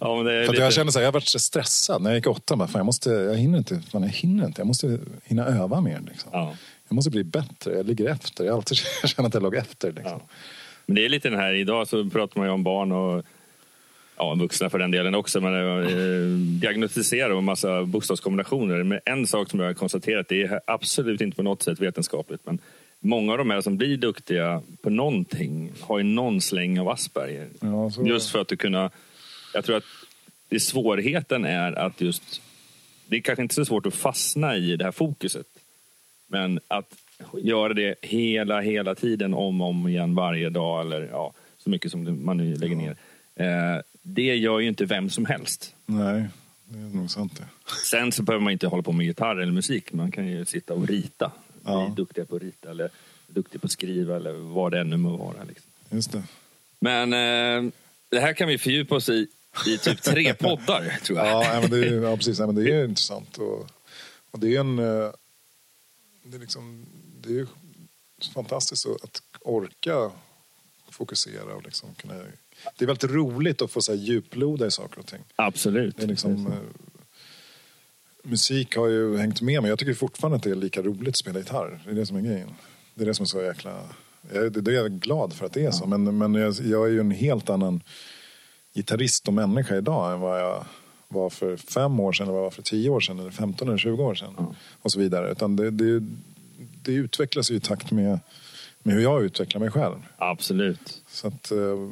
Ja, 0.00 0.16
men 0.16 0.24
det 0.24 0.32
är 0.32 0.44
För 0.46 0.52
lite... 0.52 0.64
jag 0.64 0.72
kände 0.72 0.92
så 0.92 0.98
här, 0.98 1.04
jag 1.04 1.12
var 1.12 1.20
så 1.20 1.38
stressad. 1.38 2.02
När 2.02 2.10
jag 2.10 2.16
gick 2.16 2.26
i 2.26 2.28
åttan, 2.28 2.58
bara, 2.58 2.68
fan, 2.68 2.78
jag, 2.78 2.86
måste, 2.86 3.10
jag 3.10 3.34
hinner 3.36 3.58
inte. 3.58 3.80
Fan, 3.80 4.02
jag 4.02 4.08
hinner 4.10 4.46
inte. 4.46 4.60
Jag 4.60 4.66
måste 4.66 4.98
hinna 5.24 5.46
öva 5.46 5.80
mer. 5.80 6.00
Liksom. 6.06 6.30
Ja. 6.32 6.54
Jag 6.88 6.94
måste 6.94 7.10
bli 7.10 7.24
bättre. 7.24 7.76
Jag 7.76 7.86
ligger 7.86 8.08
efter. 8.10 8.44
Jag 8.44 8.52
har 8.52 8.56
alltid 8.58 8.76
känt 9.04 9.28
att 9.28 9.34
jag 9.34 9.42
låg 9.42 9.54
efter. 9.54 9.92
Liksom. 9.92 10.20
Men 10.86 10.96
det 10.96 11.04
är 11.04 11.08
lite 11.08 11.28
den 11.30 11.38
här, 11.38 11.52
idag 11.52 11.88
så 11.88 12.10
pratar 12.10 12.40
man 12.40 12.48
ju 12.48 12.52
om 12.54 12.62
barn 12.64 12.92
och 12.92 13.24
ja, 14.16 14.34
vuxna 14.34 14.70
för 14.70 14.78
den 14.78 14.90
delen 14.90 15.14
också, 15.14 15.40
men 15.40 15.82
eh, 15.82 16.28
diagnostisera 16.60 17.38
en 17.38 17.44
massa 17.44 17.84
bokstavskombinationer. 17.84 18.82
Men 18.82 19.00
en 19.04 19.26
sak 19.26 19.50
som 19.50 19.60
jag 19.60 19.66
har 19.66 19.74
konstaterat, 19.74 20.28
det 20.28 20.42
är 20.42 20.60
absolut 20.66 21.20
inte 21.20 21.36
på 21.36 21.42
något 21.42 21.62
sätt 21.62 21.80
vetenskapligt, 21.80 22.40
men 22.44 22.58
många 23.00 23.32
av 23.32 23.38
de 23.38 23.50
här 23.50 23.60
som 23.60 23.76
blir 23.76 23.96
duktiga 23.96 24.62
på 24.82 24.90
någonting 24.90 25.72
har 25.80 25.98
ju 25.98 26.04
någon 26.04 26.40
släng 26.40 26.80
av 26.80 26.88
Asperger. 26.88 27.48
Ja, 27.60 27.90
Just 28.04 28.30
för 28.30 28.38
att 28.38 28.48
du 28.48 28.56
kunna... 28.56 28.90
Jag 29.54 29.64
tror 29.64 29.76
att 29.76 29.84
det 30.48 30.60
svårigheten 30.60 31.44
är 31.44 31.72
att 31.72 32.00
just... 32.00 32.42
Det 33.06 33.16
är 33.16 33.20
kanske 33.20 33.42
inte 33.42 33.54
så 33.54 33.64
svårt 33.64 33.86
att 33.86 33.94
fastna 33.94 34.56
i 34.56 34.76
det 34.76 34.84
här 34.84 34.92
fokuset. 34.92 35.46
Men 36.26 36.60
att 36.68 36.94
göra 37.42 37.74
det 37.74 37.94
hela, 38.02 38.60
hela 38.60 38.94
tiden 38.94 39.34
om 39.34 39.60
och 39.60 39.68
om 39.68 39.88
igen 39.88 40.14
varje 40.14 40.50
dag 40.50 40.80
eller 40.80 41.08
ja, 41.12 41.32
så 41.58 41.70
mycket 41.70 41.90
som 41.90 42.24
man 42.24 42.36
nu 42.36 42.54
lägger 42.54 42.76
ner. 42.76 42.96
Eh, 43.34 43.80
det 44.06 44.36
gör 44.36 44.58
ju 44.60 44.68
inte 44.68 44.84
vem 44.84 45.10
som 45.10 45.26
helst. 45.26 45.74
Nej, 45.86 46.28
det 46.64 46.78
är 46.78 46.82
nog 46.82 47.10
sant 47.10 47.36
det. 47.36 47.46
Sen 47.90 48.12
så 48.12 48.22
behöver 48.22 48.42
man 48.44 48.52
inte 48.52 48.66
hålla 48.66 48.82
på 48.82 48.92
med 48.92 49.06
gitarr 49.06 49.36
eller 49.36 49.52
musik. 49.52 49.92
Man 49.92 50.10
kan 50.12 50.26
ju 50.26 50.44
sitta 50.44 50.74
och 50.74 50.88
rita 50.88 51.32
Ja. 51.64 51.86
bli 51.86 51.94
duktiga 52.04 52.24
på 52.24 52.36
att 52.36 52.42
rita 52.42 52.70
eller 52.70 52.90
duktiga 53.26 53.60
på 53.60 53.64
att 53.66 53.70
skriva 53.72 54.16
eller 54.16 54.32
vad 54.32 54.72
det 54.72 54.80
ännu 54.80 54.96
må 54.96 55.16
vara. 55.16 55.44
Liksom. 55.48 55.70
Just 55.90 56.12
det. 56.12 56.22
Men 56.80 57.12
eh, 57.12 57.72
det 58.08 58.20
här 58.20 58.32
kan 58.32 58.48
vi 58.48 58.58
fördjupa 58.58 58.94
oss 58.94 59.08
i 59.08 59.26
i 59.66 59.78
typ 59.78 60.02
tre 60.02 60.34
poddar, 60.40 60.98
tror 61.04 61.18
jag. 61.18 61.26
Ja, 61.44 61.60
men 61.60 61.70
det 61.70 61.88
är, 61.88 61.92
ja 62.02 62.16
precis. 62.16 62.38
Nej, 62.38 62.46
men 62.46 62.56
det 62.64 62.70
är 62.72 62.84
intressant. 62.84 63.38
Och, 63.38 63.66
och 64.30 64.38
det 64.38 64.56
är 64.56 64.60
en... 64.60 64.78
eh, 64.78 65.10
Det 66.22 66.36
är, 66.36 66.40
liksom, 66.40 66.86
det 67.20 67.38
är 67.38 67.46
fantastiskt 68.34 68.86
att 68.86 69.04
att 69.04 69.22
orka 69.40 70.10
fokusera 70.90 71.54
och 71.54 71.62
liksom 71.64 71.94
kunna... 71.94 72.14
Det 72.76 72.84
är 72.84 72.86
väldigt 72.86 73.10
roligt 73.10 73.62
att 73.62 73.70
få 73.70 73.80
så 73.80 73.92
här, 73.92 73.98
djuploda 73.98 74.66
i 74.66 74.70
saker 74.70 74.98
och 74.98 75.06
ting. 75.06 75.20
Absolut. 75.36 75.96
Det 75.96 76.02
är 76.02 76.06
liksom, 76.06 76.46
eh, 76.46 76.52
musik 78.22 78.76
har 78.76 78.88
ju 78.88 79.16
hängt 79.16 79.40
med 79.40 79.62
mig. 79.62 79.68
Jag 79.68 79.78
tycker 79.78 79.94
fortfarande 79.94 80.36
att 80.36 80.42
det 80.42 80.50
är 80.50 80.54
lika 80.54 80.82
roligt 80.82 81.08
att 81.08 81.16
spela 81.16 81.38
gitarr. 81.38 81.80
Det 81.84 81.90
är 81.90 81.94
det 81.94 82.06
som 82.06 82.16
är 82.16 82.20
grejen. 82.20 82.50
Det 82.94 83.02
är 83.02 83.06
det 83.06 83.14
som 83.14 83.22
är 83.22 83.26
så 83.26 83.42
jäkla... 83.42 83.82
Jag, 84.32 84.52
det, 84.52 84.60
det 84.60 84.70
är 84.70 84.74
jag 84.74 84.92
glad 84.92 85.32
för 85.32 85.46
att 85.46 85.52
det 85.52 85.64
är 85.64 85.70
så. 85.70 85.86
Men, 85.86 86.18
men 86.18 86.34
jag, 86.34 86.54
jag 86.54 86.86
är 86.86 86.90
ju 86.90 87.00
en 87.00 87.10
helt 87.10 87.50
annan 87.50 87.82
gitarrist 88.74 89.28
och 89.28 89.34
människa 89.34 89.76
idag 89.76 90.12
än 90.12 90.20
vad 90.20 90.40
jag 90.40 90.64
var 91.08 91.30
för 91.30 91.56
fem 91.56 92.00
år 92.00 92.12
sedan, 92.12 92.24
eller 92.24 92.32
vad 92.32 92.40
jag 92.40 92.44
var 92.44 92.50
för 92.50 92.62
tio 92.62 92.90
år 92.90 93.00
sedan, 93.00 93.18
eller 93.18 93.30
15 93.30 93.68
eller 93.68 93.78
20 93.78 94.02
år 94.02 94.14
sedan. 94.14 94.54
Och 94.82 94.92
så 94.92 94.98
vidare. 94.98 95.32
Utan 95.32 95.56
det, 95.56 95.70
det, 95.70 96.02
det 96.82 96.92
utvecklas 96.92 97.50
ju 97.50 97.54
i 97.54 97.60
takt 97.60 97.90
med, 97.90 98.18
med 98.82 98.94
hur 98.94 99.02
jag 99.02 99.24
utvecklar 99.24 99.60
mig 99.60 99.70
själv. 99.70 99.96
Absolut. 100.18 101.02
Så 101.08 101.28
att, 101.28 101.50
eh, 101.50 101.90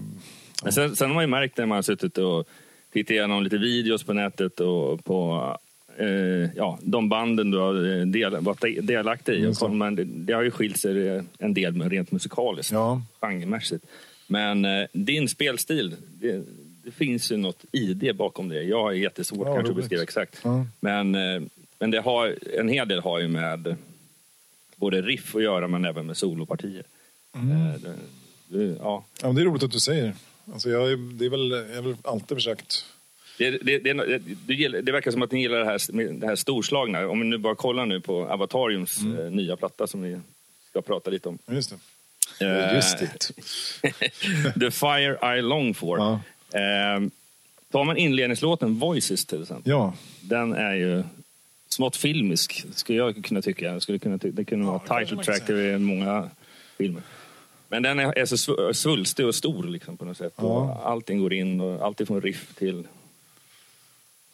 Men 0.63 0.73
sen, 0.73 0.97
sen 0.97 1.09
har 1.09 1.15
man 1.15 1.25
ju 1.25 1.29
märkt 1.29 1.59
när 1.59 1.67
man 1.67 1.77
har 1.77 1.83
suttit 1.83 2.19
och 2.19 2.49
tittat 2.93 3.11
igenom 3.11 3.43
lite 3.43 3.59
videos 3.59 4.03
på 4.05 4.13
nätet 4.13 4.61
och 4.61 5.05
på 5.05 5.57
eh, 5.97 6.51
ja, 6.57 6.79
de 6.83 7.09
banden 7.09 7.51
du 7.51 7.59
har 7.59 7.99
eh, 8.01 8.07
del, 8.07 8.37
varit 8.37 8.87
delaktig 8.87 9.33
i. 9.33 9.41
Det. 9.41 9.63
Och 9.63 9.71
man, 9.71 9.95
det, 9.95 10.05
det 10.05 10.33
har 10.33 10.43
ju 10.43 10.51
skilt 10.51 10.79
sig 10.79 11.23
en 11.39 11.55
del 11.55 11.83
rent 11.91 12.13
musikaliskt, 12.13 12.73
Ja. 12.73 13.03
genremässigt. 13.21 13.85
Men 14.27 14.65
eh, 14.65 14.87
din 14.93 15.29
spelstil, 15.29 15.97
det, 16.21 16.43
det 16.85 16.91
finns 16.91 17.33
ju 17.33 17.37
något 17.37 17.65
i 17.73 17.95
det 17.95 18.13
bakom 18.13 18.49
det. 18.49 18.63
Jag 18.63 18.83
har 18.83 18.93
jättesvårt 18.93 19.47
Ja, 19.47 19.55
kanske 19.55 19.71
att 19.71 19.77
beskriva 19.77 20.03
exakt. 20.03 20.41
Ja. 20.45 20.67
Men, 20.81 21.15
eh, 21.15 21.43
men 21.79 21.91
det 21.91 22.01
har, 22.01 22.37
en 22.59 22.69
hel 22.69 22.89
del 22.89 23.01
har 23.01 23.19
ju 23.19 23.29
med 23.29 23.77
både 24.77 25.03
riff 25.03 25.37
att 25.37 25.43
göra 25.43 25.69
men 25.69 25.85
även 25.85 26.07
med 26.07 26.17
solopartier. 26.17 26.83
Mm. 27.35 27.51
Eh, 27.67 27.75
det, 27.81 27.95
det, 28.59 28.77
ja. 28.81 29.05
ja, 29.21 29.27
men 29.27 29.35
det 29.35 29.43
är 29.43 29.45
roligt 29.45 29.63
att 29.63 29.71
du 29.73 29.81
säger. 29.81 30.15
Alltså 30.53 30.70
jag, 30.70 30.99
det 30.99 31.24
är 31.24 31.28
väl, 31.30 31.51
jag 31.51 31.76
har 31.76 31.82
väl 31.82 31.97
alltid 32.05 32.36
försökt 32.36 32.84
Det, 33.38 33.51
det, 33.51 33.78
det, 33.78 34.80
det 34.80 34.93
verkar 34.93 35.11
som 35.11 35.22
att 35.22 35.32
ni 35.32 35.40
gillar 35.43 35.59
det 35.59 35.64
här, 35.64 36.12
det 36.20 36.26
här 36.26 36.36
storslagna. 36.36 37.09
Om 37.09 37.20
vi 37.20 37.26
nu 37.26 37.38
bara 37.38 37.55
kollar 37.55 37.86
nu 37.86 38.01
på 38.01 38.26
Avatariums 38.26 38.99
eh, 39.18 39.30
nya 39.30 39.57
platta 39.57 39.86
som 39.86 40.03
vi 40.03 40.20
ska 40.70 40.82
prata 40.82 41.11
lite 41.11 41.28
om. 41.28 41.38
Ja, 41.47 41.55
Just 41.55 41.70
det. 42.38 42.47
Eh, 42.47 42.74
Just 42.74 42.99
det. 42.99 43.32
The 44.61 44.70
Fire 44.70 45.38
I 45.38 45.43
Long 45.43 45.74
For. 45.74 45.99
Ja. 45.99 46.12
Eh, 46.59 47.01
tar 47.72 47.84
man 47.84 47.97
inledningslåten 47.97 48.74
Voices 48.78 49.26
till 49.26 49.43
exempel. 49.43 49.70
Ja, 49.70 49.95
Den 50.20 50.53
är 50.53 50.74
ju 50.74 51.03
smått 51.68 51.97
filmisk, 51.97 52.64
skulle 52.74 52.99
jag 52.99 53.24
kunna 53.24 53.43
tycka. 53.43 53.80
Skulle 53.80 53.99
kunna 53.99 54.18
ty- 54.18 54.30
det 54.30 54.45
kunde 54.45 54.66
vara 54.66 54.78
det 54.78 54.84
kanske 54.88 55.16
title 55.16 55.24
track 55.24 55.51
i 55.51 55.78
många 55.78 56.30
filmer. 56.78 57.03
Men 57.73 57.83
den 57.83 57.99
är, 57.99 58.18
är 58.18 58.27
så 58.27 58.37
sv- 58.37 58.73
svulstig 58.73 59.27
och 59.27 59.35
stor 59.35 59.64
liksom, 59.64 59.97
på 59.97 60.05
något 60.05 60.16
sätt. 60.16 60.33
Ja. 60.37 60.43
Och 60.45 60.91
allting 60.91 61.20
går 61.20 61.33
in, 61.33 61.61
och 61.61 61.87
alltid 61.87 62.07
från 62.07 62.20
riff 62.20 62.55
till 62.55 62.87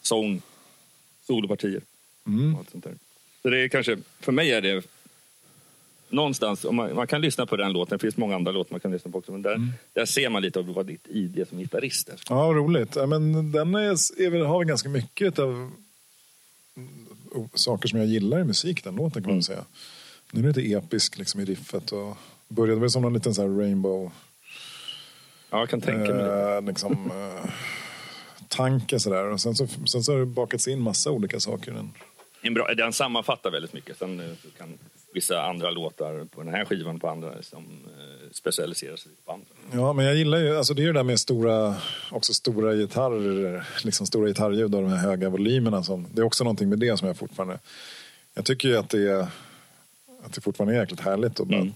sång, 0.03 0.43
solopartier. 1.27 1.81
Mm. 2.27 2.55
Och 2.55 2.59
allt 2.59 2.71
sånt 2.71 2.85
där. 2.85 2.95
Så 3.43 3.49
det 3.51 3.59
är 3.59 3.69
kanske, 3.69 3.99
för 4.21 4.33
mig 4.33 4.53
är 4.53 4.61
det 4.61 4.85
någonstans, 6.09 6.65
man, 6.71 6.95
man 6.95 7.07
kan 7.07 7.21
lyssna 7.21 7.47
på 7.47 7.57
den 7.57 7.73
låten, 7.73 7.99
det 7.99 8.03
finns 8.03 8.17
många 8.17 8.35
andra 8.37 8.53
låtar 8.53 8.73
man 8.73 8.81
kan 8.81 8.91
lyssna 8.93 9.11
på 9.11 9.19
också, 9.19 9.33
men 9.33 9.43
där, 9.43 9.55
Mm. 9.55 9.69
där 9.93 10.05
ser 10.05 10.29
man 10.29 10.43
lite 10.43 10.59
av 10.59 10.67
vad 10.67 10.87
ditt 10.87 11.07
ID 11.09 11.47
som 11.49 11.59
gitarrist 11.59 12.09
är. 12.09 12.21
Ja, 12.29 12.35
roligt. 12.35 12.97
Ja, 12.97 13.07
men 13.07 13.53
den 13.53 13.75
är, 13.75 13.81
är 14.23 14.45
har 14.45 14.59
väl 14.59 14.69
ganska 14.69 14.89
mycket 14.89 15.39
av 15.39 15.71
mm, 16.77 17.49
saker 17.55 17.89
som 17.89 17.99
jag 17.99 18.09
gillar 18.09 18.41
i 18.41 18.45
musik, 18.45 18.85
den 18.85 18.97
låten 18.97 19.23
kan 19.23 19.31
man 19.31 19.37
väl 19.37 19.45
säga. 19.45 19.65
Nu 20.33 20.41
är 20.49 20.53
det 20.53 20.61
lite 20.61 20.75
episk 20.75 21.19
liksom, 21.19 21.41
i 21.41 21.45
riffet 21.45 21.93
och 21.93 22.17
började 22.49 22.81
väl 22.81 22.91
som 22.91 23.05
en 23.05 23.13
liten 23.13 23.35
så 23.35 23.43
här 23.43 23.49
rainbow 23.49 24.11
Ja, 25.51 25.59
jag 25.59 25.69
kan 25.69 25.81
tänka 25.81 26.15
mig 26.15 26.25
det. 26.25 26.55
eh, 26.57 26.63
liksom, 26.63 26.93
eh, 27.11 27.51
tanke 28.49 29.01
sådär. 29.01 29.25
Och 29.25 29.41
sen 29.41 29.55
så, 29.55 29.67
sen 29.67 30.03
så 30.03 30.13
har 30.13 30.19
det 30.19 30.27
bakats 30.27 30.69
in 30.69 30.81
massa 30.81 31.11
olika 31.11 31.41
saker 31.41 31.73
den. 31.73 31.91
En 32.43 32.55
bra, 32.55 32.75
den 32.75 32.93
sammanfattar 32.93 33.51
väldigt 33.51 33.73
mycket. 33.73 33.99
Sen 33.99 34.21
eh, 34.21 34.27
kan 34.59 34.79
vissa 35.15 35.43
andra 35.43 35.71
låtar 35.71 36.25
på 36.25 36.43
den 36.43 36.55
här 36.55 36.65
skivan 36.65 36.99
på 37.01 37.09
andra 37.09 37.43
som 37.43 37.65
eh, 37.99 38.31
specialiserar 38.33 38.97
sig 38.97 39.13
på 39.25 39.33
andra. 39.33 39.47
Ja, 39.73 39.93
men 39.93 40.05
jag 40.05 40.17
gillar 40.17 40.39
ju, 40.39 40.57
alltså 40.57 40.75
det 40.75 40.83
är 40.83 40.85
ju 40.85 40.93
det 40.93 40.99
där 40.99 41.05
med 41.05 41.21
stora, 41.21 41.75
också 42.11 42.35
stora 42.35 42.75
gitarrer, 42.75 43.65
liksom 43.85 44.07
stora 44.07 44.29
gitarrljud 44.29 44.75
och 44.75 44.83
de 44.83 44.89
här 44.91 44.97
höga 45.09 45.29
volymerna. 45.29 45.83
Som, 45.83 46.07
det 46.13 46.21
är 46.21 46.25
också 46.25 46.45
någonting 46.45 46.69
med 46.69 46.79
det 46.79 46.97
som 46.99 47.09
jag 47.09 47.17
fortfarande, 47.17 47.59
jag 48.35 48.45
tycker 48.45 48.69
ju 48.69 48.77
att 48.77 48.91
det 48.91 49.29
att 50.25 50.33
det 50.33 50.41
fortfarande 50.41 50.75
är 50.77 50.81
jäkligt 50.81 51.01
härligt 51.01 51.41
att 51.41 51.47
bara 51.49 51.61
Mm. 51.61 51.75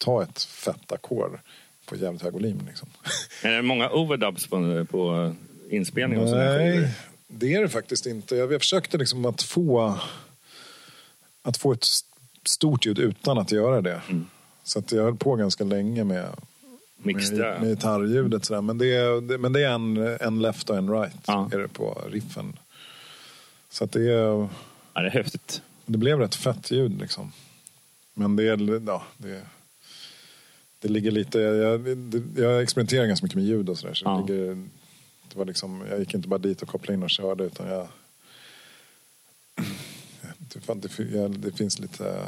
Ta 0.00 0.22
ett 0.22 0.42
fett 0.42 0.92
ackord 0.92 1.38
på 1.86 1.96
jävligt 1.96 2.22
hög 2.22 2.32
volym. 2.32 2.60
Liksom. 2.66 2.88
Är 3.42 3.50
det 3.56 3.62
många 3.62 3.90
overdubs 3.90 4.46
på, 4.46 4.86
på 4.90 5.34
inspelningen? 5.70 6.30
Nej, 6.30 6.94
det 7.28 7.54
är 7.54 7.62
det 7.62 7.68
faktiskt 7.68 8.06
inte. 8.06 8.36
Jag, 8.36 8.52
jag 8.52 8.60
försökte 8.60 8.98
liksom 8.98 9.24
att 9.24 9.42
få, 9.42 9.98
att 11.42 11.56
få 11.56 11.72
ett 11.72 11.82
st- 11.84 12.08
stort 12.48 12.86
ljud 12.86 12.98
utan 12.98 13.38
att 13.38 13.52
göra 13.52 13.80
det. 13.80 14.00
Mm. 14.08 14.26
Så 14.64 14.78
att 14.78 14.92
jag 14.92 15.02
höll 15.02 15.16
på 15.16 15.34
ganska 15.34 15.64
länge 15.64 16.04
med, 16.04 16.28
Mixtra. 16.96 17.36
med, 17.36 17.60
med 17.60 17.68
gitarrljudet. 17.70 18.44
Sådär. 18.44 18.60
Men, 18.60 18.78
det 18.78 18.96
är, 18.96 19.20
det, 19.20 19.38
men 19.38 19.52
det 19.52 19.62
är 19.64 19.70
en, 19.70 19.96
en 20.20 20.42
left 20.42 20.70
och 20.70 20.76
en 20.76 20.90
right 20.90 21.14
Ja. 21.26 21.50
är 21.52 21.58
det 21.58 21.68
på 21.68 22.02
riffen. 22.10 22.56
Så 23.70 23.84
att 23.84 23.92
det, 23.92 24.02
är, 24.12 24.48
Ja, 24.94 25.00
det 25.00 25.06
är 25.06 25.10
häftigt. 25.10 25.62
det 25.86 25.98
blev 25.98 26.18
rätt 26.18 26.34
fett 26.34 26.70
ljud 26.70 27.00
liksom. 27.00 27.32
Men 28.14 28.36
det, 28.36 28.42
är, 28.48 28.82
ja, 28.86 29.02
det, 29.16 29.42
det 30.80 30.88
ligger 30.88 31.10
lite... 31.10 31.38
Jag, 31.38 31.88
jag 32.36 32.62
experimenterar 32.62 33.06
ganska 33.06 33.24
mycket 33.24 33.36
med 33.36 33.44
ljud 33.44 33.68
och 33.68 33.78
sådär. 33.78 33.94
Så 33.94 34.04
Ja. 34.04 34.24
det 34.26 34.32
ligger, 34.32 34.54
det 35.28 35.38
var 35.38 35.44
liksom, 35.44 35.84
jag 35.90 35.98
gick 35.98 36.14
inte 36.14 36.28
bara 36.28 36.38
dit 36.38 36.62
och 36.62 36.68
kopplade 36.68 36.94
in 36.94 37.02
och 37.02 37.10
körde 37.10 37.44
utan 37.44 37.68
jag... 37.68 37.88
Det, 40.38 41.28
det, 41.28 41.56
finns 41.56 41.78
lite 41.78 42.26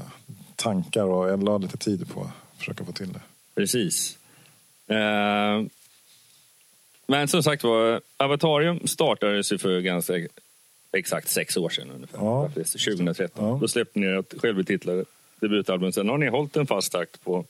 tankar 0.57 1.05
och 1.05 1.29
jag 1.29 1.43
la 1.43 1.59
lite 1.59 1.77
tid 1.77 2.09
på 2.09 2.21
att 2.21 2.59
försöka 2.59 2.85
få 2.85 2.93
till 2.93 3.13
det. 3.13 3.21
Precis. 3.55 4.19
Eh, 4.87 5.63
men 7.07 7.29
som 7.29 7.43
sagt 7.43 7.65
var, 7.65 8.01
Avatarium 8.17 8.87
startades 8.87 9.53
ju 9.53 9.59
för 9.59 9.81
ganska 9.81 10.15
exakt 10.93 11.29
sex 11.29 11.57
år 11.57 11.69
sedan 11.69 11.91
ungefär. 11.91 12.19
Ja. 12.19 12.47
Faktiskt, 12.47 12.85
2013. 12.85 13.45
Ja. 13.49 13.59
Då 13.61 13.69
släppte 13.69 13.99
ni 13.99 14.07
ett 14.07 14.35
självbetitlade 14.39 15.05
debutalbum. 15.41 15.93
Sen 15.93 16.09
har 16.09 16.19
ni 16.19 16.29
hållit 16.29 16.57
en 16.57 16.67
fast 16.67 16.93
takt 16.93 17.25
på 17.25 17.45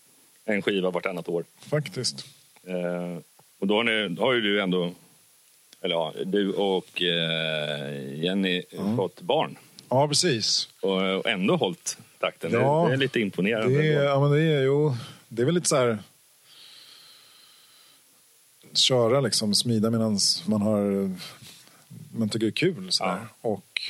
en 0.45 0.63
skiva 0.63 0.91
vartannat 0.91 1.29
år. 1.29 1.45
Faktiskt. 1.59 2.27
Eh, 2.67 3.19
och 3.59 3.67
då 3.67 3.75
har, 3.75 3.85
ni, 3.85 4.09
då 4.09 4.23
har 4.23 4.33
ju 4.33 4.41
du 4.41 4.63
ändå, 4.63 4.93
eller 5.81 5.95
ja, 5.95 6.13
du 6.25 6.53
och 6.53 7.03
eh, 7.03 8.23
Jenny 8.25 8.63
fått 8.97 9.21
barn. 9.21 9.57
Ja, 9.89 10.09
precis. 10.09 10.69
Och, 10.81 11.19
och 11.19 11.27
ändå 11.27 11.57
hållit 11.57 11.99
takten. 12.19 12.53
Ja, 12.53 12.85
det, 12.89 12.95
är 12.95 12.97
lite 12.97 13.21
imponerande. 13.21 13.79
Det 13.79 13.93
är, 13.93 14.03
ja, 14.03 14.21
men 14.21 14.31
det 14.31 14.41
är 14.41 14.63
ju... 14.63 14.93
Det 15.29 15.43
är 15.43 15.47
väl 15.47 15.55
lite 15.55 15.69
så 15.69 15.77
här... 15.77 15.99
Köra 18.75 19.21
liksom, 19.21 19.55
smida 19.55 19.91
medan 19.91 20.19
man 20.47 20.63
har... 20.63 21.11
Man 22.15 22.29
tycker 22.29 22.47
det 22.47 22.51
är 22.51 22.51
kul. 22.51 22.93
Så 22.93 23.05
Ja. 23.05 23.19
Och 23.41 23.83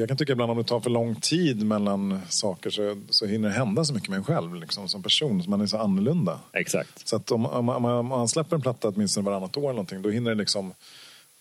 jag 0.00 0.08
kan 0.08 0.16
tycka 0.16 0.32
ibland 0.32 0.50
om 0.50 0.58
det 0.58 0.64
tar 0.64 0.80
för 0.80 0.90
lång 0.90 1.14
tid 1.14 1.66
mellan 1.66 2.20
saker 2.28 2.70
så, 2.70 3.02
så 3.10 3.26
hinner 3.26 3.48
det 3.48 3.54
hända 3.54 3.84
så 3.84 3.94
mycket 3.94 4.08
med 4.08 4.16
en 4.16 4.24
själv 4.24 4.54
liksom, 4.54 4.88
som 4.88 5.02
person. 5.02 5.42
Så 5.42 5.50
man 5.50 5.60
är 5.60 5.66
så 5.66 5.78
annorlunda. 5.78 6.40
Exakt. 6.52 7.08
Så 7.08 7.16
att 7.16 7.30
om, 7.30 7.46
om, 7.46 7.68
om, 7.68 7.84
om 7.84 8.06
man 8.06 8.28
släpper 8.28 8.56
en 8.56 8.62
platta 8.62 8.88
åtminstone 8.88 9.24
varannat 9.24 9.56
år 9.56 9.62
eller 9.62 9.72
någonting, 9.72 10.02
då 10.02 10.10
hinner 10.10 10.30
det 10.30 10.36
liksom... 10.36 10.74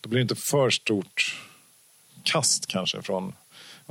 Då 0.01 0.09
blir 0.09 0.17
det 0.17 0.21
inte 0.21 0.35
för 0.35 0.69
stort 0.69 1.37
kast 2.23 2.67
kanske 2.67 3.01
från... 3.01 3.33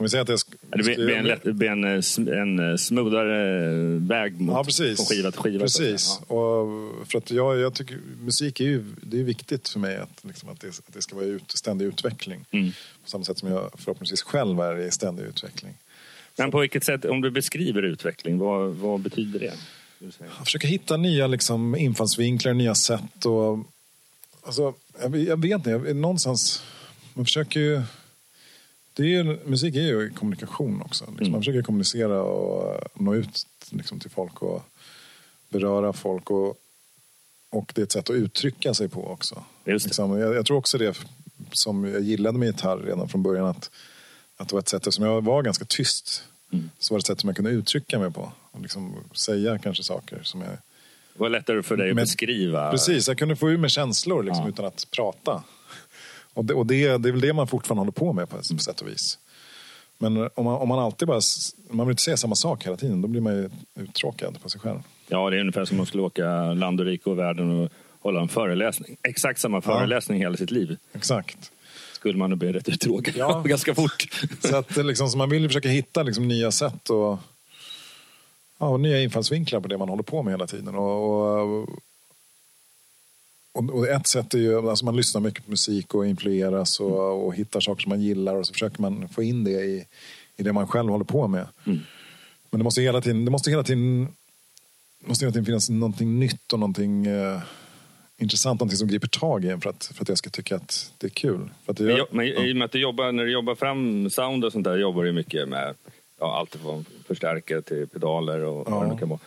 Om 0.01 0.05
vi 0.05 0.11
säger 0.11 0.23
att 0.23 0.29
jag 0.29 0.39
sk- 0.39 0.55
Det 0.61 0.83
blir, 0.83 0.97
blir 0.97 1.17
en, 1.17 1.25
lätt, 1.27 1.43
det 1.43 1.53
blir 1.53 1.69
en, 1.69 1.85
eh, 1.85 2.39
en 2.41 2.71
eh, 2.71 2.77
smoothare 2.77 3.65
eh, 3.67 4.03
väg 4.09 4.41
mot, 4.41 4.55
Ja, 4.55 4.65
precis. 4.65 4.97
från 4.97 5.07
skiva 5.07 5.31
till 5.31 5.41
skiva. 5.41 5.61
Precis. 5.61 6.21
Ja. 6.29 6.35
Och 6.35 6.69
för 7.11 7.19
att 7.19 7.31
jag, 7.31 7.59
jag 7.59 7.75
tycker 7.75 7.99
musik 8.21 8.61
är 8.61 8.65
ju 8.65 8.85
det 9.03 9.21
är 9.21 9.25
viktigt 9.25 9.69
för 9.69 9.79
mig 9.79 9.97
att, 9.97 10.25
liksom, 10.25 10.49
att, 10.49 10.61
det, 10.61 10.69
att 10.69 10.93
det 10.95 11.03
ska 11.03 11.17
vara 11.17 11.25
ut, 11.27 11.51
ständig 11.51 11.87
utveckling. 11.87 12.45
Mm. 12.51 12.71
På 13.05 13.11
samma 13.11 13.25
sätt 13.25 13.39
som 13.39 13.51
jag 13.51 13.71
förhoppningsvis 13.79 14.23
själv 14.23 14.61
är 14.61 14.79
i 14.79 14.91
ständig 14.91 15.23
utveckling. 15.25 15.75
Men 16.37 16.51
på 16.51 16.59
vilket 16.61 16.85
sätt, 16.85 17.05
om 17.05 17.21
du 17.21 17.31
beskriver 17.31 17.83
utveckling, 17.83 18.39
vad, 18.39 18.71
vad 18.75 19.01
betyder 19.01 19.41
det? 19.41 19.53
Jag 20.19 20.45
försöker 20.45 20.69
hitta 20.69 20.97
nya 20.97 21.27
liksom, 21.27 21.77
infallsvinklar, 21.77 22.55
nya 22.55 22.75
sätt. 22.75 23.25
Och, 23.27 23.59
alltså, 24.43 24.75
jag, 25.01 25.17
jag 25.17 25.41
vet 25.43 25.53
inte, 25.53 25.71
jag, 25.71 25.97
någonstans... 25.97 26.63
Man 27.15 27.25
försöker 27.25 27.61
ju... 27.61 27.83
det 28.93 29.15
är 29.17 29.25
musik 29.47 29.75
är 29.77 29.81
ju 29.81 30.11
kommunikation 30.11 30.83
också. 30.83 31.05
Liksom. 31.05 31.19
Mm. 31.19 31.33
Man 31.33 31.41
försöker 31.41 31.63
kommunicera 31.63 32.23
och 32.23 32.75
eh, 32.75 32.81
nå 32.95 33.15
ut 33.15 33.47
liksom, 33.71 34.01
till 34.01 34.11
folk 34.11 34.43
och 34.43 34.63
beröra 35.49 35.93
folk. 35.93 36.31
Och, 36.31 36.57
och 37.51 37.73
det 37.75 37.81
är 37.81 37.83
ett 37.83 37.93
sätt 37.93 38.11
att 38.11 38.17
uttrycka 38.17 38.75
sig 38.75 38.89
på 38.89 39.07
också. 39.09 39.45
Liksom, 39.65 40.19
jag, 40.19 40.35
jag 40.35 40.47
tror 40.47 40.57
också 40.57 40.79
det 40.79 40.99
som 41.53 41.85
jag 41.85 42.03
gillade 42.03 42.39
med 42.39 42.47
gitarr 42.47 42.79
redan 42.79 43.09
från 43.09 43.23
början. 43.23 43.47
Att, 43.47 43.71
att 44.37 44.49
det 44.49 44.55
var 44.55 44.61
ett 44.61 44.69
sätt, 44.69 44.87
eftersom 44.87 45.05
jag 45.05 45.25
var 45.25 45.43
ganska 45.43 45.65
tyst, 45.65 46.25
Mm. 46.53 46.71
så 46.79 46.95
var 46.95 46.99
det 46.99 47.01
ett 47.03 47.07
sätt 47.07 47.21
som 47.21 47.29
jag 47.29 47.37
kunde 47.37 47.51
uttrycka 47.51 47.99
mig 47.99 48.11
på. 48.11 48.33
Och 48.51 48.61
liksom 48.61 48.95
säga 49.13 49.59
kanske 49.59 49.83
saker 49.83 50.21
som 50.23 50.41
jag... 50.41 50.51
Det 50.51 50.59
var 51.23 51.29
lättare 51.29 51.63
för 51.63 51.77
dig 51.77 51.91
att 51.91 51.95
Men- 51.97 52.03
beskriva. 52.05 52.71
Precis, 52.71 53.09
jag 53.09 53.19
kunde 53.19 53.37
få 53.37 53.51
ur 53.51 53.57
mig 53.59 53.71
känslor 53.71 54.23
liksom, 54.23 54.45
Ja. 54.45 54.49
utan 54.51 54.65
att 54.65 54.87
prata. 54.91 55.43
Och, 56.35 56.45
det, 56.45 56.55
och 56.55 56.67
det, 56.67 56.99
det 56.99 57.09
är 57.09 57.13
väl 57.13 57.21
det 57.21 57.33
man 57.33 57.47
fortfarande 57.47 57.81
håller 57.81 57.93
på 57.93 58.13
med 58.13 58.29
på, 58.29 58.37
på 58.37 58.59
sätt 58.59 58.81
och 58.81 58.89
vis. 58.89 59.19
Men 59.99 60.17
om 60.35 60.45
man, 60.45 60.55
om 60.55 60.69
man 60.69 60.79
alltid 60.79 61.09
bara, 61.09 61.21
man 61.71 61.87
vill 61.87 61.93
inte 61.93 62.03
säga 62.03 62.17
samma 62.17 62.35
sak 62.35 62.67
hela 62.67 62.77
tiden, 62.77 63.03
då 63.03 63.09
blir 63.09 63.21
man 63.21 63.33
ju 63.35 63.51
uttråkad 63.81 64.43
på 64.43 64.49
sig 64.49 64.61
själv. 64.61 64.79
Ja, 65.09 65.31
det 65.31 65.37
är 65.37 65.41
ungefär 65.41 65.65
som 65.65 65.75
om 65.75 65.77
man 65.77 65.87
skulle 65.87 66.03
åka 66.03 66.53
land 66.53 66.81
och 66.81 66.87
rike 66.87 67.11
och 67.11 67.19
världen 67.19 67.61
och 67.61 67.71
hålla 68.01 68.21
en 68.21 68.29
föreläsning. 68.29 68.97
Exakt 69.03 69.41
samma 69.41 69.61
föreläsning 69.61 70.21
hela 70.21 70.37
sitt 70.37 70.51
liv. 70.51 70.77
Exakt. 70.93 71.53
Skulle 71.93 72.19
man 72.19 72.31
nog 72.31 72.39
bli 72.39 72.53
rätt 72.53 72.69
uttråkad 72.69 73.15
Ja. 73.17 73.43
ganska 73.47 73.75
fort. 73.75 74.09
Så, 74.41 74.57
att, 74.57 74.75
det 74.75 74.83
liksom, 74.83 75.09
så 75.09 75.19
man 75.19 75.31
vill 75.31 75.43
ju 75.43 75.49
försöka 75.49 75.69
hitta 75.69 76.03
liksom, 76.03 76.29
nya 76.29 76.51
sätt 76.51 76.91
och, 76.91 77.19
ja, 78.59 78.69
och 78.69 78.81
nya 78.81 79.03
infallsvinklar 79.03 79.61
på 79.61 79.69
det 79.69 79.79
man 79.79 79.89
håller 79.89 80.03
på 80.03 80.23
med 80.23 80.33
hela 80.33 80.47
tiden. 80.47 80.75
Och, 80.75 81.61
och, 81.63 81.69
och, 83.53 83.71
och 83.71 83.89
ett 83.89 84.07
sätt 84.07 84.35
är 84.35 84.39
ju, 84.39 84.69
alltså 84.71 84.85
man 84.85 84.97
lyssnar 84.97 85.21
mycket 85.21 85.45
på 85.45 85.51
musik 85.51 85.95
och 85.95 86.07
influeras 86.07 86.81
och, 86.81 87.27
och 87.27 87.35
hittar 87.35 87.61
saker 87.61 87.83
som 87.83 87.91
man 87.91 88.01
gillar 88.03 88.37
och 88.37 88.47
så 88.47 88.53
försöker 88.53 88.83
man 88.83 89.09
få 89.09 89.23
in 89.23 89.45
det 89.45 89.51
i, 89.65 89.85
i 90.37 90.43
det 90.43 90.53
man 90.53 90.67
själv 90.67 90.91
håller 90.91 91.05
på 91.05 91.29
med. 91.29 91.47
Men 91.65 92.59
det 92.61 92.65
måste 92.65 92.83
hela 92.83 93.01
tiden, 93.01 93.25
det 93.25 93.31
måste 93.31 93.51
hela 93.51 93.63
tiden, 93.63 94.09
måste 95.05 95.25
hela 95.25 95.33
tiden 95.33 95.47
finnas 95.47 95.71
någonting 95.71 96.19
nytt 96.19 96.53
och 96.53 96.59
någonting 96.59 97.07
eh, 97.07 97.41
intressant, 98.19 98.61
någonting 98.61 98.77
som 98.79 98.89
griper 98.89 99.09
tag 99.09 99.45
i 99.45 99.49
en 99.49 99.61
för 99.61 99.71
att, 99.71 99.85
för 99.95 100.03
att 100.05 100.09
jag 100.09 100.19
ska 100.19 100.31
tycka 100.31 100.57
att 100.57 100.93
det 100.99 101.07
är 101.07 101.11
kul. 101.11 101.51
För 101.65 101.73
att 101.73 101.77
det 101.77 101.85
Men, 101.85 101.97
gör- 101.97 101.99
jo- 102.11 102.17
men 102.17 102.27
i 102.27 102.53
och 102.53 102.57
med 102.57 102.65
att 102.65 102.73
du 102.73 102.81
jobbar, 102.81 103.13
när 103.13 103.25
du 103.25 103.33
jobbar 103.33 103.55
fram 103.55 104.11
sound 104.11 104.45
och 104.45 104.53
sånt 104.53 104.65
där 104.65 104.77
jobbar 104.77 105.05
du 105.05 105.13
mycket 105.13 105.49
med 105.49 105.75
ja, 106.21 106.39
allt 106.39 106.57
från 106.57 106.85
förstärkare 107.07 107.63
till 107.63 107.87
pedaler 107.89 108.45
och 108.45 108.71
vad 108.71 108.81
Ja. 108.83 108.85
det 108.87 108.93
nu 108.93 108.99
kan 108.99 109.09
vara. 109.09 109.21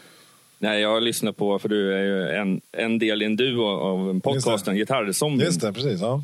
Nej, 0.64 0.82
jag 0.82 1.04
lyssnar 1.04 1.32
på, 1.32 1.60
för 1.60 1.70
du 1.70 1.94
är 1.94 2.04
ju 2.04 2.30
en, 2.30 2.62
en 2.72 3.00
del 3.00 3.22
i 3.22 3.26
en 3.26 3.36
duo 3.36 3.66
av 3.66 4.20
podcasten 4.20 4.76
Gitarrzombien. 4.76 5.46
Just 5.48 5.62
det, 5.62 5.74
precis. 5.74 6.02
Ja. 6.02 6.24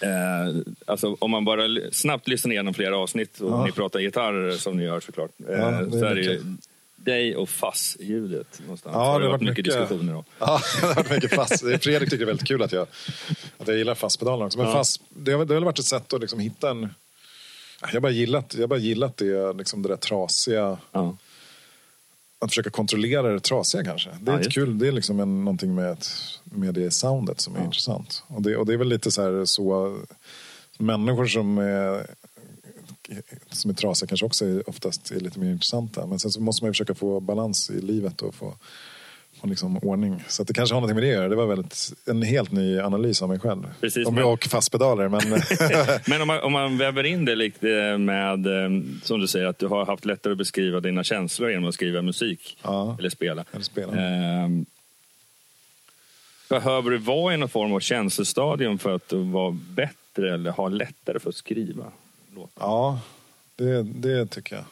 Eh, 0.00 0.56
alltså, 0.86 1.16
om 1.18 1.30
man 1.30 1.44
bara 1.44 1.62
snabbt 1.92 2.28
lyssnar 2.28 2.52
igenom 2.52 2.74
flera 2.74 2.96
avsnitt 2.98 3.40
och 3.40 3.50
Ja. 3.50 3.64
ni 3.64 3.72
pratar 3.72 4.00
gitarr 4.00 4.50
som 4.56 4.76
ni 4.76 4.84
gör 4.84 5.00
såklart. 5.00 5.30
Eh, 5.48 5.54
Ja, 5.54 5.70
det 5.70 5.96
är 5.96 6.00
så 6.00 6.04
är 6.06 6.14
det 6.14 6.20
ju 6.20 6.30
mycket. 6.30 6.64
dig 6.96 7.36
och 7.36 7.48
fassljudet 7.48 8.60
någonstans. 8.62 8.94
Ja, 8.94 9.18
det 9.18 9.24
har 9.24 9.30
varit 9.32 9.40
mycket, 9.42 9.64
diskussioner 9.64 10.14
om. 10.16 10.24
Ja, 10.38 10.60
det 10.80 10.86
har 10.86 10.94
varit 10.94 11.10
mycket 11.10 11.34
fast. 11.34 11.60
Fredrik 11.60 12.10
tycker 12.10 12.16
det 12.18 12.24
är 12.24 12.26
väldigt 12.26 12.48
kul 12.48 12.62
att 12.62 12.72
jag, 12.72 12.86
att 13.58 13.68
jag 13.68 13.76
gillar 13.76 13.94
fastpedalerna 13.94 14.44
också. 14.46 14.58
Men 14.58 14.66
Ja. 14.66 14.72
fast, 14.72 15.00
det, 15.08 15.32
har, 15.32 15.44
det 15.44 15.54
har 15.54 15.60
varit 15.60 15.78
ett 15.78 15.84
sätt 15.84 16.12
att 16.12 16.20
liksom 16.20 16.40
hitta 16.40 16.70
en... 16.70 16.88
Jag 17.82 17.88
har 17.88 18.00
bara 18.00 18.12
gillat, 18.12 18.54
jag 18.54 18.62
har 18.62 18.66
bara 18.68 18.78
gillat 18.78 19.16
det, 19.16 19.52
liksom 19.52 19.82
det 19.82 19.88
där 19.88 19.96
trasiga. 19.96 20.78
Ja. 20.92 21.16
Att 22.42 22.50
försöka 22.50 22.70
kontrollera 22.70 23.32
det 23.32 23.40
trasiga 23.40 23.84
kanske. 23.84 24.10
Det 24.20 24.32
är 24.32 24.38
Ja, 24.42 24.50
kul, 24.50 24.78
det 24.78 24.88
är 24.88 24.92
liksom 24.92 25.20
en, 25.20 25.44
någonting 25.44 25.74
med, 25.74 25.92
ett, 25.92 26.08
med 26.44 26.74
det 26.74 26.90
soundet 26.90 27.40
som 27.40 27.56
är 27.56 27.64
intressant. 27.64 28.22
Och 28.26 28.42
det, 28.42 28.56
och 28.56 28.66
det 28.66 28.72
är 28.72 28.76
väl 28.76 28.88
lite 28.88 29.10
så 29.10 29.22
här 29.22 29.44
så... 29.44 29.98
Människor 30.78 31.26
som 31.26 31.58
är, 31.58 32.06
som 33.50 33.70
är 33.70 33.74
trasiga 33.74 34.08
kanske 34.08 34.26
också 34.26 34.46
är, 34.46 34.68
oftast 34.68 35.10
är 35.10 35.20
lite 35.20 35.38
mer 35.38 35.50
intressanta. 35.50 36.06
Men 36.06 36.18
sen 36.18 36.30
så 36.30 36.40
måste 36.40 36.64
man 36.64 36.68
ju 36.68 36.72
försöka 36.72 36.94
få 36.94 37.20
balans 37.20 37.70
i 37.70 37.80
livet 37.80 38.22
och 38.22 38.34
få, 38.34 38.54
få 39.40 39.46
liksom 39.46 39.76
ordning. 39.82 40.24
Så 40.28 40.44
det 40.44 40.52
kanske 40.52 40.74
har 40.74 40.80
någonting 40.80 40.94
med 40.94 41.04
det 41.04 41.10
att 41.10 41.14
göra. 41.18 41.28
Det 41.28 41.36
var 41.36 41.46
väldigt, 41.46 41.92
en 42.06 42.22
helt 42.22 42.52
ny 42.52 42.78
analys 42.80 43.22
av 43.22 43.28
mig 43.28 43.38
själv. 43.38 43.66
Precis, 43.80 44.06
och, 44.06 44.12
men- 44.12 44.24
och 44.24 44.44
fastpedaler. 44.44 45.08
Men 45.08 45.20
Men 46.06 46.20
om 46.22 46.26
man, 46.26 46.40
om 46.40 46.52
man 46.52 46.78
väver 46.78 47.04
in 47.06 47.24
det 47.24 47.34
lite 47.34 47.98
med, 47.98 48.46
eh, 48.46 48.70
som 49.02 49.20
du 49.20 49.28
säger, 49.28 49.46
att 49.46 49.58
du 49.58 49.66
har 49.66 49.86
haft 49.86 50.04
lättare 50.04 50.32
att 50.32 50.38
beskriva 50.38 50.80
dina 50.80 51.04
känslor 51.04 51.50
genom 51.50 51.68
att 51.68 51.74
skriva 51.74 52.02
musik 52.02 52.58
Ja. 52.62 52.96
eller 52.98 53.10
spela. 53.10 53.44
Eller 53.52 53.64
spela. 53.64 53.92
Eh, 53.92 54.48
behöver 56.48 56.90
du 56.90 56.98
vara 56.98 57.34
i 57.34 57.36
någon 57.36 57.48
form 57.48 57.72
av 57.72 57.80
känslostadium 57.80 58.78
för 58.78 58.94
att 58.94 59.12
vara 59.12 59.58
bättre 59.70 60.34
eller 60.34 60.50
ha 60.50 60.68
lättare 60.68 61.18
för 61.18 61.28
att 61.28 61.36
skriva 61.36 61.84
låtar? 62.34 62.50
ja, 62.58 63.00
det, 63.56 63.82
det 63.82 64.26
tycker 64.26 64.56
jag. 64.56 64.64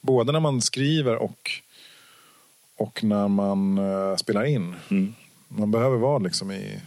Både 0.00 0.32
när 0.32 0.40
man 0.40 0.60
skriver 0.62 1.16
och, 1.16 1.50
och 2.76 3.04
när 3.04 3.28
man 3.28 3.78
eh, 3.78 4.16
spelar 4.16 4.44
in. 4.44 4.74
Mm. 4.90 5.14
Man 5.48 5.70
behöver 5.70 5.96
vara 5.96 6.18
liksom 6.18 6.50
i... 6.50 6.80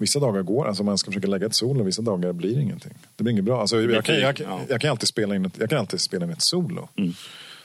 Vissa 0.00 0.20
dagar 0.20 0.42
går, 0.42 0.68
alltså 0.68 0.82
man 0.82 0.98
ska 0.98 1.10
försöka 1.10 1.26
lägga 1.26 1.46
ett 1.46 1.54
solo, 1.54 1.84
vissa 1.84 2.02
dagar 2.02 2.32
blir 2.32 2.56
det 2.56 2.62
ingenting. 2.62 2.94
Det 3.16 3.22
blir 3.22 3.32
inget 3.32 3.44
bra. 3.44 3.60
Alltså, 3.60 3.80
jag, 3.80 4.04
kan, 4.04 4.20
jag, 4.20 4.40
jag 4.68 4.80
kan 4.80 4.90
alltid 4.90 5.08
spela 5.08 5.36
in 5.36 5.44
ett, 5.44 5.58
jag 5.58 5.70
kan 5.70 5.78
alltid 5.78 6.00
spela 6.00 6.24
in 6.24 6.32
ett 6.32 6.42
solo. 6.42 6.88
Mm. 6.96 7.12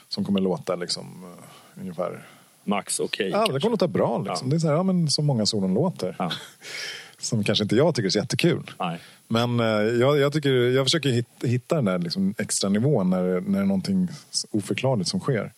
Som 0.08 0.24
kommer 0.24 0.40
låta 0.40 0.76
liksom 0.76 1.24
eh, 1.24 1.80
ungefär... 1.80 2.26
Max 2.64 3.00
okej. 3.00 3.30
Ja, 3.30 3.46
det 3.46 3.60
kommer 3.60 3.70
låta 3.70 3.88
bra 3.88 4.18
liksom. 4.18 4.48
Ja. 4.48 4.50
Det 4.50 4.56
är 4.56 4.58
så 4.58 4.66
här, 4.66 4.74
ja, 4.74 4.82
men 4.82 5.08
som 5.08 5.26
många 5.26 5.46
solon 5.46 5.74
låter. 5.74 6.16
Ja. 6.18 6.32
Som 7.18 7.44
kanske 7.44 7.62
inte 7.62 7.76
jag 7.76 7.94
tycker 7.94 8.06
är 8.06 8.10
så 8.10 8.18
jättekul. 8.18 8.70
Nej. 8.78 9.00
Men 9.28 9.60
eh, 9.60 9.66
jag, 9.66 10.18
jag, 10.18 10.32
tycker, 10.32 10.50
jag 10.50 10.86
försöker 10.86 11.08
hitta, 11.08 11.46
hitta 11.46 11.74
den 11.74 11.84
där 11.84 11.98
liksom 11.98 12.34
extra 12.38 12.70
nivån 12.70 13.10
när, 13.10 13.22
när 13.22 13.58
det 13.58 13.58
är 13.58 13.64
någonting 13.64 14.08
oförklarligt 14.50 15.10
som 15.10 15.20
sker. 15.20 15.52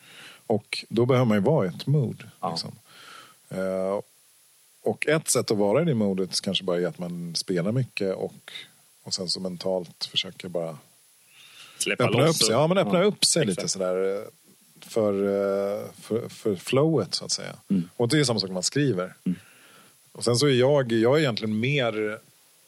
Och 0.47 0.85
då 0.89 1.07
behöver 1.07 1.25
man 1.27 1.37
ju 1.37 1.43
vara 1.43 1.67
i 1.67 1.69
ett 1.69 1.87
mood. 1.87 2.29
Ja. 2.41 2.51
Liksom. 2.51 2.73
Eh, 3.49 4.01
och 4.83 5.07
ett 5.07 5.29
sätt 5.29 5.51
att 5.51 5.59
vara 5.59 5.83
i 5.83 5.85
det 5.85 5.95
modet 5.95 6.41
kanske 6.41 6.65
bara 6.65 6.81
är 6.81 6.87
att 6.87 6.99
man 6.99 7.35
spelar 7.35 7.73
mycket 7.73 8.15
och, 8.15 8.53
och 9.03 9.15
sen 9.15 9.29
så 9.29 9.41
mentalt 9.41 10.05
försöker 10.05 10.49
bara 10.49 10.79
Släppa 11.79 12.05
öppna 12.05 12.21
upp 12.21 12.27
loss. 12.27 12.39
sig. 12.39 12.51
Ja, 12.51 12.67
men 12.67 12.79
öppna 12.79 13.03
upp 13.03 13.25
sig 13.25 13.43
exakt. 13.43 13.59
lite 13.59 13.69
sådär 13.69 14.17
eh, 14.17 14.23
för, 14.81 15.13
eh, 15.13 15.91
för, 16.01 16.29
för 16.29 16.57
flowet 16.57 17.15
så 17.15 17.25
att 17.25 17.33
säga. 17.33 17.55
Mm. 17.69 17.89
Och 17.97 18.09
det 18.09 18.21
är 18.21 18.25
samma 18.25 18.41
sak 18.41 18.49
när 18.49 18.55
man 18.55 18.63
skriver. 18.63 19.15
Och 20.13 20.25
sen 20.25 20.37
så 20.37 20.47
är 20.47 20.53
jag, 20.53 20.93
jag 20.93 21.15
är 21.17 21.19
egentligen 21.21 21.61
mer, 21.61 22.19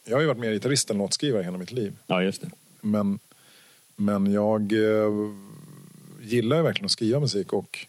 jag 0.05 0.17
har 0.17 0.21
ju 0.21 0.27
varit 0.27 0.39
mer 0.39 0.53
gitarrist 0.53 0.91
än 0.91 0.99
låtskrivare 0.99 1.43
hela 1.43 1.59
mitt 1.59 1.73
liv. 1.73 1.97
Ja, 2.07 2.23
just 2.23 2.41
det. 2.41 2.51
Men, 2.81 3.19
men 3.97 4.33
jag 4.33 4.73
gillar 6.29 6.57
ju 6.57 6.63
verkligen 6.63 6.85
att 6.85 6.91
skriva 6.91 7.21
musik 7.21 7.53
och, 7.53 7.87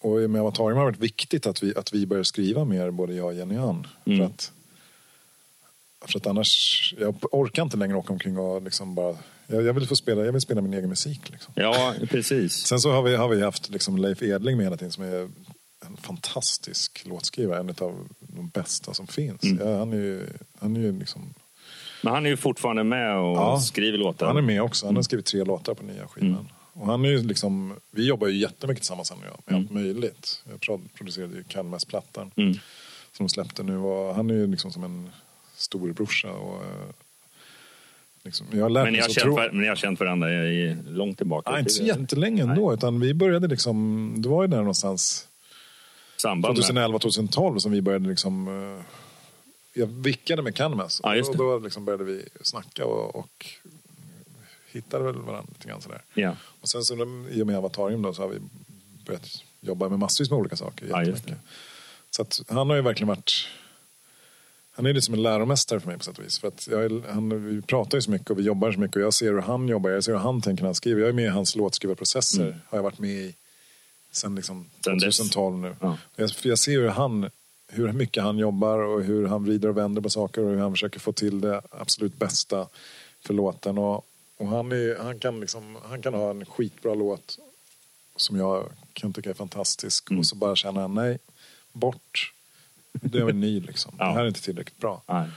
och 0.00 0.30
med 0.30 0.40
Avatarium 0.40 0.78
har 0.78 0.84
det 0.84 0.90
varit 0.90 1.02
viktigt 1.02 1.46
att 1.46 1.62
vi, 1.62 1.74
att 1.76 1.92
vi 1.94 2.06
börjar 2.06 2.22
skriva 2.24 2.64
mer, 2.64 2.90
både 2.90 3.14
jag 3.14 3.26
och 3.26 3.34
Jenny 3.34 3.56
Ann. 3.56 3.86
Mm. 4.04 4.18
För, 4.18 4.24
att, 4.26 4.52
för 6.06 6.18
att 6.18 6.26
annars, 6.26 6.94
jag 6.98 7.14
orkar 7.32 7.62
inte 7.62 7.76
längre 7.76 7.96
åka 7.96 8.12
omkring 8.12 8.38
och 8.38 8.62
liksom 8.62 8.94
bara, 8.94 9.16
jag, 9.46 9.72
vill 9.74 9.88
få 9.88 9.96
spela, 9.96 10.24
jag 10.24 10.32
vill 10.32 10.40
spela 10.40 10.60
min 10.60 10.74
egen 10.74 10.88
musik. 10.88 11.30
Liksom. 11.30 11.52
Ja, 11.56 11.94
precis. 12.10 12.52
Sen 12.66 12.80
så 12.80 12.92
har 12.92 13.02
vi, 13.02 13.16
har 13.16 13.28
vi 13.28 13.42
haft 13.42 13.70
liksom 13.70 13.96
Leif 13.98 14.22
Edling 14.22 14.56
med 14.56 14.66
hela 14.66 14.76
tiden 14.76 14.92
som 14.92 15.04
är 15.04 15.28
en 15.86 15.96
fantastisk 15.96 17.02
låtskrivare, 17.06 17.60
en 17.60 17.68
av 17.68 18.08
de 18.18 18.48
bästa 18.48 18.94
som 18.94 19.06
finns. 19.06 19.42
Mm. 19.42 19.68
Ja, 19.68 19.78
han 19.78 19.92
är 19.92 19.96
ju, 19.96 20.26
han 20.60 20.76
är 20.76 20.80
ju 20.80 20.98
liksom 20.98 21.34
Men 22.02 22.12
han 22.14 22.26
är 22.26 22.30
ju 22.30 22.36
fortfarande 22.36 22.84
med 22.84 23.18
och 23.18 23.36
Ja. 23.36 23.60
skriver 23.60 23.98
låtar. 23.98 24.26
Han 24.26 24.36
är 24.36 24.42
med 24.42 24.62
också. 24.62 24.86
Han 24.86 24.96
har 24.96 25.02
skrivit 25.02 25.26
tre 25.26 25.44
låtar 25.44 25.74
på 25.74 25.82
nya 25.82 26.08
skivan. 26.08 26.48
Och 26.78 26.86
han 26.86 27.04
är 27.04 27.08
ju 27.08 27.22
liksom, 27.22 27.74
vi 27.90 28.06
jobbar 28.06 28.28
ju 28.28 28.36
jättemycket 28.38 28.82
tillsammans 28.82 29.10
han 29.10 29.18
och 29.18 29.24
jag, 29.26 29.38
med 29.46 29.54
allt 29.60 29.70
möjligt. 29.70 30.42
Jag 30.50 30.60
pro- 30.60 30.80
producerade 30.94 31.36
ju 31.36 31.42
Kalmarsplattan 31.44 32.30
Mm. 32.36 32.52
som 33.12 33.26
de 33.26 33.28
släppte 33.28 33.62
nu. 33.62 33.76
Och 33.78 34.14
han 34.14 34.30
är 34.30 34.34
ju 34.34 34.46
liksom 34.46 34.72
som 34.72 34.84
en 34.84 35.10
storebrorsa. 35.56 36.30
Och, 36.32 36.64
eh, 36.64 36.70
liksom, 38.22 38.46
jag 38.52 38.62
har 38.62 38.70
lärt 38.70 38.84
Men 38.84 38.92
ni 38.92 38.98
har, 39.00 39.08
känt, 39.08 39.18
tro... 39.24 39.34
var- 39.36 39.50
men 39.50 39.60
ni 39.62 39.68
har 39.68 39.76
känt 39.76 40.00
varandra 40.00 40.44
i, 40.48 40.76
långt 40.86 41.18
tillbaka? 41.18 41.50
Nej, 41.50 41.60
inte 41.60 41.72
så 41.72 41.82
jättelänge 41.82 42.42
ändå. 42.42 42.74
Utan 42.74 43.00
vi 43.00 43.14
började 43.14 43.48
liksom, 43.48 44.14
det 44.18 44.28
var 44.28 44.42
ju 44.42 44.48
där 44.48 44.56
någonstans 44.58 45.28
Samband 46.16 46.56
med. 46.58 46.64
2011-2012 46.66 47.58
som 47.58 47.72
vi 47.72 47.82
började 47.82 48.08
liksom... 48.08 48.48
eh, 48.78 48.84
Jag 49.80 49.86
vickade 49.86 50.42
med 50.42 50.54
Canmas 50.54 51.00
Ja, 51.04 51.22
och 51.28 51.36
då 51.36 51.58
liksom 51.58 51.84
började 51.84 52.04
vi 52.04 52.24
snacka 52.42 52.86
och, 52.86 53.16
och 53.16 53.46
hittade 54.76 55.04
väl 55.04 55.14
varandra 55.14 55.52
lite 55.52 55.68
grann 55.68 55.80
sådär. 55.80 56.02
Ja. 56.14 56.36
Och 56.60 56.68
sen 56.68 56.82
så 56.82 56.94
i 57.30 57.42
och 57.42 57.46
med 57.46 57.56
Avatarium 57.56 58.02
då 58.02 58.14
så 58.14 58.22
har 58.22 58.28
vi 58.28 58.38
börjat 59.06 59.28
jobba 59.60 59.88
med 59.88 59.98
massvis 59.98 60.30
med 60.30 60.38
olika 60.38 60.56
saker. 60.56 60.86
Ja, 60.90 61.04
jättemycket. 61.04 61.38
Så 62.10 62.22
att 62.22 62.40
han 62.48 62.68
har 62.68 62.76
ju 62.76 62.82
verkligen 62.82 63.08
varit... 63.08 63.48
Han 64.70 64.86
är 64.86 64.92
lite 64.92 65.04
som 65.04 65.14
en 65.14 65.22
läromästare 65.22 65.80
för 65.80 65.88
mig 65.88 65.98
på 65.98 66.04
sätt 66.04 66.18
och 66.18 66.24
vis. 66.24 66.38
För 66.38 66.48
att 66.48 66.68
jag, 66.70 67.02
han, 67.08 67.46
vi 67.46 67.62
pratar 67.62 67.98
ju 67.98 68.02
så 68.02 68.10
mycket 68.10 68.30
och 68.30 68.38
vi 68.38 68.42
jobbar 68.42 68.72
så 68.72 68.80
mycket 68.80 68.96
och 68.96 69.02
jag 69.02 69.14
ser 69.14 69.32
hur 69.32 69.40
han 69.40 69.68
jobbar, 69.68 69.90
jag 69.90 70.04
ser 70.04 70.12
hur 70.12 70.18
han 70.18 70.40
tänker 70.40 70.62
när 70.62 70.68
han 70.68 70.74
skriver. 70.74 71.00
Jag 71.00 71.08
är 71.08 71.12
med 71.12 71.24
i 71.24 71.28
hans 71.28 71.56
låtskrivarprocesser, 71.56 72.60
har 72.68 72.78
jag 72.78 72.82
varit 72.82 72.98
med 72.98 73.10
i 73.10 73.34
sen 74.12 74.34
liksom 74.34 74.56
Mm. 74.56 75.00
Sen 75.00 75.08
dess. 75.08 75.16
2012 75.16 75.58
nu. 75.58 75.76
Ja. 75.80 75.98
Jag, 76.16 76.30
jag 76.42 76.58
ser 76.58 76.72
hur 76.72 76.88
han 76.88 77.30
hur 77.68 77.92
mycket 77.92 78.22
han 78.22 78.38
jobbar 78.38 78.78
och 78.78 79.02
hur 79.02 79.26
han 79.26 79.44
vrider 79.44 79.68
och 79.68 79.76
vänder 79.76 80.02
på 80.02 80.10
saker 80.10 80.44
och 80.44 80.50
hur 80.50 80.58
han 80.58 80.72
försöker 80.72 81.00
få 81.00 81.12
till 81.12 81.40
det 81.40 81.62
absolut 81.70 82.18
bästa 82.18 82.68
för 83.26 83.34
låten. 83.34 83.78
Och, 83.78 84.04
Och 84.36 84.48
han, 84.48 84.72
är, 84.72 84.98
han, 84.98 85.18
kan 85.18 85.40
liksom, 85.40 85.78
han 85.84 86.02
kan 86.02 86.14
ha 86.14 86.30
en 86.30 86.44
skitbra 86.46 86.94
låt 86.94 87.38
som 88.16 88.36
jag 88.36 88.72
kan 88.92 89.12
tycka 89.12 89.30
är 89.30 89.34
fantastisk. 89.34 90.10
Mm. 90.10 90.18
Och 90.18 90.26
så 90.26 90.36
bara 90.36 90.56
känna, 90.56 90.88
nej, 90.88 91.18
bort. 91.72 92.32
Det 92.92 93.18
är 93.18 93.28
en 93.30 93.40
ny 93.40 93.60
liksom. 93.60 93.94
Ja. 93.98 94.04
Det 94.04 94.12
här 94.12 94.22
är 94.22 94.28
inte 94.28 94.42
tillräckligt 94.42 94.78
bra. 94.78 95.02
Nej. 95.06 95.28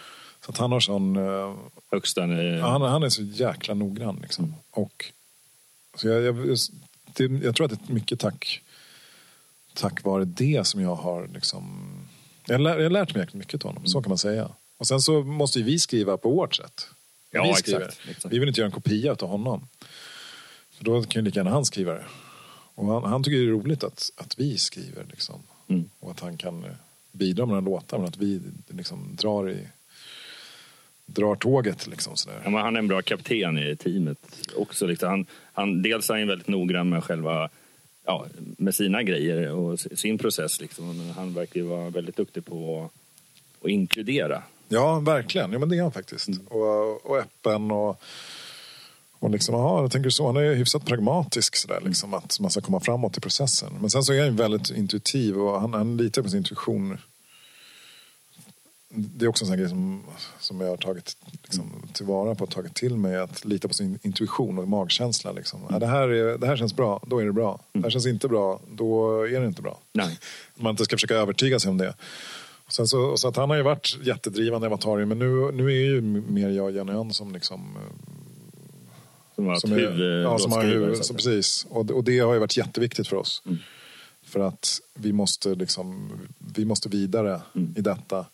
Så 0.45 0.51
att 0.51 0.57
han 0.57 0.71
har 0.71 0.79
sån... 0.79 1.15
eh, 1.15 1.55
Högsta... 1.91 2.27
Ja, 2.27 2.67
han, 2.67 2.81
han 2.81 3.03
är 3.03 3.09
så 3.09 3.21
jäkla 3.21 3.73
noggrann. 3.73 4.19
Liksom. 4.21 4.55
Och, 4.71 5.05
så 5.95 6.07
jag, 6.07 6.23
jag, 6.23 6.57
det, 7.13 7.23
jag 7.23 7.55
tror 7.55 7.65
att 7.65 7.71
det 7.71 7.91
är 7.91 7.93
mycket 7.93 8.19
tack, 8.19 8.61
tack 9.73 10.03
vare 10.03 10.25
det 10.25 10.67
som 10.67 10.81
jag 10.81 10.95
har... 10.95 11.27
Liksom, 11.27 11.89
jag, 12.45 12.53
har 12.53 12.59
lär, 12.59 12.77
jag 12.77 12.83
har 12.83 12.89
lärt 12.89 13.15
mig 13.15 13.27
mycket 13.33 13.65
av 13.65 13.71
honom, 13.71 13.87
så 13.87 14.01
kan 14.01 14.09
man 14.09 14.17
säga. 14.17 14.49
Och 14.77 14.87
sen 14.87 15.01
så 15.01 15.23
måste 15.23 15.59
ju 15.59 15.65
vi 15.65 15.79
skriva 15.79 16.17
på 16.17 16.29
vårt 16.29 16.55
sätt. 16.55 16.87
Ja, 17.31 17.43
vi 17.43 17.49
exakt, 17.49 17.67
skriver. 17.67 17.93
exakt. 18.09 18.33
Vi 18.33 18.39
vill 18.39 18.47
inte 18.47 18.61
göra 18.61 18.65
en 18.65 18.71
kopia 18.71 19.11
av 19.11 19.29
honom. 19.29 19.67
För 20.71 20.83
då 20.83 21.03
kan 21.03 21.21
ju 21.21 21.25
lika 21.25 21.39
gärna 21.39 21.49
han 21.49 21.65
skriva 21.65 21.93
det. 21.93 22.05
Och 22.75 22.85
han, 22.85 23.03
han 23.03 23.23
tycker 23.23 23.37
det 23.37 23.43
är 23.43 23.47
roligt 23.47 23.83
att, 23.83 24.11
att 24.15 24.39
vi 24.39 24.57
skriver. 24.57 25.05
Liksom. 25.09 25.41
Mm. 25.67 25.89
Och 25.99 26.11
att 26.11 26.19
han 26.19 26.37
kan 26.37 26.63
eh, 26.63 26.71
bidra 27.11 27.45
med 27.45 27.63
några 27.63 27.75
låtar, 27.75 27.97
men 27.97 28.07
att 28.07 28.17
vi 28.17 28.41
liksom 28.67 29.15
drar 29.15 29.49
i 29.49 29.67
drar 31.05 31.35
tåget. 31.35 31.87
Liksom, 31.87 32.15
sådär. 32.15 32.41
Ja, 32.45 32.59
han 32.59 32.75
är 32.75 32.79
en 32.79 32.87
bra 32.87 33.01
kapten 33.01 33.57
i 33.57 33.75
teamet 33.75 34.17
också. 34.55 34.85
Liksom. 34.85 35.09
Han, 35.09 35.25
han, 35.53 35.81
dels 35.81 36.09
är 36.09 36.17
han 36.17 36.27
väldigt 36.27 36.47
noggrann 36.47 36.89
med 36.89 37.03
själva 37.03 37.49
ja, 38.05 38.25
med 38.37 38.75
sina 38.75 39.03
grejer 39.03 39.51
och 39.51 39.79
sin 39.79 40.17
process. 40.17 40.61
Liksom. 40.61 40.97
Men 40.97 41.09
han 41.09 41.33
verkar 41.33 41.61
vara 41.61 41.89
väldigt 41.89 42.17
duktig 42.17 42.45
på 42.45 42.85
att, 42.85 42.91
att 43.63 43.69
inkludera. 43.69 44.43
Ja, 44.69 44.99
verkligen. 44.99 45.51
Ja, 45.51 45.59
men 45.59 45.69
det 45.69 45.77
är 45.77 45.81
han 45.81 45.91
faktiskt. 45.91 46.29
Och, 46.49 47.05
och 47.05 47.17
öppen 47.17 47.71
och, 47.71 48.01
och 49.19 49.29
liksom, 49.29 49.55
aha, 49.55 49.81
jag 49.81 49.91
tänker 49.91 50.09
så. 50.09 50.25
Han 50.25 50.37
är 50.37 50.53
hyfsat 50.53 50.85
pragmatisk 50.85 51.55
sådär, 51.55 51.81
liksom, 51.85 52.13
att 52.13 52.39
man 52.39 52.51
ska 52.51 52.61
komma 52.61 52.79
framåt 52.79 53.17
i 53.17 53.21
processen. 53.21 53.73
Men 53.81 53.89
sen 53.89 54.03
så 54.03 54.13
är 54.13 54.23
han 54.23 54.35
väldigt 54.35 54.69
intuitiv 54.69 55.37
och 55.37 55.61
han, 55.61 55.73
han 55.73 55.97
litar 55.97 56.21
på 56.21 56.29
sin 56.29 56.37
intuition. 56.37 56.97
Det 58.93 59.25
är 59.25 59.29
också 59.29 59.43
en 59.43 59.47
sån 59.47 59.57
grej 59.57 59.69
som, 59.69 60.03
som 60.39 60.61
jag 60.61 60.69
har 60.69 60.77
tagit 60.77 61.17
liksom, 61.43 61.89
tillvara 61.93 62.35
på 62.35 62.43
och 62.43 62.49
tagit 62.49 62.75
till 62.75 62.97
mig. 62.97 63.17
Att 63.17 63.45
lita 63.45 63.67
på 63.67 63.73
sin 63.73 63.99
intuition 64.01 64.59
och 64.59 64.67
magkänsla. 64.67 65.31
Liksom. 65.31 65.59
Ja, 65.69 65.79
det, 65.79 65.87
här 65.87 66.09
är, 66.09 66.37
det 66.37 66.47
här 66.47 66.57
känns 66.57 66.75
bra, 66.75 67.03
då 67.07 67.21
är 67.21 67.25
det 67.25 67.33
bra. 67.33 67.59
Det 67.73 67.81
här 67.81 67.89
känns 67.89 68.07
inte 68.07 68.27
bra, 68.27 68.61
då 68.71 69.21
är 69.23 69.39
det 69.39 69.47
inte 69.47 69.61
bra. 69.61 69.79
Nej. 69.93 70.19
Man 70.55 70.71
inte 70.71 70.85
ska 70.85 70.95
försöka 70.95 71.15
övertyga 71.15 71.59
sig 71.59 71.69
om 71.69 71.77
det. 71.77 71.93
Sen 72.69 72.87
så, 72.87 73.17
så 73.17 73.27
att 73.27 73.35
han 73.35 73.49
har 73.49 73.57
ju 73.57 73.63
varit 73.63 73.97
jättedrivande 74.03 74.65
i 74.65 74.67
Avatarium 74.67 75.09
men 75.09 75.19
nu, 75.19 75.51
nu 75.51 75.65
är 75.65 75.85
ju 75.85 76.01
mer 76.01 76.49
jag 76.49 76.65
och 76.65 76.71
Jenny 76.71 76.91
Ön 76.91 77.13
som 77.13 77.31
liksom... 77.33 77.75
eh, 77.77 77.81
Som 79.35 79.47
har 79.47 79.55
Som 79.55 79.73
är, 79.73 80.21
ja, 80.23 80.39
som 80.39 80.51
har 80.51 80.63
huvud, 80.63 81.05
så 81.05 81.13
precis. 81.13 81.67
Och, 81.69 81.91
och 81.91 82.03
det 82.03 82.19
har 82.19 82.33
ju 82.33 82.39
varit 82.39 82.57
jätteviktigt 82.57 83.07
för 83.07 83.17
oss. 83.17 83.41
Mm. 83.45 83.57
För 84.23 84.39
att 84.39 84.81
vi 84.93 85.13
måste 85.13 85.49
liksom, 85.55 86.11
vi 86.55 86.65
måste 86.65 86.89
vidare 86.89 87.41
Mm. 87.55 87.73
i 87.77 87.81
detta. 87.81 88.25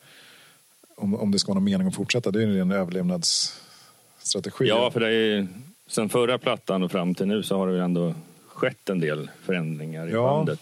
Om, 0.97 1.15
om 1.15 1.31
det 1.31 1.39
ska 1.39 1.47
vara 1.51 1.53
någon 1.59 1.63
mening 1.63 1.88
att 1.88 1.95
fortsätta. 1.95 2.31
Det 2.31 2.43
är 2.43 2.47
ju 2.47 2.59
en 2.59 2.71
överlevnadsstrategi. 2.71 4.65
Ja, 4.67 4.91
för 4.91 4.99
det 4.99 5.07
är, 5.15 5.47
sen 5.88 6.09
förra 6.09 6.38
plattan 6.38 6.83
och 6.83 6.91
fram 6.91 7.15
till 7.15 7.27
nu 7.27 7.43
så 7.43 7.57
har 7.57 7.67
det 7.67 7.73
ju 7.73 7.79
ändå 7.83 8.15
skett 8.47 8.89
en 8.89 8.99
del 8.99 9.29
förändringar 9.45 10.07
i 10.07 10.11
Ja. 10.11 10.21
bandet. 10.27 10.59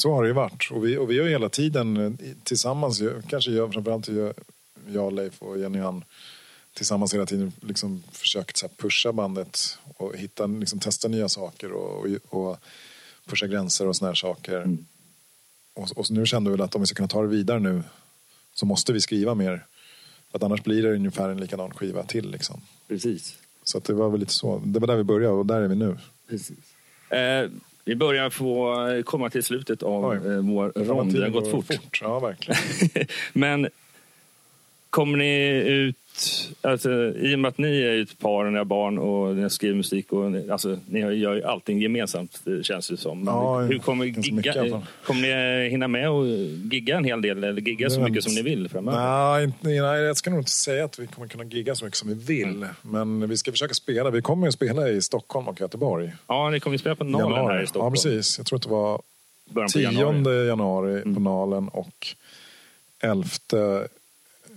Så 0.00 0.12
har 0.12 0.22
det 0.22 0.28
ju 0.28 0.34
varit. 0.34 0.70
Och 0.70 0.84
vi, 0.84 0.96
och 0.96 1.10
vi 1.10 1.18
har 1.18 1.24
ju 1.24 1.30
hela 1.30 1.48
tiden 1.48 1.96
eh, 1.96 2.12
tillsammans, 2.42 3.02
kanske 3.28 3.50
jag, 3.50 3.72
framförallt 3.72 4.08
jag, 4.08 4.34
jag, 4.86 5.12
Leif 5.12 5.42
och 5.42 5.58
Jenny 5.58 5.80
Ann, 5.80 6.04
tillsammans 6.74 7.14
hela 7.14 7.26
tiden 7.26 7.52
liksom 7.60 8.02
försökt 8.12 8.56
så 8.56 8.66
här, 8.66 8.74
pusha 8.76 9.12
bandet 9.12 9.78
och 9.96 10.16
hitta, 10.16 10.46
liksom, 10.46 10.78
testa 10.78 11.08
nya 11.08 11.28
saker 11.28 11.72
och, 11.72 12.06
och, 12.06 12.48
och 12.48 12.56
pusha 13.26 13.46
gränser 13.46 13.88
och 13.88 13.96
såna 13.96 14.08
här 14.08 14.14
saker. 14.14 14.56
Mm. 14.56 14.86
Och, 15.74 15.98
och 15.98 16.10
nu 16.10 16.26
kände 16.26 16.50
vi 16.50 16.56
väl 16.56 16.64
att 16.64 16.74
om 16.74 16.80
vi 16.80 16.86
ska 16.86 16.94
kunna 16.94 17.08
ta 17.08 17.22
det 17.22 17.28
vidare 17.28 17.60
nu 17.60 17.82
så 18.54 18.66
måste 18.66 18.92
vi 18.92 19.00
skriva 19.00 19.34
mer. 19.34 19.66
För 20.30 20.38
att 20.38 20.42
annars 20.42 20.62
blir 20.62 20.82
det 20.82 20.94
ungefär 20.94 21.28
en 21.28 21.40
likadan 21.40 21.70
skiva 21.70 22.02
till. 22.02 22.30
Liksom. 22.30 22.60
Precis. 22.88 23.38
Så 23.64 23.78
att 23.78 23.84
det 23.84 23.94
var 23.94 24.10
väl 24.10 24.20
lite 24.20 24.32
så. 24.32 24.62
Det 24.64 24.80
var 24.80 24.86
där 24.86 24.96
vi 24.96 25.04
började 25.04 25.34
och 25.34 25.46
där 25.46 25.60
är 25.60 25.68
vi 25.68 25.76
nu. 25.76 25.98
Precis. 26.28 26.74
Eh, 27.10 27.50
vi 27.84 27.96
börjar 27.96 28.30
få 28.30 28.76
komma 29.04 29.30
till 29.30 29.44
slutet 29.44 29.82
av 29.82 30.04
Oj. 30.04 30.16
eh, 30.16 30.22
vår 30.22 30.72
rond. 30.84 31.12
Det 31.14 31.22
har 31.22 31.28
gått 31.30 31.50
fort. 31.50 31.98
Ja, 32.02 32.18
verkligen. 32.18 32.60
Men 33.32 33.68
kommer 34.90 35.18
ni 35.18 35.48
ut, 35.66 35.96
alltså, 36.60 36.90
i 37.16 37.34
och 37.34 37.38
med 37.38 37.48
att 37.48 37.58
ni 37.58 37.80
är 37.82 38.02
ett 38.02 38.18
par 38.18 38.44
och 38.44 38.52
ni 38.52 38.58
har 38.58 38.64
barn 38.64 38.98
och 38.98 39.36
ni 39.36 39.50
skriver 39.50 39.74
musik 39.74 40.12
och 40.12 40.32
ni- 40.32 40.50
alltså, 40.50 40.78
ni 40.88 41.00
gör 41.00 41.34
ju 41.34 41.44
allting 41.44 41.80
gemensamt 41.80 42.40
det 42.44 42.64
känns 42.66 42.88
det 42.88 42.96
som. 42.96 43.24
Ja, 43.26 43.58
hur 43.60 43.78
kommer, 43.78 44.04
mycket 44.06 44.26
gigga, 44.26 44.52
fall. 44.52 44.86
kommer 45.04 45.20
ni 45.62 45.68
hinna 45.68 45.88
med 45.88 46.10
och 46.10 46.26
gigga 46.72 46.96
en 46.96 47.04
hel 47.04 47.22
del 47.22 47.44
eller 47.44 47.60
gigga 47.62 47.90
så 47.90 48.00
mycket 48.00 48.24
som 48.24 48.34
ni 48.34 48.42
vill 48.42 48.68
framöver? 48.68 48.98
Nej, 49.34 49.44
inte, 49.44 49.68
nej, 49.68 50.00
jag 50.02 50.16
ska 50.16 50.30
nog 50.30 50.40
inte 50.40 50.50
säga 50.50 50.84
att 50.84 50.98
vi 50.98 51.06
kommer 51.06 51.28
kunna 51.28 51.44
gigga 51.44 51.74
så 51.74 51.84
mycket 51.84 51.98
som 51.98 52.08
vi 52.08 52.14
vill. 52.14 52.66
Men 52.82 53.28
vi 53.28 53.36
ska 53.36 53.50
försöka 53.50 53.74
spela. 53.74 54.10
Vi 54.10 54.22
kommer 54.22 54.46
ju 54.46 54.52
spela 54.52 54.88
i 54.88 55.02
Stockholm 55.02 55.48
och 55.48 55.60
Göteborg. 55.60 56.12
Ja, 56.26 56.50
ni 56.50 56.60
kommer 56.60 56.74
ju 56.74 56.78
spela 56.78 56.94
på 56.96 57.04
Nalen 57.04 57.30
januari. 57.30 57.54
här 57.56 57.62
i 57.62 57.66
Stockholm. 57.66 57.94
Ja, 57.96 58.02
precis. 58.10 58.38
Jag 58.38 58.46
tror 58.46 58.56
att 58.56 58.62
det 58.62 58.68
var 58.68 59.02
Början 59.50 59.66
på 59.68 59.72
10 59.72 59.82
januari. 59.92 60.46
januari, 60.46 60.92
Mm. 61.02 61.14
på 61.14 61.20
Nalen 61.20 61.68
och 61.68 62.06
11 63.02 63.24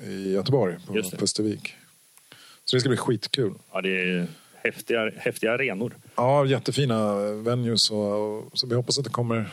i 0.08 0.32
Göteborg 0.34 0.78
på. 0.88 1.18
Pustervik. 1.18 1.76
Så 2.66 2.76
det 2.76 2.80
ska 2.80 2.89
bli 2.89 2.97
skitkul. 2.97 3.54
Ja, 3.72 3.82
det 3.82 3.89
är 3.89 4.28
häftiga, 4.64 5.12
häftiga 5.18 5.51
arenor. 5.54 5.97
Ja, 6.16 6.45
jättefina 6.45 7.16
venues 7.34 7.91
och, 7.91 8.49
så 8.54 8.68
vi 8.68 8.76
hoppas 8.76 8.97
att 8.97 9.04
det 9.04 9.10
kommer 9.10 9.49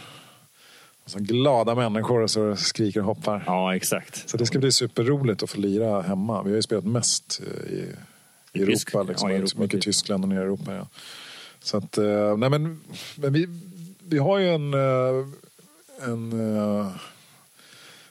alltså, 1.05 1.18
glada 1.18 1.74
människor 1.74 2.22
det 2.51 2.57
skriker 2.57 3.01
och 3.01 3.07
hoppar. 3.07 3.42
Ja, 3.46 3.76
exakt. 3.76 4.28
Så 4.28 4.36
det 4.36 4.46
ska 4.46 4.59
bli 4.59 4.72
superroligt 4.72 5.42
att 5.42 5.51
få 5.51 5.61
lira 5.61 6.03
hemma. 6.03 6.42
Vi 6.42 6.51
har 6.51 6.57
ju 6.57 6.62
spelat 6.62 6.84
mest 6.84 7.40
eh, 7.46 7.72
i, 7.72 7.76
i 8.53 8.59
I 8.59 8.62
Europa. 8.62 8.72
Tysk- 8.72 9.09
liksom. 9.09 9.30
ja, 9.30 9.34
i 9.36 9.38
Europa, 9.38 9.61
mycket 9.61 9.70
precis. 9.80 9.96
Tyskland 9.96 10.24
och 10.24 10.28
nere 10.28 10.38
i 10.40 10.42
Europa. 10.42 10.74
Ja. 10.74 10.88
Så 11.62 11.76
att, 11.76 11.98
eh, 11.98 12.36
nej 12.36 12.51
men, 12.51 12.80
men 13.16 13.32
vi, 13.32 13.48
vi 14.05 14.18
har 14.18 14.38
ju 14.38 14.48
en, 14.48 14.74
eh, 14.74 15.26
en 16.05 16.32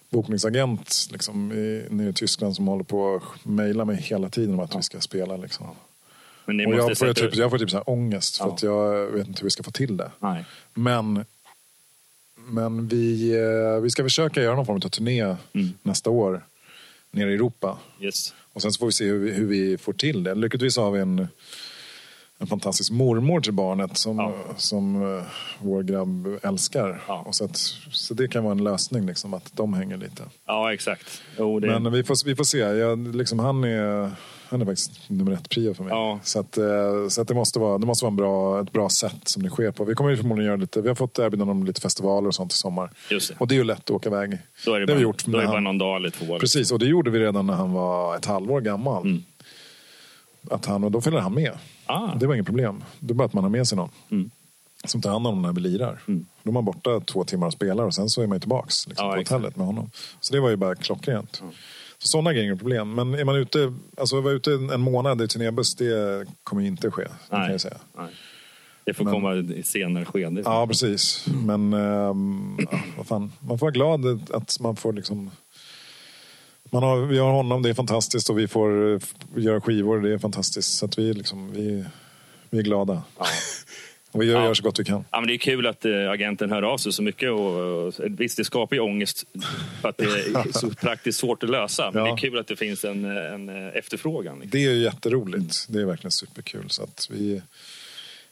bokningsagent 0.10 1.08
liksom, 1.12 1.52
i, 1.52 1.86
nere 1.90 2.10
i 2.10 2.14
Tyskland 2.14 2.56
som 2.56 2.68
håller 2.68 2.84
på 2.84 3.16
att 3.16 3.46
mejla 3.46 3.86
mig 3.86 3.96
hela 3.96 4.30
tiden 4.30 4.54
om 4.54 4.60
att 4.60 4.76
vi 4.76 4.82
ska 4.84 5.00
spela. 5.00 5.38
Liksom. 5.38 5.68
Men 6.46 6.66
Och 6.68 6.74
jag 6.76 6.98
får, 6.98 7.14
typ, 7.14 7.36
jag 7.36 7.50
får 7.52 7.58
typ 7.58 7.70
så 7.70 7.78
här 7.78 7.90
ångest 7.90 8.38
för 8.38 8.46
Ja. 8.46 8.54
att 8.54 8.64
jag 8.64 9.08
vet 9.08 9.28
inte 9.28 9.40
hur 9.42 9.46
vi 9.46 9.52
ska 9.52 9.64
få 9.64 9.72
till 9.72 9.98
det. 9.98 10.12
Nej. 10.20 10.46
Men, 10.74 11.26
men 12.36 12.88
vi, 12.88 13.32
eh, 13.76 13.82
vi 13.82 13.90
ska 13.90 14.04
försöka 14.04 14.42
göra 14.42 14.56
någon 14.56 14.66
form 14.66 14.76
av 14.86 14.90
turné 14.90 15.22
Mm. 15.24 15.70
nästa 15.82 16.10
år 16.10 16.46
nere 17.12 17.32
i 17.32 17.34
Europa. 17.34 17.78
Yes. 18.02 18.34
Och 18.54 18.62
sen 18.62 18.72
så 18.72 18.80
får 18.80 18.86
vi 18.86 18.92
se 18.92 19.06
hur 19.06 19.20
vi, 19.20 19.32
hur 19.32 19.46
vi 19.48 19.78
får 19.78 19.94
till 19.94 20.24
det. 20.24 20.36
Lyckligtvis 20.36 20.78
har 20.78 20.92
vi 20.92 21.00
en, 21.00 21.28
en 22.42 22.48
fantastisk 22.48 22.92
mormor 22.92 23.42
till 23.42 23.54
barnet 23.54 23.98
som, 23.98 24.18
Ja. 24.18 24.34
som 24.58 25.18
eh, 25.18 25.24
vår 25.62 25.84
grabb 25.84 26.28
älskar. 26.44 27.02
Ja. 27.08 27.24
Och 27.28 27.36
så, 27.36 27.46
att, 27.46 27.56
så 27.92 28.14
det 28.14 28.28
kan 28.28 28.44
vara 28.44 28.52
en 28.52 28.64
lösning, 28.64 29.06
liksom, 29.06 29.34
att 29.34 29.52
de 29.54 29.74
hänger 29.74 29.98
lite. 29.98 30.24
Ja, 30.48 30.74
exakt. 30.74 31.22
Jo, 31.38 31.60
det... 31.60 31.80
Men 31.80 31.92
vi 31.92 32.04
får, 32.04 32.26
vi 32.26 32.36
får 32.36 32.44
se. 32.44 32.58
Jag, 32.58 33.16
liksom, 33.16 33.40
han, 33.40 33.64
är, 33.64 34.12
han 34.50 34.62
är 34.62 34.66
faktiskt 34.66 35.10
nummer 35.10 35.32
ett 35.32 35.50
prio 35.50 35.74
för 35.74 35.84
mig. 35.84 35.94
Ja. 35.94 36.20
Så, 36.24 36.40
att, 36.40 36.58
eh, 36.58 37.08
så 37.10 37.22
att 37.22 37.28
det 37.28 37.34
måste 37.34 37.60
vara, 37.60 37.78
det 37.78 37.86
måste 37.86 38.06
vara 38.06 38.12
en 38.12 38.16
bra, 38.16 38.62
ett 38.62 38.72
bra 38.72 38.90
sätt 38.90 39.22
som 39.24 39.44
det 39.44 39.50
sker 39.50 39.72
på. 39.72 39.84
Vi 39.86 39.96
kommer 39.96 40.16
förmodligen 40.16 40.48
göra 40.48 40.58
lite, 40.62 40.82
vi 40.82 40.88
har 40.88 40.96
fått 40.96 41.20
erbjudanden 41.20 41.58
om 41.58 41.66
lite 41.66 41.82
festivaler 41.82 42.28
och 42.28 42.36
sånt 42.36 42.54
i 42.54 42.56
sommar. 42.56 42.90
Just 43.12 43.30
det. 43.30 43.36
Och 43.40 43.48
det 43.48 43.54
är 43.56 43.58
ju 43.58 43.64
lätt 43.64 43.80
att 43.80 43.92
åka 43.92 44.10
iväg. 44.10 44.38
Då 44.66 44.74
är 44.74 44.80
det, 44.80 44.86
det 44.86 44.92
har 44.92 44.96
bara, 44.96 44.98
vi 44.98 45.04
gjort 45.04 45.26
då 45.26 45.38
är 45.38 45.42
det 45.42 45.48
bara 45.48 45.56
han- 45.56 45.64
någon 45.64 45.78
dag 45.78 45.96
eller 45.96 46.10
två. 46.10 46.40
Precis, 46.40 46.72
och 46.72 46.80
det 46.80 46.86
gjorde 46.86 47.10
vi 47.12 47.20
redan 47.20 47.48
när 47.48 47.54
han 47.54 47.74
var 47.74 48.16
ett 48.16 48.26
halvår 48.26 48.62
gammal. 48.62 49.04
Mm. 49.04 49.24
Att 50.52 50.66
han, 50.66 50.84
och 50.84 50.92
då 50.92 51.02
följer 51.02 51.20
han 51.20 51.34
med. 51.34 51.52
Ah. 51.86 52.16
Det 52.16 52.28
var 52.28 52.34
inget 52.34 52.46
problem. 52.46 52.84
Det 53.00 53.12
är 53.12 53.16
bara 53.16 53.26
att 53.26 53.34
man 53.34 53.44
har 53.44 53.52
med 53.52 53.68
sig 53.68 53.76
någon. 53.78 53.90
Mm. 54.12 54.32
Som 54.86 55.02
tar 55.02 55.10
hand 55.12 55.28
om 55.28 55.42
när 55.42 55.54
vi 55.54 55.62
lirar. 55.62 56.02
Mm. 56.08 56.26
Då 56.44 56.50
är 56.50 56.54
man 56.54 56.66
borta 56.66 57.00
två 57.00 57.24
timmar 57.24 57.48
och 57.48 57.54
spelar 57.54 57.84
och 57.84 57.94
sen 57.96 58.10
så 58.10 58.22
är 58.22 58.28
man 58.28 58.36
ju 58.36 58.40
tillbaks 58.40 58.88
liksom, 58.88 59.08
Ja, 59.08 59.14
på 59.14 59.20
exakt. 59.20 59.32
hotellet 59.38 59.56
med 59.56 59.66
honom. 59.68 59.92
Så 60.20 60.34
det 60.34 60.40
var 60.40 60.50
ju 60.50 60.56
bara 60.56 60.76
klockrent. 60.76 61.36
Så 61.98 62.08
sådana 62.08 62.34
grejer 62.34 62.52
är 62.52 62.56
problem. 62.56 62.94
Men 62.96 63.14
är 63.14 63.24
man 63.26 63.36
ute, 63.36 63.74
alltså 63.98 64.22
vara 64.22 64.34
ute 64.34 64.52
en 64.54 64.82
månad 64.82 65.22
i 65.22 65.28
turnébuss, 65.28 65.76
det 65.76 66.26
kommer 66.44 66.62
ju 66.62 66.68
inte 66.68 66.92
ske. 66.92 67.04
Det 67.04 67.10
kan 67.30 67.40
Nej. 67.40 67.52
jag 67.52 67.62
säga. 67.62 67.78
Nej. 67.98 68.08
Det 68.86 68.94
får 68.94 69.06
Men- 69.06 69.14
komma 69.14 69.36
i 69.36 69.64
senare 69.64 70.06
skede. 70.06 70.42
Ja, 70.46 70.68
precis. 70.68 71.26
Men 71.46 71.74
ehm, 71.74 72.58
ja, 72.72 72.80
vad 72.98 73.08
fan. 73.08 73.32
man 73.40 73.60
får 73.60 73.66
vara 73.66 73.72
glad 73.72 74.32
att 74.34 74.60
man 74.60 74.76
får 74.76 74.94
liksom... 74.94 75.32
Man 76.72 76.84
har, 76.84 76.98
vi 77.06 77.18
har 77.18 77.32
honom, 77.32 77.62
det 77.62 77.70
är 77.70 77.74
fantastiskt 77.74 78.30
och 78.30 78.40
vi 78.40 78.48
får 78.48 78.94
eh, 78.94 79.00
göra 79.36 79.62
skivor, 79.62 80.02
det 80.02 80.14
är 80.14 80.18
fantastiskt. 80.18 80.74
Så 80.78 80.90
vi, 80.98 81.14
liksom, 81.14 81.52
vi, 81.54 81.86
vi 82.50 82.58
är 82.60 82.64
glada. 82.64 83.04
Ja. 83.20 83.26
Och 84.12 84.22
vi 84.22 84.26
gör, 84.26 84.40
Ja. 84.40 84.46
gör 84.46 84.54
så 84.54 84.64
gott 84.64 84.80
vi 84.80 84.84
kan. 84.84 85.06
Ja, 85.12 85.20
men 85.20 85.28
det 85.28 85.34
är 85.34 85.38
kul 85.38 85.68
att 85.68 85.86
eh, 85.86 86.10
agenten 86.12 86.52
hör 86.52 86.62
av 86.62 86.78
sig 86.78 86.92
så 86.94 87.04
mycket. 87.04 87.32
Och, 87.32 87.56
och, 87.88 87.94
visst, 88.08 88.38
det 88.38 88.44
skapar 88.46 88.76
ju 88.76 88.82
ångest 88.82 89.24
för 89.82 89.90
att 89.90 89.98
det 89.98 90.04
är 90.04 90.52
så 90.60 90.70
praktiskt 90.70 91.20
svårt 91.20 91.44
att 91.44 91.50
lösa. 91.50 91.92
Men 91.92 92.06
Ja. 92.06 92.08
det 92.08 92.14
är 92.14 92.18
kul 92.18 92.38
att 92.40 92.48
det 92.48 92.56
finns 92.56 92.86
en, 92.86 93.06
en 93.06 93.50
eh, 93.50 93.68
efterfrågan. 93.78 94.36
liksom. 94.40 94.50
Det 94.52 94.66
är 94.66 94.72
ju 94.72 94.84
jätteroligt. 94.84 95.66
Det 95.70 95.82
är 95.82 95.86
verkligen 95.86 96.12
superkul. 96.12 96.70
Så 96.70 96.84
att 96.84 97.08
vi, 97.12 97.42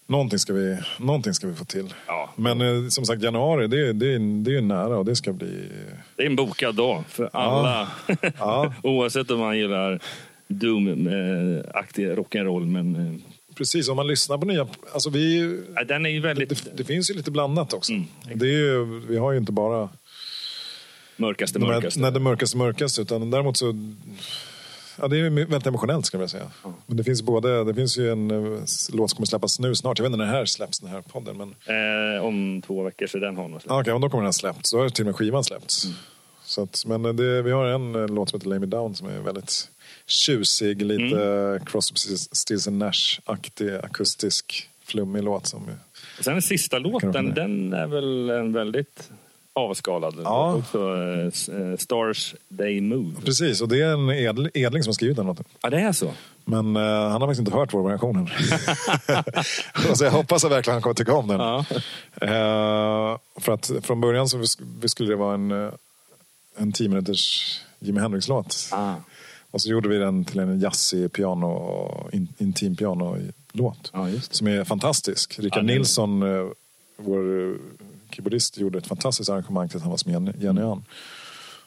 någonting, 0.08 0.40
ska 0.40 0.54
vi, 0.54 0.78
någonting 1.00 1.34
ska 1.34 1.48
vi 1.48 1.54
få 1.56 1.66
till. 1.66 1.94
Ja. 2.08 2.30
Men 2.36 2.62
eh, 2.62 2.88
som 2.90 3.06
sagt, 3.06 3.24
januari, 3.24 3.68
det, 3.68 3.88
är- 3.88 3.94
det, 3.94 4.18
det 4.44 4.58
är 4.58 4.62
nära 4.62 4.98
och 4.98 5.06
det 5.06 5.16
ska 5.16 5.34
bli... 5.34 5.70
Det 6.16 6.24
är 6.24 6.28
en 6.28 6.36
bokad 6.36 6.76
dag 6.76 7.04
för 7.10 7.30
alla. 7.34 7.88
Ja. 8.38 8.74
Oavsett 8.84 9.32
om 9.32 9.40
man 9.40 9.58
gillar 9.58 10.00
Doom-aktig 10.48 12.16
rock'n'roll. 12.16 12.66
Men 12.66 12.96
eh, 12.96 13.14
Precis, 13.56 13.90
om 13.90 13.96
man 13.96 14.08
lyssnar 14.08 14.38
på 14.38 14.46
nya... 14.46 14.68
Alltså 14.94 15.10
vi, 15.10 15.58
ja, 15.76 15.84
den 15.84 16.06
är 16.06 16.10
ju 16.10 16.20
väldigt 16.20 16.50
det, 16.50 16.72
det 16.78 16.84
finns 16.84 17.10
ju 17.12 17.14
lite 17.14 17.32
blandat 17.32 17.74
också. 17.74 17.94
Mm. 17.94 18.06
Det 18.36 18.46
är 18.46 18.52
ju, 18.60 18.86
vi 19.08 19.18
har 19.18 19.32
ju 19.32 19.38
inte 19.38 19.52
bara 19.52 19.90
mörkaste, 21.18 21.60
mörkaste. 21.60 22.00
Nej, 22.00 22.12
det 22.12 22.20
mörkaste 22.20 22.58
mörkaste. 22.58 23.02
Utan 23.02 23.32
däremot 23.32 23.58
så... 23.58 23.74
Ja, 25.02 25.08
det 25.08 25.18
är 25.20 25.30
väldigt 25.30 25.66
emotionellt 25.68 26.06
skulle 26.06 26.24
jag 26.24 26.30
säga. 26.30 26.52
Men 26.86 26.98
det 26.98 27.04
finns, 27.04 27.22
både, 27.22 27.64
det 27.64 27.74
finns 27.74 27.98
ju 27.98 28.12
en 28.12 28.32
eh, 28.32 28.38
låt 28.94 29.10
som 29.10 29.18
kommer 29.18 29.26
släppas 29.26 29.60
nu 29.60 29.76
snart. 29.76 30.00
Jag 30.00 30.04
vet 30.04 30.10
inte 30.14 30.18
när 30.26 30.32
det 30.32 30.38
här 30.38 30.46
släpps, 30.46 30.80
den 30.80 30.90
här 30.90 31.02
podden. 31.02 31.38
Men 31.38 31.56
Eh, 32.16 32.26
om 32.26 32.62
två 32.68 32.84
veckor 32.84 33.08
så 33.08 33.18
den 33.18 33.38
har 33.38 33.48
nog 33.48 33.62
släppt. 33.62 33.72
ah, 33.72 33.82
okej, 33.82 33.94
och 33.94 34.00
då 34.02 34.10
kommer 34.10 34.22
den 34.22 34.28
ha 34.28 34.34
släppts. 34.34 34.72
Då 34.72 34.78
har 34.80 34.90
till 34.90 35.04
och 35.04 35.06
med 35.06 35.16
skivan 35.16 35.44
släppts. 35.44 35.86
Mm. 35.86 35.98
Så 36.46 36.64
att, 36.64 36.84
men 36.86 37.06
eh, 37.06 37.14
det, 37.14 37.42
vi 37.42 37.52
har 37.52 37.66
en 37.66 37.96
eh, 37.96 38.08
låt 38.08 38.30
som 38.30 38.40
heter 38.40 38.50
Lay 38.50 38.60
Me 38.60 38.66
Down 38.66 38.96
som 38.96 39.08
är 39.08 39.20
väldigt 39.20 39.70
tjusig. 40.08 40.82
Lite 40.82 41.04
Mm. 41.22 41.48
mm. 41.50 41.66
Crosby, 41.66 41.98
Stills 42.32 42.68
Nash-aktig, 42.68 43.80
akustisk, 43.84 44.70
flummig 44.86 45.24
låt. 45.24 45.48
Som, 45.48 45.64
Och 46.18 46.24
sen 46.24 46.34
den 46.34 46.42
sista 46.42 46.80
låten, 46.80 47.34
den 47.34 47.74
är 47.74 47.88
väl 47.88 48.30
en 48.30 48.54
väldigt 48.54 49.10
avskalad. 49.58 50.16
Ja. 50.24 50.54
Också, 50.56 50.78
eh, 50.80 51.62
eh, 51.72 51.78
Stars 51.78 52.36
They 52.58 52.82
Move. 52.82 53.12
precis, 53.26 53.62
och 53.62 53.68
det 53.68 53.82
är 53.82 53.94
en 53.94 54.10
edl, 54.10 54.48
edling 54.54 54.84
som 54.84 54.90
har 54.90 54.94
skrivit 54.94 55.18
den 55.18 55.26
låten. 55.26 55.46
Ja, 55.62 55.70
det 55.70 55.80
är 55.80 55.92
så. 55.92 56.12
Men 56.46 56.76
eh, 56.76 56.82
han 56.84 57.12
har 57.12 57.20
faktiskt 57.20 57.40
inte 57.40 57.52
hört 57.52 57.74
vår 57.74 57.90
version 57.90 58.30
så 59.96 60.04
jag 60.04 60.12
hoppas 60.12 60.44
att 60.46 60.52
verkligen 60.52 60.74
han 60.76 60.82
kommer 60.82 60.94
tycka 60.94 61.14
om 61.14 61.28
den. 61.28 61.40
Ja. 61.40 61.66
Eh, 62.22 63.18
för 63.40 63.52
att 63.52 63.72
från 63.82 64.02
början 64.02 64.30
så 64.30 64.44
skulle 64.88 65.10
det 65.10 65.16
vara 65.16 65.34
en, 65.34 65.52
eh, 65.52 65.74
en 66.58 66.72
10 66.72 66.90
minuters 66.90 67.60
Jimi 67.80 68.00
Hendrix-låt. 68.00 68.70
Ah. 68.72 68.94
Och 69.52 69.62
så 69.62 69.70
gjorde 69.70 69.90
vi 69.90 69.98
den 69.98 70.26
till 70.26 70.40
en 70.40 70.60
jazzig 70.60 71.12
piano, 71.12 72.10
in, 72.12 72.28
intim 72.38 72.76
piano-låt. 72.76 73.92
Det. 73.94 74.22
Som 74.36 74.48
är 74.48 74.64
fantastisk. 74.64 75.40
Rickard 75.40 75.60
den- 75.60 75.66
Nilsson, 75.76 76.22
eh, 76.24 76.46
vår 76.98 77.58
keyboardist, 78.18 78.58
gjorde 78.58 78.78
ett 78.78 78.88
fantastiskt 78.88 79.30
arrangemang 79.30 79.70
tillsammans 79.70 80.06
med 80.06 80.14
Jenny, 80.14 80.32
Jenny 80.40 80.62
Ann. 80.62 80.86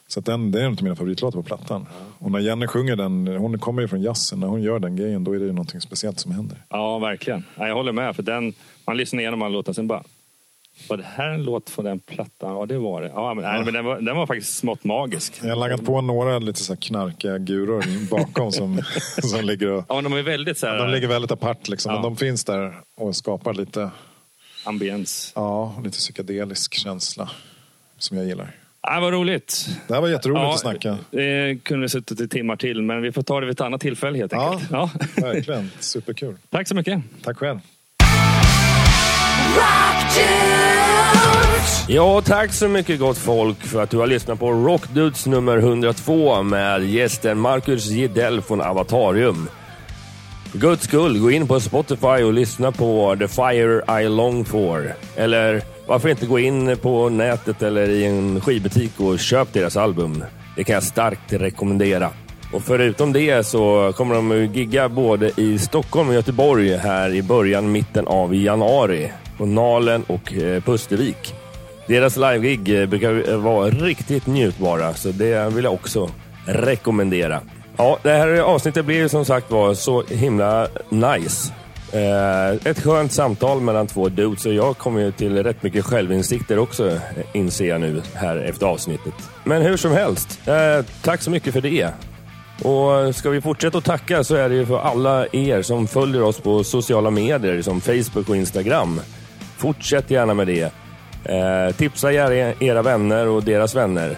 Så 0.07 0.19
den, 0.21 0.51
det 0.51 0.61
är 0.61 0.65
en 0.65 0.71
av 0.71 0.83
mina 0.83 0.95
favoritlåtar 0.95 1.37
på 1.37 1.43
plattan. 1.43 1.85
Och 2.19 2.31
när 2.31 2.39
Jenny 2.39 2.67
sjunger 2.67 2.95
den, 2.95 3.27
hon 3.27 3.59
kommer 3.59 3.81
ju 3.81 3.87
från 3.87 4.01
jazzen, 4.01 4.39
när 4.39 4.47
hon 4.47 4.61
gör 4.61 4.79
den 4.79 4.95
grejen 4.95 5.23
då 5.23 5.35
är 5.35 5.39
det 5.39 5.45
ju 5.45 5.51
någonting 5.51 5.81
speciellt 5.81 6.19
som 6.19 6.31
händer. 6.31 6.57
Ja, 6.69 6.99
verkligen. 6.99 7.43
Ja, 7.55 7.67
jag 7.67 7.75
håller 7.75 7.91
med. 7.91 8.15
För 8.15 8.23
den, 8.23 8.53
man 8.87 8.97
lyssnar 8.97 9.19
igenom 9.19 9.41
alla 9.41 9.53
låtar 9.53 9.73
sen 9.73 9.87
bara... 9.87 10.03
Var 10.89 10.97
det 10.97 11.03
här 11.03 11.29
en 11.29 11.43
låt 11.43 11.69
från 11.69 11.85
den 11.85 11.99
plattan? 11.99 12.55
Ja, 12.55 12.65
det 12.65 12.77
var 12.77 13.01
det. 13.01 13.07
Ja, 13.07 13.33
men, 13.33 13.43
nej, 13.43 13.63
men 13.65 13.73
den, 13.73 13.85
var, 13.85 14.01
den 14.01 14.15
var 14.17 14.27
faktiskt 14.27 14.57
smått 14.57 14.83
magisk. 14.83 15.39
Jag 15.43 15.49
har 15.49 15.69
lagt 15.69 15.85
på 15.85 16.01
några 16.01 16.39
lite 16.39 16.59
så 16.59 16.73
här 16.73 16.81
knarkiga 16.81 17.37
guror 17.37 18.09
bakom 18.09 18.51
som, 18.51 18.81
som 19.21 19.45
ligger 19.45 19.71
och... 19.71 19.85
Ja, 19.89 20.01
de 20.01 20.13
är 20.13 20.21
väldigt 20.23 20.57
så 20.57 20.67
här, 20.67 20.77
De 20.77 20.89
ligger 20.89 21.07
väldigt 21.07 21.31
apart 21.31 21.67
liksom, 21.67 21.89
Ja. 21.89 21.95
men 21.95 22.03
de 22.03 22.15
finns 22.17 22.45
där 22.45 22.75
och 22.97 23.15
skapar 23.15 23.53
lite, 23.53 23.89
ambiens. 24.63 25.31
ja, 25.35 25.75
lite 25.83 25.97
psykedelisk 25.97 26.73
känsla 26.73 27.29
som 27.97 28.17
jag 28.17 28.25
gillar. 28.25 28.55
Ja, 28.83 28.99
vad 28.99 29.13
roligt. 29.13 29.67
Det 29.87 29.93
här 29.93 30.01
var 30.01 30.07
jätteroligt 30.09 30.53
att 30.53 30.59
snacka. 30.59 30.97
Det 31.11 31.63
kunde 31.63 31.81
vi 31.85 31.89
suttit 31.89 32.21
i 32.21 32.27
timmar 32.27 32.55
till, 32.55 32.81
men 32.81 33.01
vi 33.01 33.11
får 33.11 33.21
ta 33.21 33.39
det 33.39 33.45
vid 33.45 33.53
ett 33.53 33.61
annat 33.61 33.81
tillfälle 33.81 34.17
helt 34.17 34.31
Ja, 34.31 34.51
enkelt. 34.51 34.71
Ja. 34.71 34.89
verkligen. 35.15 35.71
Superkul. 35.79 36.35
Tack 36.49 36.67
så 36.67 36.75
mycket. 36.75 37.01
Tack 37.23 37.37
själv. 37.37 37.59
Ja, 41.87 42.21
tack 42.21 42.53
så 42.53 42.67
mycket 42.67 42.99
gott 42.99 43.17
folk 43.17 43.57
för 43.63 43.83
att 43.83 43.89
du 43.89 43.97
har 43.97 44.07
lyssnat 44.07 44.39
på 44.39 44.51
Rockdudes 44.51 45.25
nummer 45.25 45.57
102 45.57 46.43
med 46.43 46.83
gästen 46.85 47.39
Marcus 47.39 47.85
Gidell 47.85 48.41
från 48.41 48.61
Avatarium. 48.61 49.49
För 50.51 50.57
guds 50.57 50.83
skull, 50.83 51.19
gå 51.19 51.31
in 51.31 51.47
på 51.47 51.59
Spotify 51.59 52.23
och 52.23 52.33
lyssna 52.33 52.71
på 52.71 53.15
The 53.19 53.27
Fire 53.27 54.01
I 54.01 54.09
Long 54.09 54.45
For. 54.45 54.93
Eller 55.15 55.61
varför 55.87 56.09
inte 56.09 56.25
gå 56.25 56.39
in 56.39 56.77
på 56.77 57.09
nätet 57.09 57.61
eller 57.61 57.89
i 57.89 58.05
en 58.05 58.41
skivbutik 58.41 58.91
och 58.99 59.19
köp 59.19 59.53
deras 59.53 59.77
album. 59.77 60.23
Det 60.55 60.63
kan 60.63 60.73
jag 60.73 60.83
starkt 60.83 61.33
rekommendera. 61.33 62.09
Och 62.53 62.63
förutom 62.63 63.13
det 63.13 63.43
så 63.47 63.93
kommer 63.95 64.15
de 64.15 64.31
att 64.31 64.55
gigga 64.55 64.89
både 64.89 65.31
i 65.37 65.57
Stockholm 65.57 66.09
och 66.09 66.15
Göteborg 66.15 66.77
här 66.77 67.13
i 67.13 67.23
början, 67.23 67.71
mitten 67.71 68.07
av 68.07 68.35
januari. 68.35 69.11
På 69.37 69.45
Nalen 69.45 70.03
och 70.07 70.33
eh, 70.33 70.61
Pustervik. 70.63 71.33
Deras 71.87 72.17
livegig 72.17 72.81
eh, 72.81 72.85
brukar 72.85 73.35
vara 73.35 73.69
riktigt 73.69 74.27
njutbara, 74.27 74.93
så 74.93 75.11
det 75.11 75.53
vill 75.53 75.63
jag 75.63 75.73
också 75.73 76.09
rekommendera. 76.45 77.41
Ja, 77.81 77.99
det 78.03 78.11
här 78.11 78.39
avsnittet 78.39 78.85
blir 78.85 78.95
ju 78.95 79.09
som 79.09 79.25
sagt 79.25 79.51
var 79.51 79.73
så 79.73 80.03
himla 80.03 80.67
nice. 80.89 81.53
Eh, 81.91 82.69
ett 82.71 82.83
skönt 82.83 83.11
samtal 83.11 83.61
mellan 83.61 83.87
två 83.87 84.09
dudes 84.09 84.45
och 84.45 84.53
jag 84.53 84.77
kommer 84.77 85.01
ju 85.01 85.11
till 85.11 85.43
rätt 85.43 85.63
mycket 85.63 85.85
självinsikter 85.85 86.59
också, 86.59 86.99
inser 87.33 87.65
jag 87.65 87.81
nu 87.81 88.01
här 88.13 88.37
efter 88.37 88.65
avsnittet. 88.65 89.13
Men 89.43 89.61
hur 89.61 89.77
som 89.77 89.91
helst, 89.91 90.39
eh, 90.47 90.85
tack 91.01 91.21
så 91.21 91.31
mycket 91.31 91.53
för 91.53 91.61
det. 91.61 91.89
Och 92.63 93.15
ska 93.15 93.29
vi 93.29 93.41
fortsätta 93.41 93.77
att 93.77 93.85
tacka 93.85 94.23
så 94.23 94.35
är 94.35 94.49
det 94.49 94.55
ju 94.55 94.65
för 94.65 94.79
alla 94.79 95.25
er 95.31 95.61
som 95.61 95.87
följer 95.87 96.23
oss 96.23 96.39
på 96.39 96.63
sociala 96.63 97.09
medier 97.09 97.61
som 97.61 97.81
Facebook 97.81 98.29
och 98.29 98.35
Instagram. 98.35 99.01
Fortsätt 99.57 100.11
gärna 100.11 100.33
med 100.33 100.47
det. 100.47 100.73
Eh, 101.25 101.75
tipsa 101.77 102.11
gärna 102.11 102.53
era 102.59 102.81
vänner 102.81 103.27
och 103.27 103.43
deras 103.43 103.75
vänner. 103.75 104.17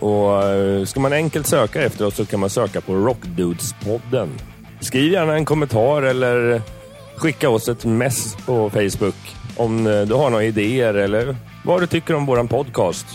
Och 0.00 0.42
eh, 0.42 0.84
ska 0.84 1.00
man 1.00 1.12
enkelt 1.12 1.46
söka 1.46 1.82
efter 1.82 2.06
oss 2.06 2.14
så 2.14 2.26
kan 2.26 2.40
man 2.40 2.50
söka 2.50 2.80
på 2.80 2.94
Rockdudespodden. 2.94 4.28
Skriv 4.80 5.12
gärna 5.12 5.34
en 5.34 5.44
kommentar 5.44 6.02
eller 6.02 6.62
skicka 7.16 7.50
oss 7.50 7.68
ett 7.68 7.84
mess 7.84 8.36
på 8.46 8.70
Facebook 8.70 9.14
om 9.56 9.86
eh, 9.86 10.02
du 10.02 10.14
har 10.14 10.30
några 10.30 10.44
idéer 10.44 10.94
eller 10.94 11.36
vad 11.64 11.80
du 11.80 11.86
tycker 11.86 12.14
om 12.14 12.26
våran 12.26 12.48
podcast. 12.48 13.06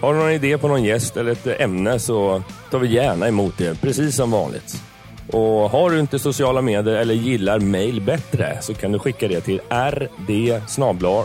Har 0.00 0.14
du 0.14 0.20
någon 0.20 0.30
idé 0.30 0.58
på 0.58 0.68
någon 0.68 0.84
gäst 0.84 1.16
eller 1.16 1.32
ett 1.32 1.60
ämne 1.60 1.98
så 1.98 2.42
tar 2.70 2.78
vi 2.78 2.88
gärna 2.88 3.28
emot 3.28 3.58
det, 3.58 3.80
precis 3.80 4.16
som 4.16 4.30
vanligt. 4.30 4.82
Och 5.30 5.70
har 5.70 5.90
du 5.90 6.00
inte 6.00 6.18
sociala 6.18 6.62
medier 6.62 6.94
eller 6.94 7.14
gillar 7.14 7.60
mail 7.60 8.00
bättre 8.00 8.58
så 8.60 8.74
kan 8.74 8.92
du 8.92 8.98
skicka 8.98 9.28
det 9.28 9.40
till 9.40 9.60
rd 9.70 10.60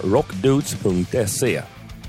rockdudes.se. 0.04 1.62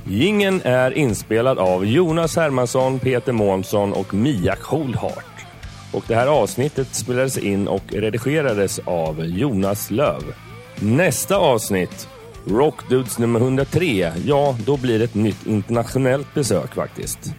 Gingen 0.05 0.61
är 0.65 0.91
inspelad 0.91 1.59
av 1.59 1.87
Jonas 1.87 2.37
Hermansson, 2.37 2.99
Peter 2.99 3.33
Månsson 3.33 3.93
och 3.93 4.15
Mia 4.15 4.57
Kohlhart. 4.57 5.25
Och 5.93 6.05
det 6.07 6.15
här 6.15 6.27
avsnittet 6.27 6.95
spelades 6.95 7.39
in 7.39 7.69
och 7.69 7.83
redigerades 7.93 8.81
av 8.85 9.25
Jonas 9.25 9.91
Löv. 9.91 10.23
Nästa 10.81 11.37
avsnitt, 11.37 12.09
Rockdudes 12.47 13.19
nummer 13.19 13.41
103, 13.41 14.13
ja, 14.27 14.57
då 14.67 14.77
blir 14.77 14.99
det 14.99 15.05
ett 15.05 15.15
nytt 15.15 15.47
internationellt 15.47 16.35
besök 16.35 16.75
faktiskt. 16.75 17.35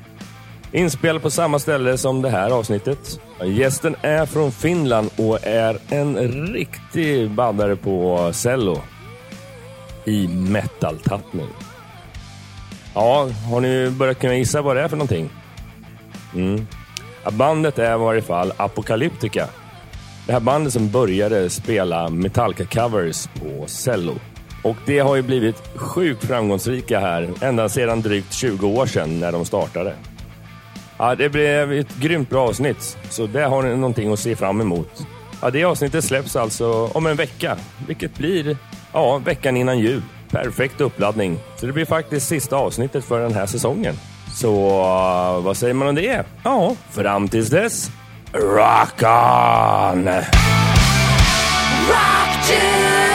Inspelad 0.72 1.22
på 1.22 1.30
samma 1.30 1.60
ställe 1.60 1.98
som 1.98 2.22
det 2.22 2.30
här 2.30 2.50
avsnittet. 2.50 3.20
Gästen 3.46 3.96
är 4.02 4.26
från 4.26 4.52
Finland 4.52 5.10
och 5.18 5.40
är 5.44 5.78
en 5.90 6.18
riktig 6.54 7.32
baddare 7.32 7.76
på 7.76 8.30
cello. 8.34 8.82
I 10.06 10.28
metal-tappning. 10.28 11.50
Ja, 12.94 13.30
har 13.50 13.62
ni 13.62 13.90
börjat 13.90 14.20
kunna 14.20 14.36
gissa 14.36 14.62
vad 14.62 14.76
det 14.76 14.82
är 14.82 14.88
för 14.88 14.98
någonting? 14.98 15.30
Mm. 16.36 16.68
Bandet 17.32 17.80
är 17.80 17.96
i 17.96 17.98
varje 17.98 18.22
fall 18.22 18.54
Apocalyptica. 18.58 19.48
Det 20.28 20.34
här 20.34 20.40
bandet 20.40 20.74
som 20.74 20.92
började 20.92 21.50
spela 21.50 22.10
Metallica-covers 22.10 23.30
på 23.40 23.68
cello. 23.68 24.16
Och 24.64 24.76
det 24.86 25.00
har 25.00 25.16
ju 25.16 25.22
blivit 25.22 25.56
sjukt 25.76 26.24
framgångsrika 26.24 27.00
här 27.00 27.30
ända 27.42 27.70
sedan 27.70 28.02
drygt 28.02 28.34
20 28.34 28.68
år 28.68 28.86
sedan 28.86 29.20
när 29.20 29.32
de 29.32 29.46
startade. 29.46 29.96
Ja, 30.98 31.16
det 31.16 31.30
blev 31.30 31.74
ett 31.74 31.96
grymt 31.96 32.30
bra 32.30 32.48
avsnitt, 32.48 32.98
så 33.10 33.28
det 33.28 33.44
har 33.44 33.64
ni 33.64 33.76
någonting 33.76 34.14
att 34.14 34.20
se 34.20 34.36
fram 34.36 34.62
emot. 34.62 35.08
Ja, 35.42 35.50
det 35.50 35.64
avsnittet 35.64 36.04
släpps 36.04 36.36
alltså 36.36 36.90
om 36.94 37.06
en 37.06 37.16
vecka, 37.16 37.58
vilket 37.88 38.18
blir 38.18 38.58
ja, 38.94 39.18
veckan 39.18 39.58
innan 39.58 39.80
jul. 39.80 40.02
Perfekt 40.32 40.82
uppladdning. 40.82 41.40
Så 41.56 41.66
det 41.66 41.74
blir 41.74 41.86
faktiskt 41.86 42.28
sista 42.28 42.56
avsnittet 42.56 43.06
för 43.06 43.20
den 43.20 43.34
här 43.34 43.46
säsongen. 43.46 43.96
Så 44.34 44.80
uh, 44.80 45.44
vad 45.44 45.58
säger 45.58 45.74
man 45.74 45.88
om 45.88 45.96
det? 45.96 46.26
Ja, 46.44 46.76
fram 46.90 47.28
tills 47.28 47.50
dess, 47.50 47.92
rock 48.34 49.04
on! 49.04 50.10
Rock. 51.90 53.11